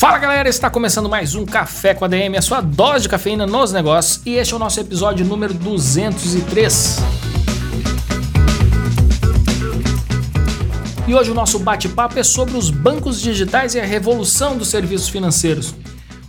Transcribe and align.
Fala 0.00 0.16
galera, 0.16 0.48
está 0.48 0.70
começando 0.70 1.10
mais 1.10 1.34
um 1.34 1.44
Café 1.44 1.92
com 1.92 2.06
a 2.06 2.08
DM, 2.08 2.34
a 2.34 2.40
sua 2.40 2.62
dose 2.62 3.02
de 3.02 3.08
cafeína 3.10 3.46
nos 3.46 3.70
negócios, 3.70 4.22
e 4.24 4.36
este 4.36 4.54
é 4.54 4.56
o 4.56 4.58
nosso 4.58 4.80
episódio 4.80 5.26
número 5.26 5.52
203. 5.52 6.96
E 11.06 11.14
hoje 11.14 11.30
o 11.30 11.34
nosso 11.34 11.58
bate-papo 11.58 12.18
é 12.18 12.22
sobre 12.22 12.56
os 12.56 12.70
bancos 12.70 13.20
digitais 13.20 13.74
e 13.74 13.78
a 13.78 13.84
revolução 13.84 14.56
dos 14.56 14.68
serviços 14.68 15.10
financeiros. 15.10 15.74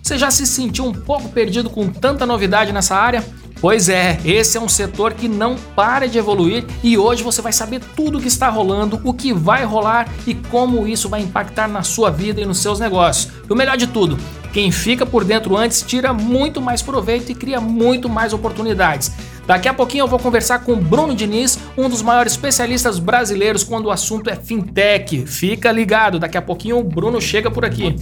Você 0.04 0.18
já 0.18 0.30
se 0.30 0.46
sentiu 0.46 0.84
um 0.84 0.92
pouco 0.92 1.30
perdido 1.30 1.70
com 1.70 1.88
tanta 1.88 2.26
novidade 2.26 2.74
nessa 2.74 2.98
área? 2.98 3.24
Pois 3.62 3.90
é, 3.90 4.20
esse 4.26 4.58
é 4.58 4.60
um 4.60 4.68
setor 4.68 5.14
que 5.14 5.28
não 5.28 5.56
para 5.76 6.08
de 6.08 6.18
evoluir 6.18 6.66
e 6.84 6.98
hoje 6.98 7.22
você 7.22 7.44
vai 7.44 7.54
saber 7.54 7.80
tudo 7.96 8.18
o 8.18 8.22
que 8.22 8.28
está 8.28 8.50
rolando, 8.50 9.00
o 9.04 9.14
que 9.14 9.32
vai 9.32 9.64
rolar 9.64 10.10
e 10.26 10.34
como 10.34 10.88
isso 10.88 11.08
vai 11.08 11.22
impactar 11.22 11.68
na 11.68 11.84
sua 11.84 12.10
vida 12.10 12.42
e 12.42 12.46
nos 12.46 12.58
seus 12.58 12.80
negócios. 12.80 13.32
E 13.48 13.54
o 13.54 13.56
melhor 13.56 13.78
de 13.78 13.86
tudo, 13.86 14.18
quem 14.52 14.72
fica 14.72 15.06
por 15.06 15.24
dentro 15.24 15.56
antes 15.56 15.84
tira 15.84 16.12
muito 16.12 16.60
mais 16.60 16.82
proveito 16.82 17.32
e 17.32 17.36
cria 17.36 17.62
muito 17.62 18.10
mais 18.10 18.34
oportunidades. 18.34 19.12
Daqui 19.46 19.68
a 19.68 19.74
pouquinho 19.76 20.04
eu 20.04 20.08
vou 20.08 20.18
conversar 20.18 20.60
com 20.60 20.76
Bruno 20.76 21.14
Diniz, 21.14 21.60
um 21.78 21.88
dos 21.88 22.02
maiores 22.02 22.34
especialistas 22.34 22.98
brasileiros 22.98 23.64
quando 23.64 23.86
o 23.86 23.92
assunto 23.92 24.28
é 24.28 24.36
fintech. 24.36 25.28
Fica 25.28 25.72
ligado, 25.72 26.18
daqui 26.18 26.38
a 26.38 26.42
pouquinho 26.42 26.80
o 26.80 26.84
Bruno 26.84 27.22
chega 27.22 27.52
por 27.52 27.64
aqui. 27.64 27.96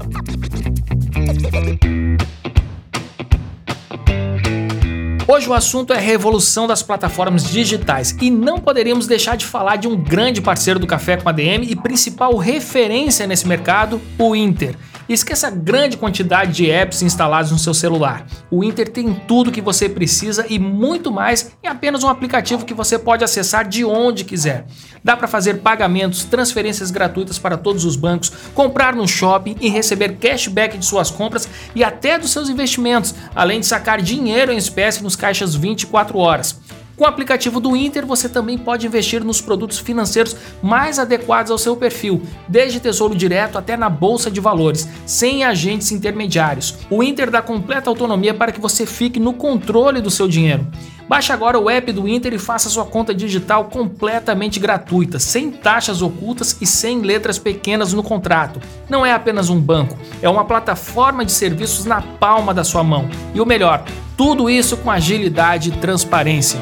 Hoje 5.31 5.47
o 5.47 5.53
assunto 5.53 5.93
é 5.93 5.99
revolução 5.99 6.65
das 6.65 6.81
plataformas 6.81 7.43
digitais 7.43 8.15
e 8.19 8.31
não 8.31 8.57
poderíamos 8.59 9.05
deixar 9.05 9.37
de 9.37 9.45
falar 9.45 9.75
de 9.75 9.87
um 9.87 9.95
grande 9.95 10.41
parceiro 10.41 10.79
do 10.79 10.87
Café 10.87 11.17
com 11.17 11.29
ADM 11.29 11.65
e 11.69 11.75
principal 11.75 12.35
referência 12.35 13.27
nesse 13.27 13.47
mercado, 13.47 14.01
o 14.17 14.35
Inter. 14.35 14.75
Esqueça 15.09 15.47
a 15.47 15.49
grande 15.49 15.97
quantidade 15.97 16.51
de 16.51 16.69
apps 16.69 17.01
instalados 17.01 17.51
no 17.51 17.57
seu 17.57 17.73
celular. 17.73 18.27
O 18.51 18.63
Inter 18.63 18.87
tem 18.87 19.11
tudo 19.27 19.51
que 19.51 19.59
você 19.59 19.89
precisa 19.89 20.45
e 20.47 20.59
muito 20.59 21.11
mais 21.11 21.51
em 21.63 21.67
apenas 21.67 22.03
um 22.03 22.07
aplicativo 22.07 22.63
que 22.63 22.75
você 22.75 22.99
pode 22.99 23.23
acessar 23.23 23.67
de 23.67 23.83
onde 23.83 24.23
quiser. 24.23 24.67
Dá 25.03 25.17
para 25.17 25.27
fazer 25.27 25.61
pagamentos, 25.61 26.25
transferências 26.25 26.91
gratuitas 26.91 27.39
para 27.39 27.57
todos 27.57 27.85
os 27.85 27.95
bancos, 27.95 28.31
comprar 28.53 28.95
no 28.95 29.07
shopping 29.07 29.55
e 29.59 29.67
receber 29.67 30.17
cashback 30.17 30.77
de 30.77 30.85
suas 30.85 31.09
compras 31.09 31.49
e 31.73 31.83
até 31.83 32.19
dos 32.19 32.29
seus 32.29 32.47
investimentos, 32.47 33.15
além 33.35 33.61
de 33.61 33.65
sacar 33.65 34.03
dinheiro 34.03 34.51
em 34.51 34.57
espécie 34.57 35.01
nos 35.01 35.15
caixas 35.15 35.55
24 35.55 36.19
horas. 36.19 36.59
Com 36.99 37.05
o 37.05 37.07
aplicativo 37.07 37.61
do 37.61 37.77
Inter, 37.77 38.05
você 38.05 38.27
também 38.27 38.57
pode 38.57 38.85
investir 38.85 39.23
nos 39.23 39.39
produtos 39.39 39.79
financeiros 39.79 40.35
mais 40.61 40.99
adequados 40.99 41.49
ao 41.49 41.57
seu 41.57 41.77
perfil, 41.77 42.21
desde 42.45 42.81
tesouro 42.81 43.15
direto 43.15 43.57
até 43.57 43.77
na 43.77 43.89
bolsa 43.89 44.29
de 44.29 44.41
valores, 44.41 44.85
sem 45.05 45.45
agentes 45.45 45.93
intermediários. 45.93 46.75
O 46.89 47.01
Inter 47.01 47.31
dá 47.31 47.41
completa 47.41 47.89
autonomia 47.89 48.33
para 48.33 48.51
que 48.51 48.59
você 48.59 48.85
fique 48.85 49.17
no 49.17 49.31
controle 49.31 50.01
do 50.01 50.11
seu 50.11 50.27
dinheiro. 50.27 50.67
Baixe 51.07 51.31
agora 51.31 51.57
o 51.57 51.69
app 51.69 51.89
do 51.93 52.05
Inter 52.05 52.33
e 52.33 52.37
faça 52.37 52.67
sua 52.69 52.83
conta 52.83 53.15
digital 53.15 53.69
completamente 53.69 54.59
gratuita, 54.59 55.19
sem 55.19 55.49
taxas 55.51 56.01
ocultas 56.01 56.57
e 56.59 56.65
sem 56.65 56.99
letras 56.99 57.39
pequenas 57.39 57.93
no 57.93 58.03
contrato. 58.03 58.59
Não 58.89 59.05
é 59.05 59.13
apenas 59.13 59.49
um 59.49 59.59
banco, 59.59 59.97
é 60.21 60.27
uma 60.27 60.43
plataforma 60.43 61.23
de 61.23 61.31
serviços 61.31 61.85
na 61.85 62.01
palma 62.01 62.53
da 62.53 62.65
sua 62.65 62.83
mão. 62.83 63.07
E 63.33 63.39
o 63.39 63.45
melhor, 63.45 63.85
tudo 64.19 64.49
isso 64.49 64.75
com 64.75 64.91
agilidade 64.91 65.69
e 65.69 65.71
transparência. 65.71 66.59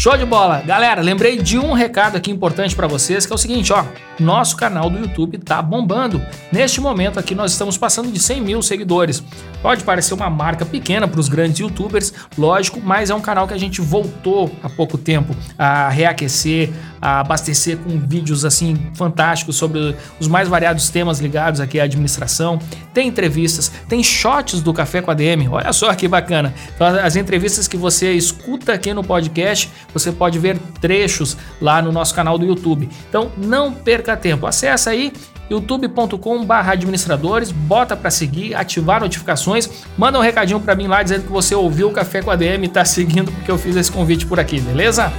Show 0.00 0.16
de 0.16 0.24
bola! 0.24 0.62
Galera, 0.62 1.02
lembrei 1.02 1.36
de 1.36 1.58
um 1.58 1.74
recado 1.74 2.16
aqui 2.16 2.30
importante 2.30 2.74
para 2.74 2.86
vocês, 2.86 3.26
que 3.26 3.32
é 3.32 3.34
o 3.34 3.38
seguinte, 3.38 3.70
ó. 3.70 3.84
Nosso 4.18 4.56
canal 4.56 4.88
do 4.88 4.98
YouTube 4.98 5.36
tá 5.36 5.60
bombando. 5.60 6.22
Neste 6.50 6.80
momento 6.80 7.18
aqui 7.18 7.34
nós 7.34 7.52
estamos 7.52 7.76
passando 7.76 8.10
de 8.10 8.18
100 8.18 8.40
mil 8.40 8.62
seguidores. 8.62 9.22
Pode 9.60 9.84
parecer 9.84 10.14
uma 10.14 10.30
marca 10.30 10.64
pequena 10.64 11.06
para 11.06 11.20
os 11.20 11.28
grandes 11.28 11.58
youtubers, 11.58 12.14
lógico, 12.38 12.80
mas 12.82 13.10
é 13.10 13.14
um 13.14 13.20
canal 13.20 13.46
que 13.46 13.52
a 13.52 13.58
gente 13.58 13.82
voltou 13.82 14.50
há 14.62 14.70
pouco 14.70 14.96
tempo 14.96 15.36
a 15.58 15.90
reaquecer, 15.90 16.70
a 17.00 17.20
abastecer 17.20 17.76
com 17.76 17.98
vídeos 17.98 18.44
assim 18.44 18.90
fantásticos 18.94 19.56
sobre 19.56 19.94
os 20.18 20.28
mais 20.28 20.48
variados 20.48 20.88
temas 20.88 21.18
ligados 21.18 21.60
aqui 21.60 21.78
à 21.78 21.84
administração. 21.84 22.58
Tem 22.94 23.08
entrevistas, 23.08 23.70
tem 23.86 24.02
shots 24.02 24.62
do 24.62 24.72
Café 24.72 25.02
com 25.02 25.10
a 25.10 25.14
DM. 25.14 25.48
Olha 25.48 25.72
só 25.74 25.94
que 25.94 26.08
bacana. 26.08 26.54
Então, 26.74 26.86
as 26.86 27.16
entrevistas 27.16 27.68
que 27.68 27.76
você 27.76 28.12
escuta 28.12 28.72
aqui 28.72 28.94
no 28.94 29.04
podcast, 29.04 29.70
você 29.92 30.12
pode 30.12 30.38
ver 30.38 30.58
trechos 30.80 31.36
lá 31.60 31.80
no 31.82 31.92
nosso 31.92 32.14
canal 32.14 32.38
do 32.38 32.44
YouTube. 32.44 32.88
Então 33.08 33.30
não 33.36 33.72
perca 33.72 34.16
tempo. 34.16 34.46
Acesse 34.46 34.88
aí 34.88 35.12
youtube.com/barra 35.48 36.72
administradores, 36.72 37.50
bota 37.50 37.96
para 37.96 38.10
seguir, 38.10 38.54
ativar 38.54 39.00
notificações, 39.00 39.68
manda 39.98 40.18
um 40.18 40.22
recadinho 40.22 40.60
para 40.60 40.74
mim 40.74 40.86
lá 40.86 41.02
dizendo 41.02 41.24
que 41.24 41.32
você 41.32 41.54
ouviu 41.54 41.88
o 41.88 41.92
Café 41.92 42.22
com 42.22 42.30
a 42.30 42.36
DM 42.36 42.66
e 42.66 42.68
tá 42.68 42.84
seguindo 42.86 43.32
porque 43.32 43.50
eu 43.50 43.58
fiz 43.58 43.76
esse 43.76 43.90
convite 43.90 44.26
por 44.26 44.38
aqui, 44.38 44.60
beleza? 44.60 45.12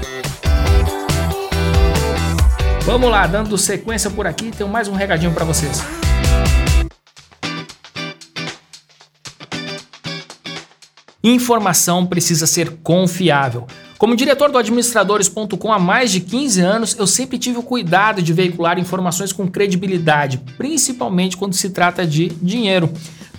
Vamos 2.83 3.11
lá, 3.11 3.27
dando 3.27 3.57
sequência 3.57 4.09
por 4.09 4.25
aqui, 4.25 4.51
tenho 4.51 4.69
mais 4.69 4.87
um 4.87 4.93
recadinho 4.93 5.31
para 5.31 5.45
vocês. 5.45 5.83
Informação 11.23 12.05
precisa 12.05 12.47
ser 12.47 12.77
confiável. 12.81 13.67
Como 14.01 14.15
diretor 14.15 14.51
do 14.51 14.57
administradores.com 14.57 15.71
há 15.71 15.77
mais 15.77 16.11
de 16.11 16.21
15 16.21 16.59
anos, 16.59 16.95
eu 16.97 17.05
sempre 17.05 17.37
tive 17.37 17.59
o 17.59 17.61
cuidado 17.61 18.19
de 18.19 18.33
veicular 18.33 18.79
informações 18.79 19.31
com 19.31 19.47
credibilidade, 19.47 20.39
principalmente 20.57 21.37
quando 21.37 21.53
se 21.53 21.69
trata 21.69 22.03
de 22.03 22.29
dinheiro. 22.41 22.89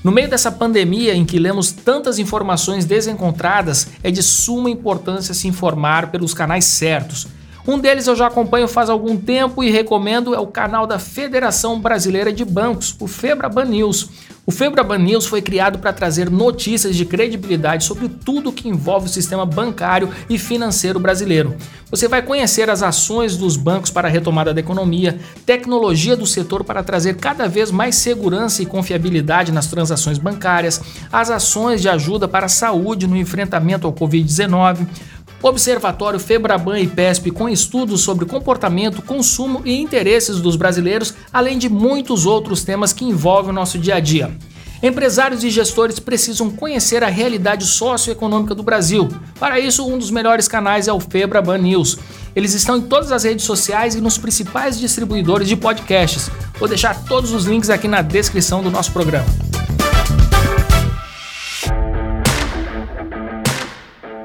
No 0.04 0.12
meio 0.12 0.30
dessa 0.30 0.52
pandemia 0.52 1.16
em 1.16 1.24
que 1.24 1.36
lemos 1.36 1.72
tantas 1.72 2.20
informações 2.20 2.84
desencontradas, 2.84 3.88
é 4.04 4.10
de 4.12 4.22
suma 4.22 4.70
importância 4.70 5.34
se 5.34 5.48
informar 5.48 6.12
pelos 6.12 6.32
canais 6.32 6.64
certos. 6.64 7.26
Um 7.66 7.76
deles 7.76 8.06
eu 8.06 8.14
já 8.14 8.28
acompanho 8.28 8.68
faz 8.68 8.88
algum 8.88 9.16
tempo 9.16 9.64
e 9.64 9.70
recomendo 9.70 10.32
é 10.32 10.38
o 10.38 10.46
canal 10.46 10.86
da 10.86 10.98
Federação 10.98 11.80
Brasileira 11.80 12.32
de 12.32 12.44
Bancos, 12.44 12.94
o 13.00 13.08
Febraban 13.08 13.64
News. 13.64 14.10
O 14.44 14.50
Febraban 14.50 14.98
News 14.98 15.24
foi 15.26 15.40
criado 15.40 15.78
para 15.78 15.92
trazer 15.92 16.28
notícias 16.28 16.96
de 16.96 17.04
credibilidade 17.04 17.84
sobre 17.84 18.08
tudo 18.08 18.50
que 18.50 18.68
envolve 18.68 19.06
o 19.06 19.08
sistema 19.08 19.46
bancário 19.46 20.10
e 20.28 20.36
financeiro 20.36 20.98
brasileiro. 20.98 21.54
Você 21.88 22.08
vai 22.08 22.22
conhecer 22.22 22.68
as 22.68 22.82
ações 22.82 23.36
dos 23.36 23.56
bancos 23.56 23.90
para 23.90 24.08
a 24.08 24.10
retomada 24.10 24.52
da 24.52 24.58
economia, 24.58 25.16
tecnologia 25.46 26.16
do 26.16 26.26
setor 26.26 26.64
para 26.64 26.82
trazer 26.82 27.18
cada 27.18 27.46
vez 27.46 27.70
mais 27.70 27.94
segurança 27.94 28.62
e 28.62 28.66
confiabilidade 28.66 29.52
nas 29.52 29.68
transações 29.68 30.18
bancárias, 30.18 30.80
as 31.12 31.30
ações 31.30 31.80
de 31.80 31.88
ajuda 31.88 32.26
para 32.26 32.46
a 32.46 32.48
saúde 32.48 33.06
no 33.06 33.16
enfrentamento 33.16 33.86
ao 33.86 33.92
Covid-19, 33.92 34.88
Observatório 35.42 36.20
Febraban 36.20 36.78
e 36.78 36.86
PESP 36.86 37.32
com 37.32 37.48
estudos 37.48 38.02
sobre 38.02 38.24
comportamento, 38.24 39.02
consumo 39.02 39.60
e 39.64 39.80
interesses 39.80 40.40
dos 40.40 40.54
brasileiros, 40.54 41.14
além 41.32 41.58
de 41.58 41.68
muitos 41.68 42.26
outros 42.26 42.62
temas 42.62 42.92
que 42.92 43.04
envolvem 43.04 43.50
o 43.50 43.54
nosso 43.54 43.76
dia 43.76 43.96
a 43.96 44.00
dia. 44.00 44.30
Empresários 44.80 45.44
e 45.44 45.50
gestores 45.50 46.00
precisam 46.00 46.50
conhecer 46.50 47.04
a 47.04 47.08
realidade 47.08 47.64
socioeconômica 47.64 48.54
do 48.54 48.64
Brasil. 48.64 49.08
Para 49.38 49.60
isso, 49.60 49.86
um 49.86 49.96
dos 49.96 50.10
melhores 50.10 50.48
canais 50.48 50.88
é 50.88 50.92
o 50.92 50.98
Febraban 50.98 51.58
News. 51.58 51.98
Eles 52.34 52.52
estão 52.52 52.78
em 52.78 52.82
todas 52.82 53.12
as 53.12 53.22
redes 53.22 53.44
sociais 53.44 53.94
e 53.94 54.00
nos 54.00 54.18
principais 54.18 54.78
distribuidores 54.78 55.46
de 55.46 55.56
podcasts. 55.56 56.30
Vou 56.58 56.68
deixar 56.68 57.04
todos 57.04 57.32
os 57.32 57.44
links 57.44 57.70
aqui 57.70 57.86
na 57.86 58.02
descrição 58.02 58.62
do 58.62 58.70
nosso 58.70 58.90
programa. 58.90 59.26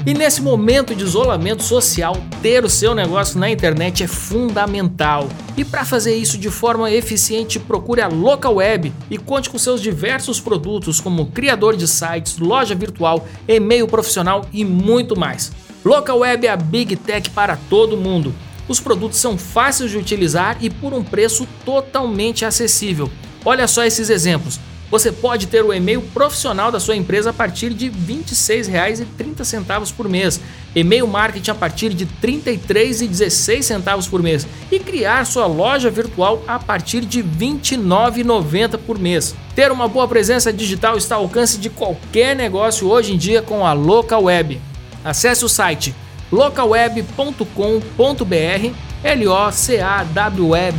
E 0.06 0.14
nesse 0.14 0.42
momento 0.42 0.96
de 0.96 1.04
isolamento 1.04 1.62
social, 1.62 2.16
ter 2.42 2.64
o 2.64 2.70
seu 2.70 2.96
negócio 2.96 3.38
na 3.38 3.50
internet 3.50 4.04
é 4.04 4.08
fundamental. 4.08 5.28
E 5.58 5.66
para 5.66 5.84
fazer 5.84 6.16
isso 6.16 6.38
de 6.38 6.50
forma 6.50 6.90
eficiente, 6.90 7.60
procure 7.60 8.02
a 8.02 8.08
Local 8.08 8.56
Web 8.56 8.94
e 9.10 9.18
conte 9.18 9.50
com 9.50 9.58
seus 9.58 9.82
diversos 9.82 10.40
produtos 10.40 11.02
como 11.02 11.28
criador 11.28 11.76
de 11.76 11.86
sites, 11.86 12.38
loja 12.38 12.74
virtual, 12.74 13.28
e-mail 13.46 13.88
profissional 13.88 14.46
e 14.54 14.64
muito 14.64 15.20
mais. 15.20 15.52
Local 15.84 16.20
Web 16.20 16.48
é 16.48 16.52
a 16.52 16.56
Big 16.56 16.96
Tech 16.96 17.30
para 17.32 17.58
todo 17.70 17.98
mundo. 17.98 18.34
Os 18.70 18.80
produtos 18.80 19.20
são 19.20 19.38
fáceis 19.38 19.92
de 19.92 19.98
utilizar 19.98 20.58
e 20.62 20.70
por 20.70 20.94
um 20.94 21.04
preço 21.04 21.46
totalmente 21.66 22.46
acessível. 22.46 23.12
Olha 23.44 23.68
só 23.68 23.84
esses 23.84 24.10
exemplos. 24.10 24.60
Você 24.92 25.12
pode 25.12 25.48
ter 25.48 25.64
o 25.64 25.72
e-mail 25.72 26.02
profissional 26.02 26.72
da 26.72 26.80
sua 26.80 26.96
empresa 26.96 27.30
a 27.30 27.34
partir 27.34 27.74
de 27.74 27.90
R$ 27.90 27.96
26,30 28.08 29.94
por 29.94 30.10
mês, 30.10 30.42
e-mail 30.76 31.08
marketing 31.08 31.52
a 31.52 31.56
partir 31.56 31.94
de 31.94 32.06
R$ 32.06 32.12
33,16 32.24 34.10
por 34.10 34.24
mês 34.24 34.48
e 34.72 34.80
criar 34.80 35.26
sua 35.26 35.46
loja 35.46 35.92
virtual 35.92 36.44
a 36.48 36.58
partir 36.58 37.02
de 37.02 37.22
R$ 37.22 37.28
29,90 37.40 38.80
por 38.80 38.98
mês. 38.98 39.36
Ter 39.54 39.72
uma 39.72 39.88
boa 39.88 40.08
presença 40.08 40.52
digital 40.52 40.98
está 40.98 41.16
ao 41.16 41.24
alcance 41.24 41.60
de 41.60 41.70
qualquer 41.70 42.36
negócio 42.36 42.88
hoje 42.88 43.14
em 43.14 43.18
dia 43.18 43.44
com 43.44 43.66
a 43.66 43.74
Local 43.74 44.24
Web. 44.24 44.60
Acesse 45.04 45.46
o 45.46 45.50
site 45.50 45.94
localweb.com.br 46.32 48.89
locaweb.com.br 49.04 50.70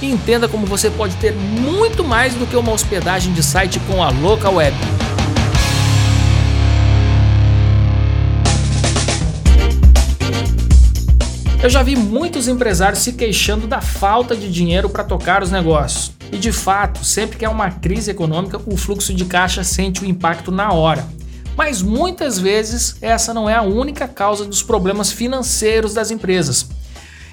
e 0.00 0.10
entenda 0.10 0.48
como 0.48 0.66
você 0.66 0.90
pode 0.90 1.16
ter 1.16 1.34
muito 1.34 2.02
mais 2.02 2.34
do 2.34 2.46
que 2.46 2.56
uma 2.56 2.72
hospedagem 2.72 3.32
de 3.32 3.42
site 3.42 3.78
com 3.80 4.02
a 4.02 4.10
Local 4.10 4.54
Web. 4.54 4.76
Eu 11.62 11.70
já 11.70 11.82
vi 11.82 11.96
muitos 11.96 12.46
empresários 12.46 12.98
se 12.98 13.14
queixando 13.14 13.66
da 13.66 13.80
falta 13.80 14.36
de 14.36 14.52
dinheiro 14.52 14.90
para 14.90 15.02
tocar 15.02 15.42
os 15.42 15.50
negócios. 15.50 16.12
E 16.30 16.36
de 16.36 16.52
fato, 16.52 17.02
sempre 17.02 17.38
que 17.38 17.44
há 17.44 17.48
uma 17.50 17.70
crise 17.70 18.10
econômica, 18.10 18.60
o 18.66 18.76
fluxo 18.76 19.14
de 19.14 19.24
caixa 19.24 19.64
sente 19.64 20.02
o 20.02 20.04
impacto 20.04 20.52
na 20.52 20.72
hora. 20.74 21.06
Mas 21.56 21.82
muitas 21.82 22.38
vezes 22.38 22.96
essa 23.00 23.32
não 23.32 23.48
é 23.48 23.54
a 23.54 23.62
única 23.62 24.08
causa 24.08 24.44
dos 24.44 24.62
problemas 24.62 25.12
financeiros 25.12 25.94
das 25.94 26.10
empresas. 26.10 26.68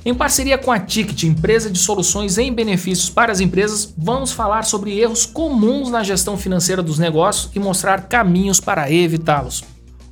Em 0.04 0.16
parceria 0.16 0.58
com 0.58 0.72
a 0.72 0.80
Ticket, 0.80 1.24
empresa 1.24 1.70
de 1.70 1.78
soluções 1.78 2.40
em 2.40 2.52
benefícios 2.52 3.10
para 3.10 3.32
as 3.32 3.40
empresas, 3.40 3.94
vamos 3.96 4.32
falar 4.32 4.64
sobre 4.64 5.00
erros 5.00 5.28
comuns 5.28 5.92
na 5.92 6.02
gestão 6.02 6.36
financeira 6.36 6.82
dos 6.82 6.98
negócios 6.98 7.52
e 7.54 7.60
mostrar 7.60 8.08
caminhos 8.08 8.60
para 8.60 8.92
evitá-los. 8.92 9.64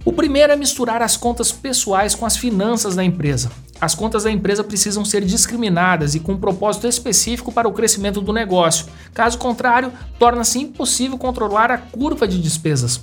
O 0.05 0.13
primeiro 0.13 0.53
é 0.53 0.55
misturar 0.55 1.01
as 1.01 1.17
contas 1.17 1.51
pessoais 1.51 2.13
com 2.13 2.25
as 2.25 2.37
finanças 2.37 2.95
da 2.95 3.03
empresa. 3.03 3.51
As 3.81 3.95
contas 3.95 4.23
da 4.23 4.31
empresa 4.31 4.63
precisam 4.63 5.03
ser 5.03 5.25
discriminadas 5.25 6.13
e 6.13 6.19
com 6.19 6.33
um 6.33 6.39
propósito 6.39 6.87
específico 6.87 7.51
para 7.51 7.67
o 7.67 7.73
crescimento 7.73 8.21
do 8.21 8.31
negócio. 8.31 8.85
Caso 9.13 9.39
contrário, 9.39 9.91
torna-se 10.19 10.59
impossível 10.59 11.17
controlar 11.17 11.71
a 11.71 11.77
curva 11.77 12.27
de 12.27 12.39
despesas. 12.39 13.01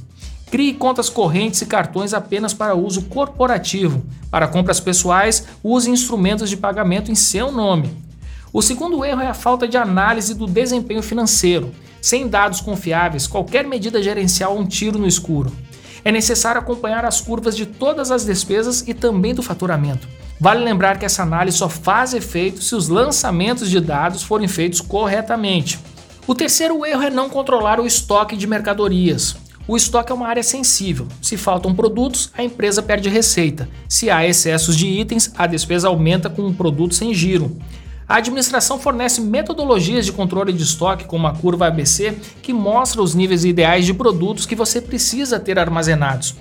Crie 0.50 0.74
contas 0.74 1.08
correntes 1.08 1.60
e 1.60 1.66
cartões 1.66 2.14
apenas 2.14 2.54
para 2.54 2.74
uso 2.74 3.02
corporativo. 3.02 4.04
Para 4.30 4.46
compras 4.46 4.78
pessoais, 4.78 5.46
use 5.62 5.90
instrumentos 5.90 6.48
de 6.48 6.56
pagamento 6.56 7.10
em 7.10 7.16
seu 7.16 7.50
nome. 7.50 7.90
O 8.52 8.62
segundo 8.62 9.04
erro 9.04 9.20
é 9.20 9.26
a 9.26 9.34
falta 9.34 9.66
de 9.66 9.76
análise 9.76 10.34
do 10.34 10.46
desempenho 10.46 11.02
financeiro. 11.02 11.72
Sem 12.00 12.28
dados 12.28 12.60
confiáveis, 12.60 13.26
qualquer 13.26 13.66
medida 13.66 14.00
gerencial 14.00 14.56
é 14.56 14.60
um 14.60 14.64
tiro 14.64 14.98
no 14.98 15.06
escuro. 15.08 15.50
É 16.04 16.12
necessário 16.12 16.60
acompanhar 16.60 17.04
as 17.04 17.20
curvas 17.20 17.56
de 17.56 17.66
todas 17.66 18.12
as 18.12 18.24
despesas 18.24 18.86
e 18.86 18.94
também 18.94 19.34
do 19.34 19.42
faturamento. 19.42 20.06
Vale 20.38 20.62
lembrar 20.62 20.98
que 20.98 21.04
essa 21.04 21.24
análise 21.24 21.58
só 21.58 21.68
faz 21.68 22.14
efeito 22.14 22.62
se 22.62 22.76
os 22.76 22.88
lançamentos 22.88 23.68
de 23.68 23.80
dados 23.80 24.22
forem 24.22 24.46
feitos 24.46 24.80
corretamente. 24.80 25.80
O 26.24 26.34
terceiro 26.34 26.86
erro 26.86 27.02
é 27.02 27.10
não 27.10 27.28
controlar 27.28 27.80
o 27.80 27.86
estoque 27.86 28.36
de 28.36 28.46
mercadorias. 28.46 29.36
O 29.68 29.76
estoque 29.76 30.12
é 30.12 30.14
uma 30.14 30.28
área 30.28 30.44
sensível. 30.44 31.08
Se 31.20 31.36
faltam 31.36 31.74
produtos, 31.74 32.30
a 32.38 32.44
empresa 32.44 32.80
perde 32.80 33.08
receita. 33.08 33.68
Se 33.88 34.08
há 34.08 34.24
excessos 34.24 34.76
de 34.76 34.86
itens, 34.86 35.32
a 35.36 35.44
despesa 35.44 35.88
aumenta 35.88 36.30
com 36.30 36.42
um 36.42 36.54
produto 36.54 36.94
sem 36.94 37.12
giro. 37.12 37.56
A 38.08 38.18
administração 38.18 38.78
fornece 38.78 39.20
metodologias 39.20 40.06
de 40.06 40.12
controle 40.12 40.52
de 40.52 40.62
estoque, 40.62 41.06
como 41.06 41.26
a 41.26 41.34
curva 41.34 41.66
ABC, 41.66 42.16
que 42.40 42.52
mostra 42.52 43.02
os 43.02 43.12
níveis 43.12 43.44
ideais 43.44 43.84
de 43.84 43.92
produtos 43.92 44.46
que 44.46 44.54
você 44.54 44.80
precisa 44.80 45.40
ter 45.40 45.58
armazenados. 45.58 46.36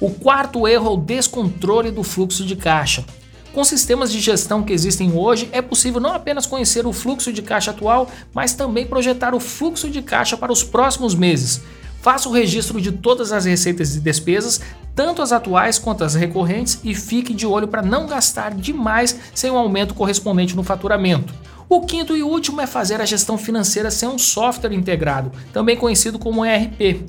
O 0.00 0.08
quarto 0.10 0.66
erro 0.66 0.86
é 0.86 0.90
o 0.90 0.96
descontrole 0.96 1.90
do 1.90 2.02
fluxo 2.02 2.46
de 2.46 2.56
caixa. 2.56 3.04
Com 3.52 3.62
sistemas 3.62 4.10
de 4.10 4.18
gestão 4.18 4.62
que 4.62 4.72
existem 4.72 5.12
hoje, 5.12 5.50
é 5.52 5.60
possível 5.60 6.00
não 6.00 6.14
apenas 6.14 6.46
conhecer 6.46 6.86
o 6.86 6.92
fluxo 6.92 7.30
de 7.30 7.42
caixa 7.42 7.72
atual, 7.72 8.10
mas 8.32 8.54
também 8.54 8.86
projetar 8.86 9.34
o 9.34 9.38
fluxo 9.38 9.90
de 9.90 10.00
caixa 10.00 10.36
para 10.38 10.50
os 10.50 10.64
próximos 10.64 11.14
meses. 11.14 11.60
Faça 12.04 12.28
o 12.28 12.32
registro 12.32 12.82
de 12.82 12.92
todas 12.92 13.32
as 13.32 13.46
receitas 13.46 13.96
e 13.96 14.00
despesas, 14.00 14.60
tanto 14.94 15.22
as 15.22 15.32
atuais 15.32 15.78
quanto 15.78 16.04
as 16.04 16.14
recorrentes, 16.14 16.78
e 16.84 16.94
fique 16.94 17.32
de 17.32 17.46
olho 17.46 17.66
para 17.66 17.80
não 17.80 18.06
gastar 18.06 18.52
demais 18.52 19.18
sem 19.34 19.50
um 19.50 19.56
aumento 19.56 19.94
correspondente 19.94 20.54
no 20.54 20.62
faturamento. 20.62 21.32
O 21.66 21.80
quinto 21.80 22.14
e 22.14 22.22
último 22.22 22.60
é 22.60 22.66
fazer 22.66 23.00
a 23.00 23.06
gestão 23.06 23.38
financeira 23.38 23.90
sem 23.90 24.06
um 24.06 24.18
software 24.18 24.74
integrado, 24.74 25.32
também 25.50 25.78
conhecido 25.78 26.18
como 26.18 26.44
ERP. 26.44 27.06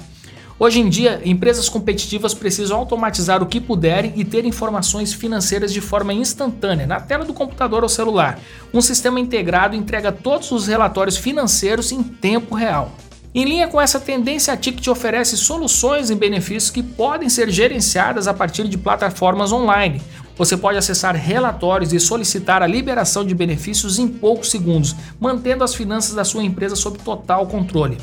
Hoje 0.58 0.80
em 0.80 0.88
dia, 0.88 1.22
empresas 1.25 1.68
competitivas 1.68 2.34
precisam 2.34 2.78
automatizar 2.78 3.44
o 3.44 3.48
que 3.48 3.60
puderem 3.60 4.14
e 4.16 4.24
ter 4.24 4.46
informações 4.46 5.12
financeiras 5.12 5.74
de 5.74 5.82
forma 5.82 6.14
instantânea, 6.14 6.88
na 6.88 7.02
tela 7.02 7.25
do 7.25 7.34
computador 7.34 7.84
ou 7.84 7.90
celular. 7.90 8.40
Um 8.74 8.82
sistema 8.82 9.20
integrado 9.20 9.75
entrega 9.75 10.14
todos 10.14 10.52
os 10.52 10.68
relatórios 10.68 11.18
financeiros 11.18 11.92
em 11.92 12.02
tempo 12.02 12.56
real. 12.56 12.94
Em 13.36 13.44
linha 13.44 13.68
com 13.68 13.82
essa 13.82 14.00
tendência, 14.00 14.54
a 14.54 14.58
Ticket 14.58 14.88
oferece 14.88 15.36
soluções 15.36 16.10
e 16.10 16.15
benefícios 16.15 16.72
que 16.72 16.82
podem 16.82 17.27
ser 17.27 17.50
gerenciadas 17.50 18.30
a 18.30 18.34
partir 18.34 18.65
de 18.65 18.77
plataformas 18.77 19.51
online. 19.51 20.01
Você 20.38 20.56
pode 20.56 20.77
acessar 20.77 21.13
relatórios 21.18 21.92
e 21.92 22.00
solicitar 22.00 22.63
a 22.63 22.68
liberação 22.68 23.25
de 23.25 23.36
benefícios 23.36 24.00
em 24.00 24.08
poucos 24.08 24.50
segundos, 24.50 24.96
mantendo 25.20 25.65
as 25.65 25.75
finanças 25.75 26.15
da 26.15 26.24
sua 26.24 26.46
empresa 26.46 26.77
sob 26.77 26.98
total 27.00 27.46
controle. 27.48 27.98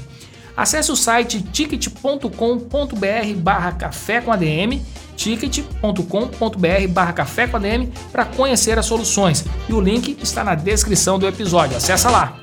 Acesse 0.54 0.92
o 0.92 0.96
site 0.96 1.40
ticket.com.br 1.40 2.28
barra 3.38 3.72
café 3.72 4.20
com 4.20 4.32
ADM, 4.32 4.82
ticket.com.br 5.16 6.88
barra 6.90 7.12
café 7.14 7.46
com 7.46 7.56
ADM 7.56 7.88
para 8.12 8.26
conhecer 8.26 8.78
as 8.78 8.84
soluções 8.84 9.46
e 9.66 9.72
o 9.72 9.80
link 9.80 10.18
está 10.22 10.44
na 10.44 10.54
descrição 10.54 11.18
do 11.18 11.26
episódio. 11.26 11.78
Acesse 11.78 12.06
lá! 12.06 12.42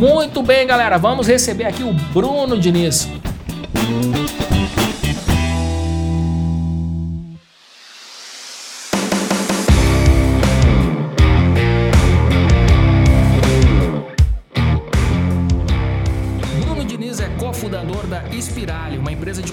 Muito 0.00 0.42
bem, 0.42 0.66
galera, 0.66 0.96
vamos 0.96 1.26
receber 1.26 1.64
aqui 1.64 1.82
o 1.82 1.92
Bruno 1.92 2.58
Diniz. 2.58 3.06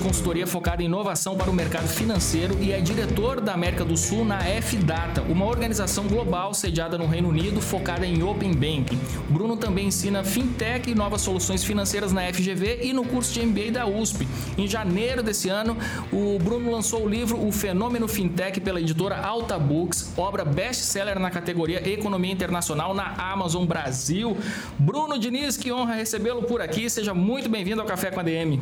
Consultoria 0.08 0.48
focada 0.48 0.82
em 0.82 0.86
inovação 0.86 1.36
para 1.36 1.52
o 1.52 1.54
mercado 1.54 1.86
financeiro 1.86 2.58
e 2.62 2.72
é 2.72 2.80
diretor 2.80 3.42
da 3.42 3.54
América 3.54 3.84
do 3.84 3.98
Sul 3.98 4.24
na 4.24 4.40
F-Data, 4.40 5.22
uma 5.24 5.44
organização 5.44 6.08
global 6.08 6.54
sediada 6.54 6.98
no 6.98 7.06
Reino 7.06 7.28
Unido 7.28 7.60
focada 7.60 8.06
em 8.06 8.24
Open 8.24 8.54
Banking. 8.54 8.98
Bruno 9.28 9.58
também 9.58 9.88
ensina 9.88 10.24
fintech 10.24 10.90
e 10.90 10.96
novas 10.96 11.20
soluções 11.20 11.62
financeiras 11.62 12.14
na 12.14 12.22
FGV 12.22 12.84
e 12.84 12.94
no 12.94 13.04
curso 13.04 13.34
de 13.34 13.46
MBA 13.46 13.72
da 13.74 13.86
USP. 13.86 14.26
Em 14.58 14.66
janeiro 14.66 15.22
desse 15.22 15.50
ano, 15.50 15.76
o 16.10 16.40
Bruno 16.40 16.72
lançou 16.72 17.04
o 17.04 17.10
livro 17.10 17.46
O 17.46 17.52
Fenômeno 17.52 18.08
Fintech 18.08 18.62
pela 18.62 18.80
editora 18.80 19.18
Alta 19.18 19.60
Books, 19.60 20.14
obra 20.16 20.46
best-seller 20.46 21.20
na 21.20 21.30
categoria 21.30 21.86
Economia 21.86 22.32
Internacional 22.32 22.94
na 22.94 23.14
Amazon 23.18 23.66
Brasil. 23.66 24.38
Bruno 24.80 25.20
Diniz, 25.20 25.58
que 25.58 25.70
honra 25.70 25.96
recebê-lo 25.96 26.44
por 26.44 26.62
aqui. 26.62 26.90
Seja 26.90 27.14
muito 27.14 27.50
bem-vindo 27.50 27.82
ao 27.82 27.88
Café 27.88 28.10
com 28.10 28.22
a 28.22 28.24
DM. 28.24 28.58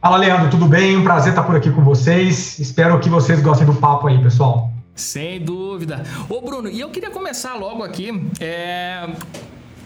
Fala, 0.00 0.16
Leandro, 0.16 0.48
tudo 0.48 0.64
bem? 0.64 0.96
Um 0.96 1.04
prazer 1.04 1.32
estar 1.32 1.42
por 1.42 1.54
aqui 1.54 1.70
com 1.70 1.84
vocês. 1.84 2.58
Espero 2.58 2.98
que 3.00 3.10
vocês 3.10 3.42
gostem 3.42 3.66
do 3.66 3.74
papo 3.74 4.08
aí, 4.08 4.18
pessoal. 4.22 4.70
Sem 4.94 5.44
dúvida. 5.44 6.02
Ô, 6.26 6.40
Bruno, 6.40 6.70
e 6.70 6.80
eu 6.80 6.88
queria 6.88 7.10
começar 7.10 7.54
logo 7.56 7.82
aqui. 7.82 8.10
É 8.40 9.06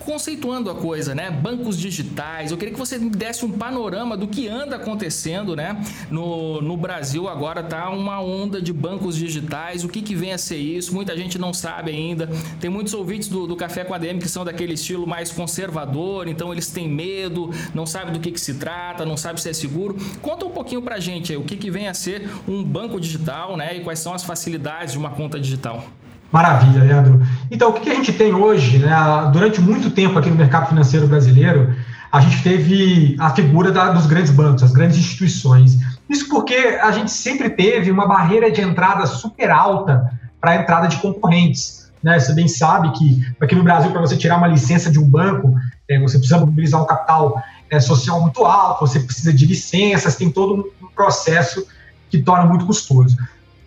conceituando 0.05 0.71
a 0.71 0.75
coisa, 0.75 1.15
né? 1.15 1.31
Bancos 1.31 1.79
digitais. 1.79 2.51
Eu 2.51 2.57
queria 2.57 2.73
que 2.73 2.79
você 2.79 2.99
me 2.99 3.11
desse 3.11 3.45
um 3.45 3.51
panorama 3.51 4.17
do 4.17 4.29
que 4.29 4.49
anda 4.49 4.77
acontecendo, 4.77 5.57
né? 5.57 5.83
No, 6.11 6.61
no 6.61 6.77
Brasil 6.77 7.29
agora 7.29 7.63
tá 7.63 7.91
uma 7.91 8.21
onda 8.21 8.61
de 8.61 8.73
bancos 8.73 9.17
digitais. 9.17 9.85
O 9.85 9.89
que, 9.89 10.03
que 10.03 10.15
vem 10.15 10.33
a 10.33 10.39
ser 10.39 10.57
isso? 10.57 10.95
Muita 10.95 11.17
gente 11.17 11.39
não 11.39 11.53
sabe 11.53 11.91
ainda. 11.91 12.29
Tem 12.61 12.71
muitos 12.71 12.95
ouvintes 12.95 13.29
do, 13.29 13.47
do 13.47 13.57
Café 13.57 13.85
com 13.85 13.95
a 13.95 13.99
DM 13.99 14.19
que 14.19 14.29
são 14.29 14.45
daquele 14.45 14.75
estilo 14.75 15.07
mais 15.07 15.31
conservador, 15.31 16.29
então 16.29 16.53
eles 16.53 16.69
têm 16.69 16.89
medo, 16.89 17.51
não 17.75 17.87
sabem 17.87 18.13
do 18.13 18.21
que, 18.21 18.31
que 18.31 18.41
se 18.41 18.55
trata, 18.55 19.05
não 19.05 19.17
sabem 19.17 19.41
se 19.41 19.49
é 19.49 19.53
seguro. 19.53 19.97
Conta 20.21 20.45
um 20.47 20.51
pouquinho 20.51 20.83
pra 20.83 21.01
gente 21.01 21.33
aí, 21.33 21.39
o 21.39 21.45
que, 21.45 21.57
que 21.57 21.71
vem 21.71 21.89
a 21.89 21.95
ser 21.95 22.29
um 22.47 22.63
banco 22.63 23.01
digital, 23.01 23.57
né? 23.57 23.77
E 23.77 23.81
quais 23.81 23.99
são 23.99 24.13
as 24.13 24.23
facilidades 24.23 24.93
de 24.93 24.99
uma 24.99 25.11
conta 25.11 25.39
digital. 25.41 25.85
Maravilha, 26.35 26.83
Leandro. 26.83 27.23
Então, 27.49 27.71
o 27.71 27.75
que 27.75 27.89
a 27.89 27.95
gente 27.95 28.13
tem 28.13 28.35
hoje, 28.35 28.79
né, 28.79 28.91
durante 29.33 29.61
muito 29.61 29.89
tempo 29.89 30.19
aqui 30.19 30.29
no 30.29 30.35
mercado 30.35 30.69
financeiro 30.69 31.07
brasileiro, 31.07 31.73
a 32.11 32.21
gente 32.21 32.43
teve 32.43 33.15
a 33.21 33.31
figura 33.31 33.71
da, 33.71 33.93
dos 33.93 34.05
grandes 34.07 34.33
bancos, 34.33 34.65
as 34.65 34.73
grandes 34.73 34.99
instituições. 34.99 35.79
Isso 36.11 36.29
porque 36.29 36.57
a 36.83 36.91
gente 36.91 37.13
sempre 37.13 37.51
teve 37.51 37.89
uma 37.89 38.09
barreira 38.09 38.51
de 38.51 38.61
entrada 38.61 39.07
super 39.07 39.49
alta 39.49 40.11
para 40.41 40.51
a 40.51 40.57
entrada 40.57 40.89
de 40.89 40.97
concorrentes. 40.97 41.89
Né? 42.03 42.19
Você 42.19 42.33
bem 42.33 42.49
sabe 42.49 42.91
que 42.99 43.25
aqui 43.41 43.55
no 43.55 43.63
Brasil, 43.63 43.93
para 43.93 44.01
você 44.01 44.17
tirar 44.17 44.37
uma 44.37 44.49
licença 44.49 44.91
de 44.91 44.99
um 44.99 45.09
banco, 45.09 45.55
é, 45.89 46.01
você 46.01 46.19
precisa 46.19 46.41
mobilizar 46.41 46.83
um 46.83 46.87
capital 46.87 47.41
é, 47.71 47.79
social 47.79 48.21
muito 48.21 48.45
alto, 48.45 48.89
você 48.89 48.99
precisa 48.99 49.33
de 49.33 49.47
licenças, 49.47 50.17
tem 50.17 50.33
todo 50.33 50.69
um 50.83 50.89
processo 50.97 51.65
que 52.11 52.19
torna 52.19 52.45
muito 52.45 52.67
custoso. 52.67 53.17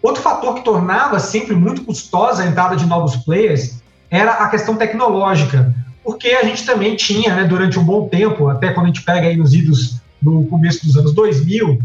Outro 0.08 0.22
fator 0.22 0.56
que 0.56 0.64
tornava 0.64 1.20
sempre 1.20 1.54
muito 1.54 1.84
custosa 1.84 2.42
a 2.42 2.48
entrada 2.48 2.78
de 2.78 2.86
novos 2.86 3.18
players 3.18 3.82
era 4.10 4.36
a 4.36 4.48
questão 4.48 4.78
tecnológica, 4.78 5.76
porque 6.02 6.30
a 6.30 6.46
gente 6.46 6.66
também 6.66 6.96
tinha, 6.96 7.36
né, 7.36 7.44
durante 7.44 7.78
um 7.78 7.84
bom 7.84 8.08
tempo, 8.08 8.48
até 8.48 8.72
quando 8.72 8.86
a 8.86 8.88
gente 8.88 9.02
pega 9.02 9.28
aí 9.28 9.36
nos 9.36 9.54
idos 9.54 10.00
no 10.22 10.48
começo 10.48 10.86
dos 10.86 10.96
anos 10.96 11.14
2000, 11.14 11.82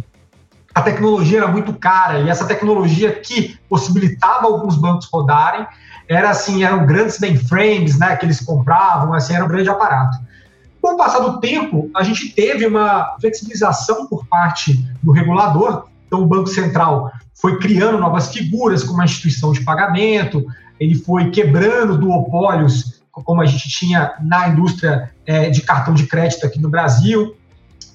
a 0.73 0.83
tecnologia 0.83 1.39
era 1.39 1.49
muito 1.49 1.75
cara 1.75 2.21
e 2.21 2.29
essa 2.29 2.45
tecnologia 2.45 3.11
que 3.11 3.59
possibilitava 3.69 4.47
alguns 4.47 4.77
bancos 4.77 5.09
rodarem 5.13 5.67
era 6.09 6.31
assim, 6.31 6.63
eram 6.63 6.87
grandes 6.87 7.19
mainframes, 7.19 7.99
né, 7.99 8.15
que 8.15 8.25
eles 8.25 8.39
compravam, 8.39 9.13
assim, 9.15 9.35
era 9.35 9.45
um 9.45 9.49
grande 9.49 9.69
aparato. 9.69 10.17
Com 10.81 10.95
o 10.95 10.97
passar 10.97 11.19
do 11.19 11.41
tempo, 11.41 11.91
a 11.93 12.05
gente 12.05 12.29
teve 12.29 12.69
uma 12.69 13.17
flexibilização 13.21 14.07
por 14.07 14.25
parte 14.27 14.81
do 15.03 15.11
regulador, 15.11 15.87
então 16.07 16.23
o 16.23 16.27
Banco 16.27 16.47
Central 16.47 17.11
foi 17.35 17.59
criando 17.59 17.99
novas 17.99 18.33
figuras, 18.33 18.85
como 18.85 19.01
a 19.01 19.05
instituição 19.05 19.53
de 19.53 19.63
pagamento, 19.63 20.47
ele 20.79 20.95
foi 20.95 21.31
quebrando 21.31 21.99
duopólios, 21.99 23.03
como 23.11 23.41
a 23.41 23.47
gente 23.47 23.69
tinha 23.69 24.15
na 24.21 24.49
indústria 24.49 25.11
é, 25.27 25.51
de 25.51 25.61
cartão 25.63 25.95
de 25.95 26.07
crédito 26.07 26.47
aqui 26.47 26.61
no 26.61 26.69
Brasil, 26.69 27.37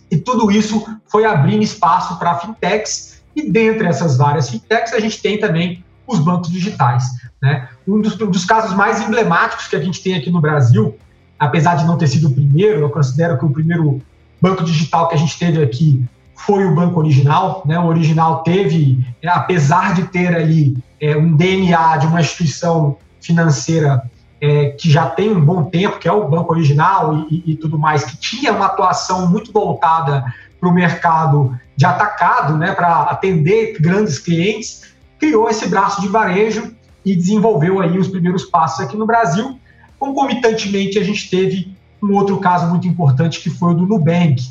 e 0.10 0.17
tudo 0.17 0.51
isso 0.51 0.86
foi 1.08 1.25
abrindo 1.25 1.63
espaço 1.63 2.17
para 2.17 2.39
fintechs, 2.39 3.22
e 3.36 3.50
dentre 3.50 3.88
essas 3.88 4.17
várias 4.17 4.50
fintechs, 4.50 4.94
a 4.94 5.00
gente 5.00 5.22
tem 5.22 5.39
também 5.39 5.84
os 6.08 6.20
bancos 6.20 6.50
digitais. 6.50 7.03
Né? 7.41 7.67
Um, 7.88 8.01
dos, 8.01 8.20
um 8.20 8.32
dos 8.32 8.46
casos 8.46 8.75
mais 8.75 9.01
emblemáticos 9.01 9.67
que 9.67 9.75
a 9.75 9.82
gente 9.82 10.01
tem 10.01 10.15
aqui 10.15 10.32
no 10.32 10.41
Brasil, 10.41 10.98
apesar 11.38 11.75
de 11.75 11.86
não 11.86 11.98
ter 11.98 12.08
sido 12.08 12.27
o 12.27 12.34
primeiro, 12.34 12.82
eu 12.82 12.89
considero 12.89 13.38
que 13.38 13.46
o 13.46 13.50
primeiro 13.50 14.01
banco 14.41 14.63
digital 14.63 15.08
que 15.08 15.15
a 15.15 15.17
gente 15.17 15.38
teve 15.38 15.62
aqui 15.62 16.03
foi 16.38 16.65
o 16.65 16.74
banco 16.74 17.00
original. 17.00 17.63
Né? 17.65 17.77
O 17.79 17.88
original 17.88 18.44
teve, 18.44 19.03
apesar 19.25 19.94
de 19.94 20.03
ter 20.03 20.36
ali 20.36 20.77
é, 21.01 21.17
um 21.17 21.36
DNA 21.36 21.98
de 21.98 22.08
uma 22.08 22.22
instituição 22.22 22.98
financeira 23.20 24.03
é, 24.39 24.70
que 24.70 24.89
já 24.89 25.10
tem 25.10 25.36
um 25.36 25.44
bom 25.44 25.63
tempo, 25.65 26.00
que 26.00 26.08
é 26.08 26.12
o 26.12 26.29
banco 26.29 26.53
original 26.53 27.25
e, 27.29 27.44
e 27.46 27.56
tudo 27.56 27.77
mais, 27.77 28.03
que 28.03 28.17
tinha 28.17 28.53
uma 28.53 28.67
atuação 28.67 29.27
muito 29.27 29.51
voltada 29.51 30.24
para 30.60 30.70
o 30.70 30.74
mercado 30.74 31.58
de 31.75 31.86
atacado, 31.86 32.58
né, 32.58 32.72
para 32.72 33.03
atender 33.03 33.77
grandes 33.79 34.20
clientes, 34.20 34.84
criou 35.20 35.50
esse 35.50 35.67
braço 35.67 36.01
de 36.01 36.08
varejo 36.08 36.74
e 37.06 37.15
desenvolveu 37.15 37.79
aí 37.79 37.98
os 37.98 38.08
primeiros 38.08 38.46
passos 38.46 38.82
aqui 38.82 38.96
no 38.96 39.06
Brasil. 39.06 39.60
Concomitantemente, 40.00 41.00
a 41.00 41.03
gente 41.03 41.29
teve 41.29 41.75
um 42.01 42.13
outro 42.13 42.38
caso 42.38 42.67
muito 42.67 42.88
importante 42.88 43.39
que 43.39 43.50
foi 43.50 43.72
o 43.72 43.75
do 43.75 43.86
Nubank. 43.86 44.44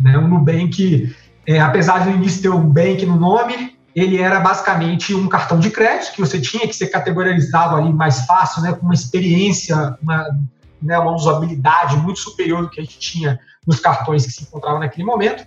Né? 0.00 0.16
O 0.16 0.28
Nubank 0.28 1.14
é, 1.46 1.60
apesar 1.60 2.00
de 2.00 2.10
no 2.10 2.16
início 2.16 2.42
ter 2.42 2.48
um 2.48 2.68
bank 2.68 3.04
no 3.06 3.16
nome, 3.16 3.76
ele 3.94 4.20
era 4.20 4.40
basicamente 4.40 5.14
um 5.14 5.28
cartão 5.28 5.58
de 5.58 5.70
crédito 5.70 6.12
que 6.12 6.20
você 6.20 6.40
tinha 6.40 6.66
que 6.66 6.74
ser 6.74 6.88
categorizado 6.88 7.76
ali 7.76 7.92
mais 7.92 8.26
fácil, 8.26 8.62
né, 8.62 8.72
com 8.72 8.84
uma 8.84 8.94
experiência, 8.94 9.96
uma, 10.02 10.26
né, 10.82 10.98
uma 10.98 11.12
usabilidade 11.12 11.96
muito 11.96 12.18
superior 12.18 12.62
do 12.62 12.68
que 12.68 12.80
a 12.80 12.84
gente 12.84 12.98
tinha 12.98 13.40
nos 13.66 13.80
cartões 13.80 14.26
que 14.26 14.32
se 14.32 14.42
encontravam 14.42 14.80
naquele 14.80 15.06
momento. 15.06 15.46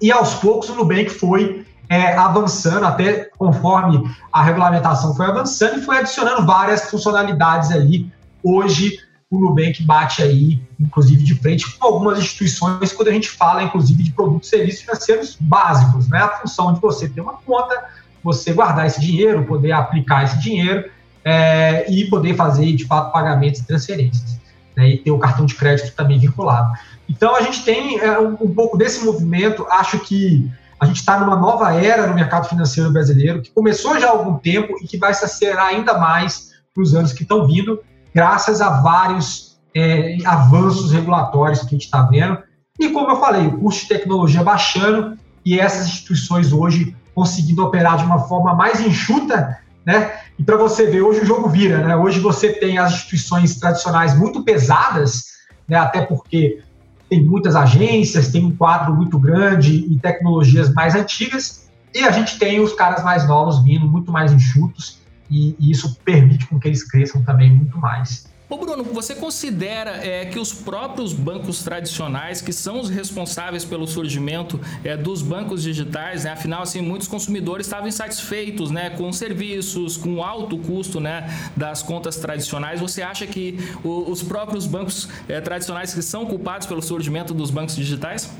E 0.00 0.10
aos 0.10 0.34
poucos 0.34 0.70
o 0.70 0.74
Nubank 0.74 1.10
foi 1.10 1.66
é, 1.88 2.14
avançando, 2.16 2.86
até 2.86 3.24
conforme 3.36 4.08
a 4.32 4.42
regulamentação 4.42 5.14
foi 5.14 5.26
avançando 5.26 5.78
e 5.78 5.82
foi 5.82 5.98
adicionando 5.98 6.46
várias 6.46 6.88
funcionalidades 6.90 7.70
ali. 7.70 8.10
Hoje 8.42 8.98
o 9.30 9.38
Nubank 9.38 9.82
bate 9.84 10.22
aí, 10.22 10.60
inclusive, 10.80 11.22
de 11.22 11.34
frente 11.34 11.70
com 11.76 11.86
algumas 11.86 12.18
instituições 12.18 12.92
quando 12.92 13.08
a 13.08 13.12
gente 13.12 13.28
fala, 13.28 13.62
inclusive, 13.62 14.02
de 14.02 14.10
produtos 14.10 14.48
e 14.48 14.50
serviços 14.50 14.80
financeiros 14.80 15.36
básicos, 15.38 16.08
né? 16.08 16.18
A 16.18 16.28
função 16.38 16.72
de 16.72 16.80
você 16.80 17.08
ter 17.08 17.20
uma 17.20 17.34
conta, 17.34 17.84
você 18.22 18.52
guardar 18.52 18.86
esse 18.86 19.00
dinheiro, 19.00 19.44
poder 19.44 19.72
aplicar 19.72 20.24
esse 20.24 20.38
dinheiro 20.38 20.90
é, 21.22 21.90
e 21.90 22.08
poder 22.08 22.34
fazer, 22.36 22.72
de 22.74 22.86
fato, 22.86 23.12
pagamentos 23.12 23.60
e 23.60 23.66
transferências. 23.66 24.38
Né? 24.74 24.90
E 24.90 24.98
ter 24.98 25.10
o 25.10 25.18
cartão 25.18 25.44
de 25.44 25.54
crédito 25.54 25.94
também 25.94 26.18
vinculado. 26.18 26.72
Então, 27.06 27.34
a 27.34 27.42
gente 27.42 27.64
tem 27.64 27.98
é, 27.98 28.18
um, 28.18 28.32
um 28.40 28.54
pouco 28.54 28.78
desse 28.78 29.04
movimento, 29.04 29.66
acho 29.68 29.98
que 30.00 30.50
a 30.80 30.86
gente 30.86 30.96
está 30.96 31.18
numa 31.18 31.36
nova 31.36 31.74
era 31.74 32.06
no 32.06 32.14
mercado 32.14 32.48
financeiro 32.48 32.90
brasileiro, 32.90 33.42
que 33.42 33.50
começou 33.50 34.00
já 34.00 34.08
há 34.08 34.10
algum 34.10 34.38
tempo 34.38 34.74
e 34.80 34.86
que 34.86 34.96
vai 34.96 35.12
se 35.12 35.24
acelerar 35.24 35.66
ainda 35.66 35.98
mais 35.98 36.52
para 36.72 36.82
os 36.82 36.94
anos 36.94 37.12
que 37.12 37.24
estão 37.24 37.46
vindo, 37.46 37.82
graças 38.18 38.60
a 38.60 38.80
vários 38.80 39.60
é, 39.72 40.16
avanços 40.24 40.90
regulatórios 40.90 41.60
que 41.60 41.66
a 41.66 41.70
gente 41.70 41.84
está 41.84 42.02
vendo. 42.02 42.36
E 42.76 42.88
como 42.88 43.12
eu 43.12 43.20
falei, 43.20 43.46
o 43.46 43.58
custo 43.58 43.82
de 43.82 43.88
tecnologia 43.90 44.42
baixando 44.42 45.16
e 45.46 45.60
essas 45.60 45.86
instituições 45.86 46.52
hoje 46.52 46.96
conseguindo 47.14 47.64
operar 47.64 47.96
de 47.96 48.04
uma 48.04 48.18
forma 48.18 48.54
mais 48.54 48.80
enxuta, 48.80 49.58
né? 49.86 50.18
E 50.36 50.42
para 50.42 50.56
você 50.56 50.86
ver, 50.86 51.02
hoje 51.02 51.20
o 51.20 51.24
jogo 51.24 51.48
vira, 51.48 51.78
né? 51.78 51.94
Hoje 51.94 52.18
você 52.18 52.52
tem 52.52 52.76
as 52.76 52.92
instituições 52.92 53.54
tradicionais 53.54 54.18
muito 54.18 54.42
pesadas, 54.42 55.26
né? 55.68 55.76
Até 55.76 56.00
porque 56.00 56.60
tem 57.08 57.24
muitas 57.24 57.54
agências, 57.54 58.32
tem 58.32 58.44
um 58.44 58.56
quadro 58.56 58.96
muito 58.96 59.16
grande 59.16 59.86
e 59.88 59.96
tecnologias 59.96 60.74
mais 60.74 60.96
antigas, 60.96 61.68
e 61.94 62.00
a 62.00 62.10
gente 62.10 62.36
tem 62.36 62.58
os 62.58 62.72
caras 62.72 63.04
mais 63.04 63.28
novos 63.28 63.62
vindo, 63.62 63.86
muito 63.86 64.10
mais 64.10 64.32
enxutos, 64.32 64.97
e, 65.30 65.56
e 65.58 65.70
isso 65.70 65.96
permite 66.04 66.46
com 66.46 66.58
que 66.58 66.68
eles 66.68 66.82
cresçam 66.82 67.22
também 67.22 67.50
muito 67.50 67.78
mais. 67.78 68.26
Ô 68.50 68.56
Bruno, 68.56 68.82
você 68.82 69.14
considera 69.14 70.02
é, 70.02 70.24
que 70.24 70.38
os 70.38 70.54
próprios 70.54 71.12
bancos 71.12 71.62
tradicionais, 71.62 72.40
que 72.40 72.50
são 72.50 72.80
os 72.80 72.88
responsáveis 72.88 73.62
pelo 73.62 73.86
surgimento 73.86 74.58
é, 74.82 74.96
dos 74.96 75.20
bancos 75.20 75.62
digitais, 75.62 76.24
né? 76.24 76.30
afinal, 76.30 76.62
assim, 76.62 76.80
muitos 76.80 77.06
consumidores 77.06 77.66
estavam 77.66 77.88
insatisfeitos 77.88 78.70
né, 78.70 78.88
com 78.88 79.12
serviços, 79.12 79.98
com 79.98 80.14
o 80.14 80.22
alto 80.22 80.56
custo 80.56 80.98
né, 80.98 81.28
das 81.54 81.82
contas 81.82 82.16
tradicionais. 82.16 82.80
Você 82.80 83.02
acha 83.02 83.26
que 83.26 83.58
o, 83.84 84.10
os 84.10 84.22
próprios 84.22 84.66
bancos 84.66 85.10
é, 85.28 85.42
tradicionais 85.42 85.92
que 85.92 86.00
são 86.00 86.24
culpados 86.24 86.66
pelo 86.66 86.80
surgimento 86.80 87.34
dos 87.34 87.50
bancos 87.50 87.76
digitais? 87.76 88.30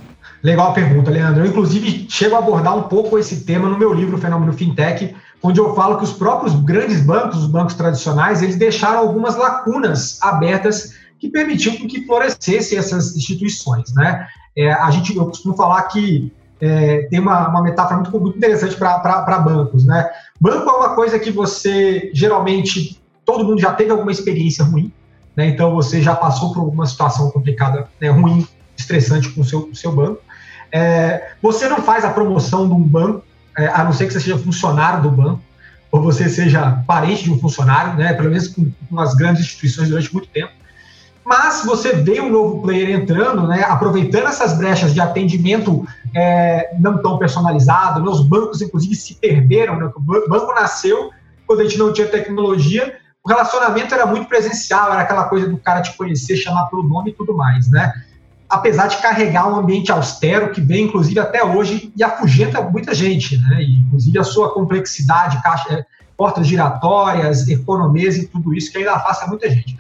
Legal 0.43 0.71
a 0.71 0.73
pergunta, 0.73 1.11
Leandro. 1.11 1.45
Eu, 1.45 1.51
inclusive, 1.51 2.07
chego 2.09 2.35
a 2.35 2.39
abordar 2.39 2.77
um 2.77 2.85
pouco 2.85 3.19
esse 3.19 3.45
tema 3.45 3.69
no 3.69 3.77
meu 3.77 3.93
livro 3.93 4.17
Fenômeno 4.19 4.53
Fintech, 4.53 5.15
onde 5.43 5.61
eu 5.61 5.75
falo 5.75 5.99
que 5.99 6.05
os 6.05 6.13
próprios 6.13 6.55
grandes 6.55 7.01
bancos, 7.01 7.39
os 7.39 7.47
bancos 7.47 7.75
tradicionais, 7.75 8.43
eles 8.43 8.57
deixaram 8.57 8.99
algumas 8.99 9.37
lacunas 9.37 10.21
abertas 10.23 10.95
que 11.19 11.29
permitiam 11.29 11.75
que 11.75 12.07
florescessem 12.07 12.79
essas 12.79 13.17
instituições, 13.17 13.93
né? 13.95 14.27
É, 14.57 14.73
a 14.73 14.91
gente, 14.91 15.17
eu 15.17 15.27
costumo 15.27 15.55
falar 15.55 15.83
que 15.85 16.33
é, 16.61 17.03
tem 17.11 17.21
uma, 17.21 17.49
uma 17.49 17.63
metáfora 17.63 18.01
muito, 18.01 18.21
muito 18.21 18.37
interessante 18.37 18.77
para 18.77 19.39
bancos. 19.39 19.85
Né? 19.85 20.09
Banco 20.41 20.69
é 20.69 20.73
uma 20.73 20.95
coisa 20.95 21.19
que 21.19 21.31
você, 21.31 22.11
geralmente, 22.13 23.01
todo 23.25 23.45
mundo 23.45 23.61
já 23.61 23.73
teve 23.73 23.91
alguma 23.91 24.11
experiência 24.11 24.65
ruim, 24.65 24.93
né? 25.37 25.47
então 25.47 25.75
você 25.75 26.03
já 26.03 26.15
passou 26.15 26.53
por 26.53 26.63
uma 26.63 26.87
situação 26.87 27.31
complicada, 27.31 27.89
né, 28.01 28.09
ruim, 28.09 28.47
estressante 28.77 29.29
com 29.31 29.43
o 29.43 29.45
seu, 29.45 29.71
seu 29.75 29.93
banco. 29.93 30.21
É, 30.71 31.33
você 31.41 31.69
não 31.69 31.79
faz 31.79 32.05
a 32.05 32.11
promoção 32.11 32.67
de 32.67 32.75
um 32.75 32.83
banco, 32.83 33.25
é, 33.59 33.67
a 33.67 33.83
não 33.85 33.93
ser 33.93 34.07
que 34.07 34.13
você 34.13 34.21
seja 34.21 34.39
funcionário 34.39 35.03
do 35.03 35.11
banco, 35.11 35.43
ou 35.91 36.03
você 36.03 36.29
seja 36.29 36.83
parente 36.87 37.25
de 37.25 37.33
um 37.33 37.39
funcionário, 37.39 37.95
né, 37.95 38.13
pelo 38.13 38.31
menos 38.31 38.49
com, 38.49 38.71
com 38.89 39.01
as 39.01 39.15
grandes 39.15 39.43
instituições 39.43 39.89
durante 39.89 40.13
muito 40.13 40.29
tempo. 40.29 40.53
Mas 41.25 41.65
você 41.65 41.93
vê 41.93 42.21
um 42.21 42.31
novo 42.31 42.63
player 42.63 42.91
entrando, 42.91 43.47
né, 43.47 43.63
aproveitando 43.69 44.29
essas 44.29 44.57
brechas 44.57 44.95
de 44.95 45.01
atendimento 45.01 45.87
é, 46.15 46.75
não 46.79 47.03
tão 47.03 47.19
personalizado, 47.19 48.03
né, 48.03 48.09
os 48.09 48.27
bancos, 48.27 48.63
inclusive, 48.63 48.95
se 48.95 49.15
perderam. 49.15 49.77
Né, 49.77 49.91
o 49.95 50.01
banco 50.01 50.55
nasceu 50.55 51.11
quando 51.47 51.61
a 51.61 51.65
gente 51.65 51.79
não 51.79 51.93
tinha 51.93 52.07
tecnologia, 52.07 52.97
o 53.25 53.29
relacionamento 53.29 53.95
era 53.95 54.07
muito 54.07 54.29
presencial, 54.29 54.93
era 54.93 55.03
aquela 55.03 55.25
coisa 55.25 55.49
do 55.49 55.59
cara 55.59 55.83
te 55.83 55.97
conhecer, 55.97 56.37
chamar 56.37 56.67
pelo 56.67 56.83
nome 56.83 57.11
e 57.11 57.15
tudo 57.15 57.35
mais, 57.35 57.69
né? 57.69 57.93
Apesar 58.49 58.87
de 58.87 58.97
carregar 58.99 59.49
um 59.49 59.57
ambiente 59.57 59.93
austero 59.93 60.51
que 60.51 60.61
vem, 60.61 60.85
inclusive, 60.85 61.19
até 61.21 61.45
hoje 61.45 61.93
e 61.95 62.03
afugenta 62.03 62.63
muita 62.63 62.95
gente, 62.95 63.37
né? 63.39 63.63
E, 63.63 63.81
inclusive 63.81 64.19
a 64.19 64.25
sua 64.25 64.53
complexidade, 64.53 65.43
caixa, 65.43 65.73
é, 65.75 65.85
portas 66.17 66.47
giratórias, 66.47 67.47
economias 67.49 68.17
e 68.17 68.27
tudo 68.27 68.55
isso 68.55 68.73
que 68.73 68.79
ainda 68.79 68.95
afasta 68.95 69.27
muita 69.27 69.49
gente. 69.51 69.77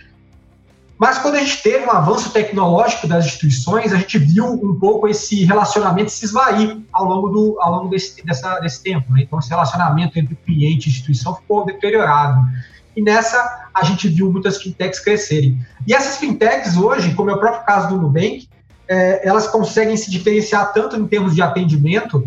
Mas 0.99 1.17
quando 1.19 1.37
a 1.37 1.41
gente 1.41 1.63
teve 1.63 1.87
um 1.87 1.93
avanço 1.93 2.31
tecnológico 2.31 3.07
das 3.07 3.25
instituições, 3.25 3.93
a 3.93 3.97
gente 3.97 4.19
viu 4.19 4.47
um 4.47 4.77
pouco 4.79 5.07
esse 5.07 5.45
relacionamento 5.45 6.11
se 6.11 6.25
esvair 6.25 6.77
ao 6.93 7.05
longo, 7.05 7.29
do, 7.29 7.61
ao 7.61 7.73
longo 7.73 7.89
desse, 7.89 8.25
dessa, 8.25 8.59
desse 8.59 8.83
tempo. 8.83 9.13
Né? 9.13 9.23
Então, 9.23 9.39
esse 9.39 9.49
relacionamento 9.49 10.19
entre 10.19 10.35
cliente 10.35 10.89
e 10.89 10.93
instituição 10.93 11.37
ficou 11.37 11.65
deteriorado. 11.65 12.41
E 12.97 13.01
nessa, 13.03 13.69
a 13.73 13.85
gente 13.85 14.09
viu 14.09 14.33
muitas 14.33 14.61
fintechs 14.61 14.99
crescerem. 14.99 15.65
E 15.87 15.95
essas 15.95 16.17
fintechs 16.17 16.77
hoje, 16.77 17.15
como 17.15 17.31
é 17.31 17.35
o 17.35 17.39
próprio 17.39 17.65
caso 17.65 17.89
do 17.91 17.97
Nubank, 17.97 18.49
é, 18.89 19.27
elas 19.29 19.47
conseguem 19.47 19.97
se 19.97 20.11
diferenciar 20.11 20.73
tanto 20.73 20.97
em 20.97 21.07
termos 21.07 21.35
de 21.35 21.43
atendimento 21.43 22.27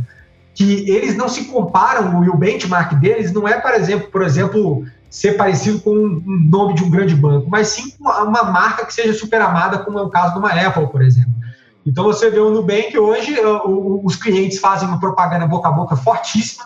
que 0.54 0.90
eles 0.90 1.16
não 1.16 1.28
se 1.28 1.46
comparam, 1.46 2.22
o 2.30 2.38
benchmark 2.38 2.94
deles 2.96 3.32
não 3.32 3.48
é, 3.48 3.60
por 3.60 3.72
exemplo, 3.72 4.10
por 4.12 4.22
exemplo, 4.22 4.86
ser 5.10 5.34
parecido 5.34 5.80
com 5.80 5.92
um 5.92 6.22
nome 6.50 6.74
de 6.74 6.84
um 6.84 6.90
grande 6.90 7.16
banco, 7.16 7.50
mas 7.50 7.70
sim 7.70 7.92
com 7.92 8.10
uma 8.10 8.44
marca 8.44 8.86
que 8.86 8.94
seja 8.94 9.14
super 9.14 9.42
amada, 9.42 9.80
como 9.80 9.98
é 9.98 10.02
o 10.02 10.10
caso 10.10 10.34
de 10.34 10.40
uma 10.40 10.50
Apple, 10.50 10.88
por 10.88 11.02
exemplo. 11.02 11.34
Então 11.86 12.04
você 12.04 12.30
vê 12.30 12.40
o 12.40 12.52
Nubank 12.52 12.98
hoje, 12.98 13.36
os 14.04 14.16
clientes 14.16 14.60
fazem 14.60 14.88
uma 14.88 15.00
propaganda 15.00 15.48
boca 15.48 15.70
a 15.70 15.72
boca 15.72 15.96
fortíssima, 15.96 16.66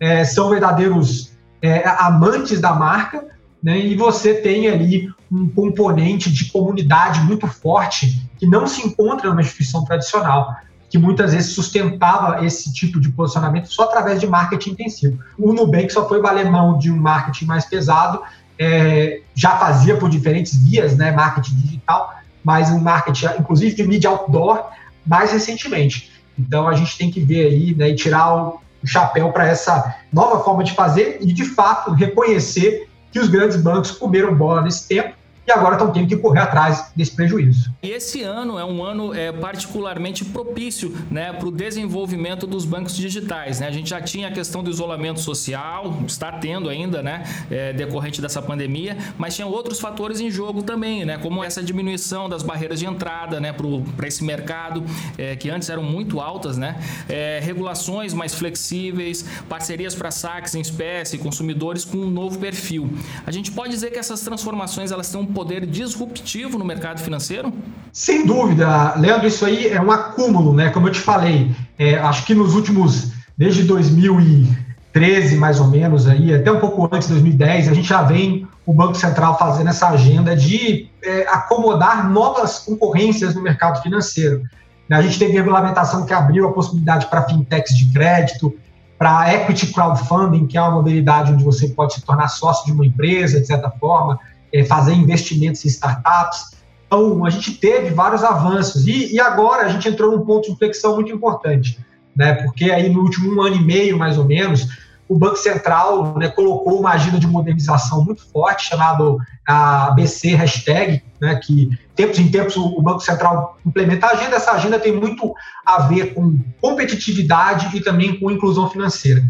é, 0.00 0.24
são 0.24 0.50
verdadeiros 0.50 1.32
é, 1.62 1.86
amantes 1.98 2.60
da 2.60 2.74
marca, 2.74 3.28
né, 3.62 3.78
e 3.78 3.94
você 3.94 4.34
tem 4.34 4.68
ali 4.68 5.08
um 5.30 5.48
componente 5.48 6.30
de 6.30 6.46
comunidade 6.46 7.20
muito 7.20 7.46
forte 7.46 8.28
que 8.38 8.46
não 8.46 8.66
se 8.66 8.86
encontra 8.86 9.28
numa 9.28 9.40
instituição 9.40 9.84
tradicional, 9.84 10.56
que 10.88 10.98
muitas 10.98 11.32
vezes 11.32 11.54
sustentava 11.54 12.44
esse 12.44 12.72
tipo 12.72 12.98
de 12.98 13.10
posicionamento 13.10 13.72
só 13.72 13.84
através 13.84 14.18
de 14.18 14.26
marketing 14.26 14.70
intensivo. 14.70 15.18
O 15.38 15.52
Nubank 15.52 15.92
só 15.92 16.08
foi 16.08 16.20
valer 16.20 16.50
mão 16.50 16.76
de 16.76 16.90
um 16.90 16.96
marketing 16.96 17.44
mais 17.44 17.64
pesado, 17.64 18.20
é, 18.58 19.20
já 19.34 19.56
fazia 19.56 19.96
por 19.96 20.10
diferentes 20.10 20.56
vias, 20.56 20.96
né, 20.96 21.12
marketing 21.12 21.54
digital, 21.56 22.18
mas 22.42 22.70
um 22.70 22.80
marketing, 22.80 23.26
inclusive 23.38 23.74
de 23.76 23.86
mídia 23.86 24.10
outdoor, 24.10 24.64
mais 25.06 25.30
recentemente. 25.30 26.10
Então 26.36 26.66
a 26.66 26.74
gente 26.74 26.98
tem 26.98 27.10
que 27.10 27.20
ver 27.20 27.46
aí 27.46 27.74
né, 27.74 27.90
e 27.90 27.94
tirar 27.94 28.34
o 28.34 28.60
chapéu 28.84 29.30
para 29.30 29.46
essa 29.46 29.94
nova 30.12 30.42
forma 30.42 30.64
de 30.64 30.72
fazer 30.72 31.18
e, 31.20 31.32
de 31.32 31.44
fato, 31.44 31.92
reconhecer 31.92 32.88
que 33.12 33.20
os 33.20 33.28
grandes 33.28 33.56
bancos 33.56 33.90
comeram 33.90 34.34
bola 34.34 34.62
nesse 34.62 34.88
tempo 34.88 35.19
e 35.50 35.52
agora 35.52 35.74
estão 35.74 35.90
tendo 35.90 36.06
que 36.06 36.16
correr 36.16 36.40
atrás 36.40 36.90
desse 36.94 37.14
prejuízo. 37.14 37.72
E 37.82 37.90
esse 37.90 38.22
ano 38.22 38.58
é 38.58 38.64
um 38.64 38.82
ano 38.82 39.12
é, 39.12 39.32
particularmente 39.32 40.24
propício 40.24 40.96
né, 41.10 41.32
para 41.32 41.48
o 41.48 41.50
desenvolvimento 41.50 42.46
dos 42.46 42.64
bancos 42.64 42.96
digitais. 42.96 43.60
Né? 43.60 43.66
A 43.66 43.70
gente 43.70 43.90
já 43.90 44.00
tinha 44.00 44.28
a 44.28 44.30
questão 44.30 44.62
do 44.62 44.70
isolamento 44.70 45.20
social, 45.20 45.94
está 46.06 46.30
tendo 46.32 46.68
ainda, 46.68 47.02
né, 47.02 47.24
é, 47.50 47.72
decorrente 47.72 48.22
dessa 48.22 48.40
pandemia, 48.40 48.96
mas 49.18 49.34
tinha 49.34 49.46
outros 49.46 49.80
fatores 49.80 50.20
em 50.20 50.30
jogo 50.30 50.62
também, 50.62 51.04
né, 51.04 51.18
como 51.18 51.42
essa 51.42 51.62
diminuição 51.62 52.28
das 52.28 52.42
barreiras 52.42 52.78
de 52.78 52.86
entrada 52.86 53.40
né, 53.40 53.52
para 53.52 54.06
esse 54.06 54.22
mercado, 54.22 54.84
é, 55.18 55.34
que 55.34 55.50
antes 55.50 55.68
eram 55.68 55.82
muito 55.82 56.20
altas, 56.20 56.56
né, 56.56 56.80
é, 57.08 57.40
regulações 57.42 58.14
mais 58.14 58.34
flexíveis, 58.34 59.24
parcerias 59.48 59.94
para 59.94 60.10
saques 60.10 60.54
em 60.54 60.60
espécie, 60.60 61.18
consumidores 61.18 61.84
com 61.84 61.98
um 61.98 62.10
novo 62.10 62.38
perfil. 62.38 62.90
A 63.26 63.30
gente 63.32 63.50
pode 63.50 63.70
dizer 63.70 63.90
que 63.90 63.98
essas 63.98 64.20
transformações 64.20 64.92
elas 64.92 65.06
estão 65.06 65.26
poder 65.40 65.64
disruptivo 65.64 66.58
no 66.58 66.64
mercado 66.66 67.00
financeiro? 67.00 67.50
Sem 67.90 68.26
dúvida, 68.26 68.94
Leandro, 68.96 69.26
isso 69.26 69.46
aí 69.46 69.68
é 69.68 69.80
um 69.80 69.90
acúmulo, 69.90 70.52
né? 70.52 70.68
Como 70.68 70.86
eu 70.86 70.92
te 70.92 71.00
falei, 71.00 71.50
é, 71.78 71.94
acho 71.94 72.26
que 72.26 72.34
nos 72.34 72.54
últimos, 72.54 73.12
desde 73.38 73.62
2013 73.62 75.36
mais 75.36 75.58
ou 75.58 75.68
menos, 75.68 76.06
aí, 76.06 76.34
até 76.34 76.52
um 76.52 76.60
pouco 76.60 76.86
antes 76.94 77.08
de 77.08 77.14
2010, 77.14 77.68
a 77.68 77.72
gente 77.72 77.88
já 77.88 78.02
vem 78.02 78.46
o 78.66 78.74
Banco 78.74 78.94
Central 78.94 79.38
fazendo 79.38 79.70
essa 79.70 79.88
agenda 79.88 80.36
de 80.36 80.90
é, 81.02 81.26
acomodar 81.28 82.10
novas 82.10 82.58
concorrências 82.58 83.34
no 83.34 83.40
mercado 83.40 83.80
financeiro. 83.82 84.42
A 84.90 85.00
gente 85.00 85.18
teve 85.18 85.32
regulamentação 85.32 86.04
que 86.04 86.12
abriu 86.12 86.48
a 86.48 86.52
possibilidade 86.52 87.06
para 87.06 87.22
fintechs 87.22 87.74
de 87.74 87.90
crédito, 87.94 88.54
para 88.98 89.32
equity 89.32 89.68
crowdfunding, 89.68 90.46
que 90.46 90.58
é 90.58 90.60
uma 90.60 90.72
modalidade 90.72 91.32
onde 91.32 91.42
você 91.42 91.68
pode 91.68 91.94
se 91.94 92.02
tornar 92.02 92.28
sócio 92.28 92.66
de 92.66 92.72
uma 92.72 92.84
empresa, 92.84 93.40
de 93.40 93.46
certa 93.46 93.70
forma 93.70 94.20
é, 94.52 94.64
fazer 94.64 94.92
investimentos 94.92 95.64
em 95.64 95.68
startups. 95.68 96.58
Então, 96.86 97.24
a 97.24 97.30
gente 97.30 97.52
teve 97.52 97.90
vários 97.90 98.24
avanços 98.24 98.86
e, 98.86 99.14
e, 99.14 99.20
agora 99.20 99.66
a 99.66 99.68
gente 99.68 99.88
entrou 99.88 100.16
num 100.16 100.24
ponto 100.24 100.46
de 100.46 100.52
inflexão 100.52 100.96
muito 100.96 101.12
importante, 101.12 101.78
né? 102.16 102.34
Porque 102.34 102.70
aí 102.70 102.88
no 102.88 103.02
último 103.02 103.34
um 103.34 103.42
ano 103.42 103.56
e 103.56 103.64
meio, 103.64 103.96
mais 103.96 104.18
ou 104.18 104.24
menos, 104.24 104.66
o 105.10 105.18
Banco 105.18 105.36
Central 105.36 106.16
né, 106.16 106.28
colocou 106.28 106.78
uma 106.78 106.90
agenda 106.90 107.18
de 107.18 107.26
modernização 107.26 108.04
muito 108.04 108.24
forte, 108.28 108.68
chamado 108.68 109.18
a 109.44 109.90
BC 109.90 110.36
hashtag, 110.36 111.02
né, 111.20 111.34
que 111.34 111.76
tempos 111.96 112.20
em 112.20 112.28
tempos 112.28 112.56
o 112.56 112.80
Banco 112.80 113.00
Central 113.00 113.58
implementa 113.66 114.06
a 114.06 114.10
agenda. 114.12 114.36
Essa 114.36 114.52
agenda 114.52 114.78
tem 114.78 114.92
muito 114.92 115.34
a 115.66 115.82
ver 115.82 116.14
com 116.14 116.38
competitividade 116.60 117.76
e 117.76 117.80
também 117.80 118.20
com 118.20 118.30
inclusão 118.30 118.70
financeira. 118.70 119.20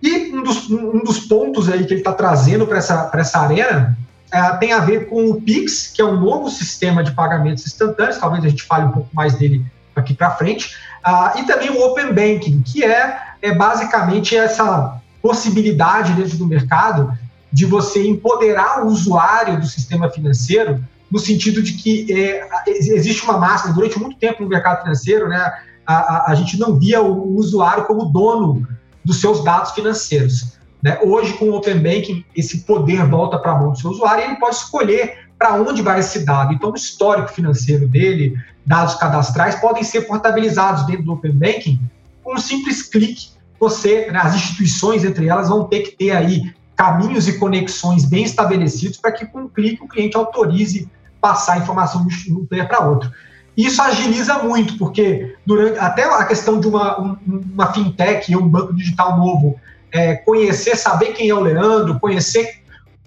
E 0.00 0.32
um 0.32 0.44
dos, 0.44 0.70
um 0.70 1.02
dos 1.02 1.18
pontos 1.18 1.68
aí 1.68 1.84
que 1.84 1.92
ele 1.92 2.00
está 2.00 2.12
trazendo 2.12 2.64
para 2.64 2.78
essa, 2.78 3.10
essa 3.12 3.40
arena 3.40 3.98
é, 4.32 4.56
tem 4.56 4.72
a 4.72 4.80
ver 4.80 5.08
com 5.08 5.30
o 5.30 5.40
Pix, 5.40 5.88
que 5.88 6.00
é 6.00 6.04
um 6.04 6.20
novo 6.20 6.48
sistema 6.50 7.02
de 7.02 7.12
pagamentos 7.12 7.66
instantâneos, 7.66 8.18
talvez 8.18 8.44
a 8.44 8.48
gente 8.48 8.62
fale 8.62 8.86
um 8.86 8.92
pouco 8.92 9.08
mais 9.12 9.34
dele 9.34 9.64
aqui 9.94 10.14
para 10.14 10.30
frente, 10.30 10.76
uh, 11.04 11.38
e 11.38 11.44
também 11.44 11.70
o 11.70 11.84
Open 11.84 12.12
Banking, 12.12 12.62
que 12.62 12.84
é, 12.84 13.18
é 13.42 13.52
basicamente 13.54 14.36
essa 14.36 15.00
possibilidade 15.20 16.12
dentro 16.14 16.38
do 16.38 16.46
mercado 16.46 17.12
de 17.52 17.66
você 17.66 18.06
empoderar 18.06 18.84
o 18.84 18.88
usuário 18.88 19.58
do 19.58 19.66
sistema 19.66 20.08
financeiro 20.08 20.82
no 21.10 21.18
sentido 21.18 21.60
de 21.60 21.72
que 21.72 22.06
é, 22.12 22.48
existe 22.68 23.24
uma 23.24 23.36
massa, 23.36 23.72
durante 23.72 23.98
muito 23.98 24.16
tempo 24.16 24.42
no 24.42 24.48
mercado 24.48 24.82
financeiro, 24.82 25.28
né, 25.28 25.52
a, 25.84 25.94
a, 25.94 26.30
a 26.30 26.34
gente 26.36 26.58
não 26.58 26.78
via 26.78 27.02
o 27.02 27.36
usuário 27.36 27.84
como 27.84 28.04
dono 28.04 28.66
dos 29.04 29.20
seus 29.20 29.42
dados 29.42 29.72
financeiros. 29.72 30.59
Né? 30.82 30.98
Hoje, 31.02 31.32
com 31.34 31.46
o 31.46 31.56
Open 31.56 31.78
Banking, 31.78 32.24
esse 32.34 32.62
poder 32.62 33.06
volta 33.06 33.38
para 33.38 33.52
a 33.52 33.58
mão 33.58 33.72
do 33.72 33.78
seu 33.78 33.90
usuário 33.90 34.22
e 34.22 34.26
ele 34.28 34.36
pode 34.36 34.56
escolher 34.56 35.28
para 35.38 35.54
onde 35.54 35.82
vai 35.82 36.00
esse 36.00 36.24
dado. 36.24 36.52
Então, 36.52 36.70
o 36.70 36.74
histórico 36.74 37.32
financeiro 37.32 37.86
dele, 37.86 38.34
dados 38.64 38.94
cadastrais, 38.94 39.54
podem 39.56 39.82
ser 39.82 40.02
portabilizados 40.02 40.86
dentro 40.86 41.04
do 41.04 41.12
Open 41.12 41.32
Banking 41.32 41.80
com 42.22 42.34
um 42.34 42.38
simples 42.38 42.82
clique. 42.82 43.30
Você, 43.58 44.10
né, 44.10 44.20
as 44.22 44.34
instituições, 44.34 45.04
entre 45.04 45.28
elas, 45.28 45.48
vão 45.48 45.64
ter 45.64 45.80
que 45.80 45.96
ter 45.96 46.12
aí 46.12 46.54
caminhos 46.76 47.28
e 47.28 47.38
conexões 47.38 48.06
bem 48.06 48.24
estabelecidos 48.24 48.96
para 48.98 49.12
que, 49.12 49.26
com 49.26 49.40
um 49.42 49.48
clique, 49.48 49.82
o 49.82 49.88
cliente 49.88 50.16
autorize 50.16 50.88
passar 51.20 51.54
a 51.54 51.58
informação 51.58 52.06
de 52.06 52.32
um 52.32 52.46
player 52.46 52.66
para 52.66 52.86
outro. 52.86 53.10
Isso 53.56 53.82
agiliza 53.82 54.38
muito, 54.38 54.78
porque 54.78 55.36
durante 55.44 55.78
até 55.78 56.04
a 56.04 56.24
questão 56.24 56.58
de 56.58 56.66
uma, 56.66 56.98
um, 57.00 57.16
uma 57.52 57.72
fintech 57.72 58.34
ou 58.34 58.42
um 58.42 58.48
banco 58.48 58.74
digital 58.74 59.18
novo 59.18 59.60
é, 59.92 60.16
conhecer, 60.16 60.76
saber 60.76 61.12
quem 61.12 61.28
é 61.28 61.34
o 61.34 61.40
Leandro, 61.40 61.98
conhecer 62.00 62.60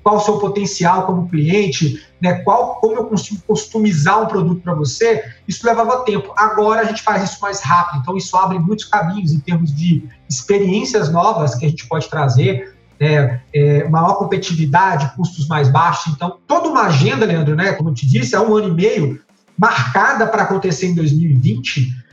qual 0.04 0.18
o 0.18 0.20
seu 0.20 0.38
potencial 0.38 1.06
como 1.06 1.30
cliente, 1.30 2.06
né, 2.22 2.34
qual, 2.40 2.76
como 2.76 2.96
eu 2.98 3.06
consigo 3.06 3.42
customizar 3.48 4.22
um 4.22 4.26
produto 4.28 4.62
para 4.62 4.74
você, 4.74 5.24
isso 5.48 5.66
levava 5.66 6.04
tempo. 6.04 6.34
Agora 6.36 6.82
a 6.82 6.84
gente 6.84 7.02
faz 7.02 7.24
isso 7.24 7.40
mais 7.42 7.62
rápido, 7.62 8.02
então 8.02 8.18
isso 8.18 8.36
abre 8.36 8.60
muitos 8.60 8.86
caminhos 8.86 9.32
em 9.32 9.40
termos 9.40 9.74
de 9.74 10.04
experiências 10.30 11.10
novas 11.10 11.56
que 11.56 11.66
a 11.66 11.70
gente 11.70 11.88
pode 11.88 12.10
trazer, 12.10 12.76
é, 13.00 13.40
é, 13.54 13.88
maior 13.90 14.16
competitividade, 14.16 15.16
custos 15.16 15.48
mais 15.48 15.70
baixos. 15.70 16.14
Então, 16.14 16.38
toda 16.46 16.68
uma 16.68 16.84
agenda, 16.84 17.26
Leandro, 17.26 17.56
né, 17.56 17.72
como 17.74 17.90
eu 17.90 17.94
te 17.94 18.06
disse, 18.06 18.36
há 18.36 18.42
um 18.42 18.56
ano 18.56 18.70
e 18.70 18.74
meio, 18.74 19.22
marcada 19.58 20.28
para 20.28 20.44
acontecer 20.44 20.88
em 20.88 20.96
2020, 20.96 22.04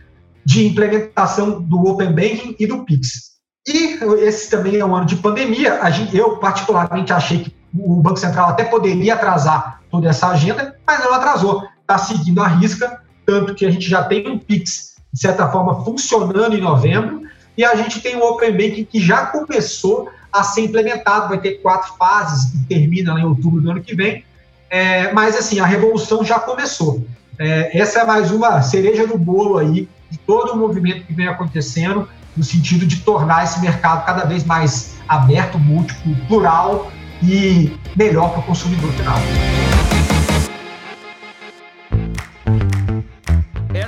de 0.44 0.66
implementação 0.66 1.60
do 1.60 1.86
Open 1.86 2.12
Banking 2.12 2.56
e 2.58 2.66
do 2.66 2.84
Pix. 2.84 3.29
E 3.66 3.98
esse 4.24 4.50
também 4.50 4.76
é 4.76 4.84
um 4.84 4.94
ano 4.94 5.06
de 5.06 5.16
pandemia. 5.16 5.78
Gente, 5.90 6.16
eu, 6.16 6.36
particularmente, 6.36 7.12
achei 7.12 7.40
que 7.40 7.54
o 7.74 7.96
Banco 7.96 8.18
Central 8.18 8.50
até 8.50 8.64
poderia 8.64 9.14
atrasar 9.14 9.82
toda 9.90 10.08
essa 10.08 10.28
agenda, 10.28 10.76
mas 10.86 11.04
não 11.04 11.12
atrasou. 11.12 11.66
Está 11.80 11.98
seguindo 11.98 12.40
a 12.40 12.48
risca, 12.48 13.02
tanto 13.26 13.54
que 13.54 13.66
a 13.66 13.70
gente 13.70 13.88
já 13.88 14.02
tem 14.04 14.26
um 14.28 14.38
Pix, 14.38 14.96
de 15.12 15.20
certa 15.20 15.48
forma, 15.50 15.84
funcionando 15.84 16.56
em 16.56 16.60
novembro, 16.60 17.22
e 17.56 17.64
a 17.64 17.74
gente 17.74 18.00
tem 18.00 18.16
o 18.16 18.24
Open 18.24 18.52
Banking 18.52 18.84
que 18.84 19.00
já 19.00 19.26
começou 19.26 20.10
a 20.32 20.42
ser 20.42 20.62
implementado, 20.62 21.28
vai 21.28 21.38
ter 21.38 21.60
quatro 21.60 21.94
fases, 21.96 22.54
e 22.54 22.64
termina 22.64 23.18
em 23.18 23.24
outubro 23.24 23.60
do 23.60 23.70
ano 23.70 23.82
que 23.82 23.94
vem, 23.94 24.24
é, 24.70 25.12
mas 25.12 25.36
assim, 25.36 25.58
a 25.58 25.66
revolução 25.66 26.24
já 26.24 26.38
começou. 26.38 27.04
É, 27.38 27.76
essa 27.76 28.00
é 28.00 28.04
mais 28.04 28.30
uma 28.30 28.62
cereja 28.62 29.06
do 29.06 29.18
bolo 29.18 29.58
aí 29.58 29.88
de 30.08 30.18
todo 30.18 30.52
o 30.52 30.56
movimento 30.56 31.06
que 31.06 31.12
vem 31.12 31.26
acontecendo 31.26 32.08
no 32.36 32.44
sentido 32.44 32.86
de 32.86 32.96
tornar 32.96 33.44
esse 33.44 33.60
mercado 33.60 34.04
cada 34.04 34.24
vez 34.24 34.44
mais 34.44 34.94
aberto, 35.08 35.58
múltiplo, 35.58 36.14
plural 36.26 36.90
e 37.22 37.76
melhor 37.96 38.30
para 38.30 38.40
o 38.40 38.42
consumidor 38.42 38.92
final. 38.92 39.18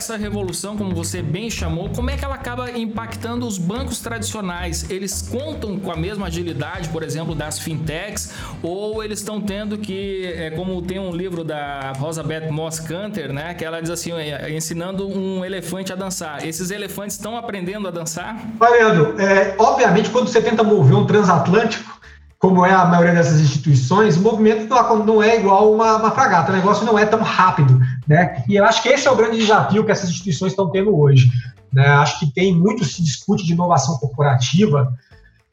Essa 0.03 0.17
revolução, 0.17 0.77
como 0.77 0.93
você 0.93 1.23
bem 1.23 1.49
chamou, 1.49 1.89
como 1.91 2.11
é 2.11 2.17
que 2.17 2.25
ela 2.25 2.35
acaba 2.35 2.69
impactando 2.77 3.47
os 3.47 3.57
bancos 3.57 4.01
tradicionais? 4.01 4.91
Eles 4.91 5.23
contam 5.23 5.79
com 5.79 5.93
a 5.93 5.97
mesma 5.97 6.27
agilidade, 6.27 6.89
por 6.89 7.05
exemplo, 7.05 7.37
das 7.37 7.61
fintechs, 7.61 8.33
ou 8.61 9.05
eles 9.05 9.21
estão 9.21 9.41
tendo 9.41 9.79
que, 9.79 10.27
é, 10.27 10.51
como 10.51 10.83
tem 10.83 10.99
um 10.99 11.15
livro 11.15 11.45
da 11.45 11.93
Beth 12.27 12.51
Moss 12.51 12.81
Canter, 12.81 13.33
né, 13.33 13.55
que 13.55 13.65
ela 13.65 13.81
diz 13.81 13.91
assim, 13.91 14.13
é, 14.13 14.53
ensinando 14.53 15.07
um 15.07 15.45
elefante 15.45 15.93
a 15.93 15.97
dançar. 15.97 16.45
Esses 16.45 16.73
elefantes 16.73 17.15
estão 17.15 17.37
aprendendo 17.37 17.87
a 17.87 17.91
dançar? 17.93 18.37
Leandro, 18.61 19.21
é, 19.21 19.55
obviamente, 19.57 20.11
quando 20.11 20.27
você 20.27 20.43
tenta 20.43 20.65
mover 20.65 20.97
um 20.97 21.07
transatlântico, 21.07 22.03
como 22.43 22.67
é 22.67 22.73
a 22.73 22.85
maioria 22.85 23.15
dessas 23.15 23.41
instituições, 23.41 24.17
o 24.17 24.21
movimento 24.21 24.67
não 25.07 25.23
é 25.23 25.37
igual 25.37 25.73
uma, 25.73 25.97
uma 25.97 26.11
fragata, 26.11 26.51
o 26.51 26.57
negócio 26.57 26.85
não 26.85 26.99
é 26.99 27.07
tão 27.07 27.21
rápido, 27.21 27.81
né? 28.07 28.45
E 28.49 28.57
eu 28.57 28.65
acho 28.65 28.83
que 28.83 28.89
esse 28.89 29.07
é 29.07 29.11
o 29.11 29.17
grande 29.17 29.39
desafio 29.39 29.85
que 29.85 29.93
essas 29.93 30.11
instituições 30.11 30.53
estão 30.53 30.71
tendo 30.71 30.97
hoje. 30.97 31.31
Né? 31.73 31.87
Acho 31.87 32.21
que 32.21 32.33
tem 32.33 32.55
muito 32.55 32.85
se 32.85 33.03
discute 33.03 33.45
de 33.45 33.53
inovação 33.53 33.97
corporativa 33.99 34.93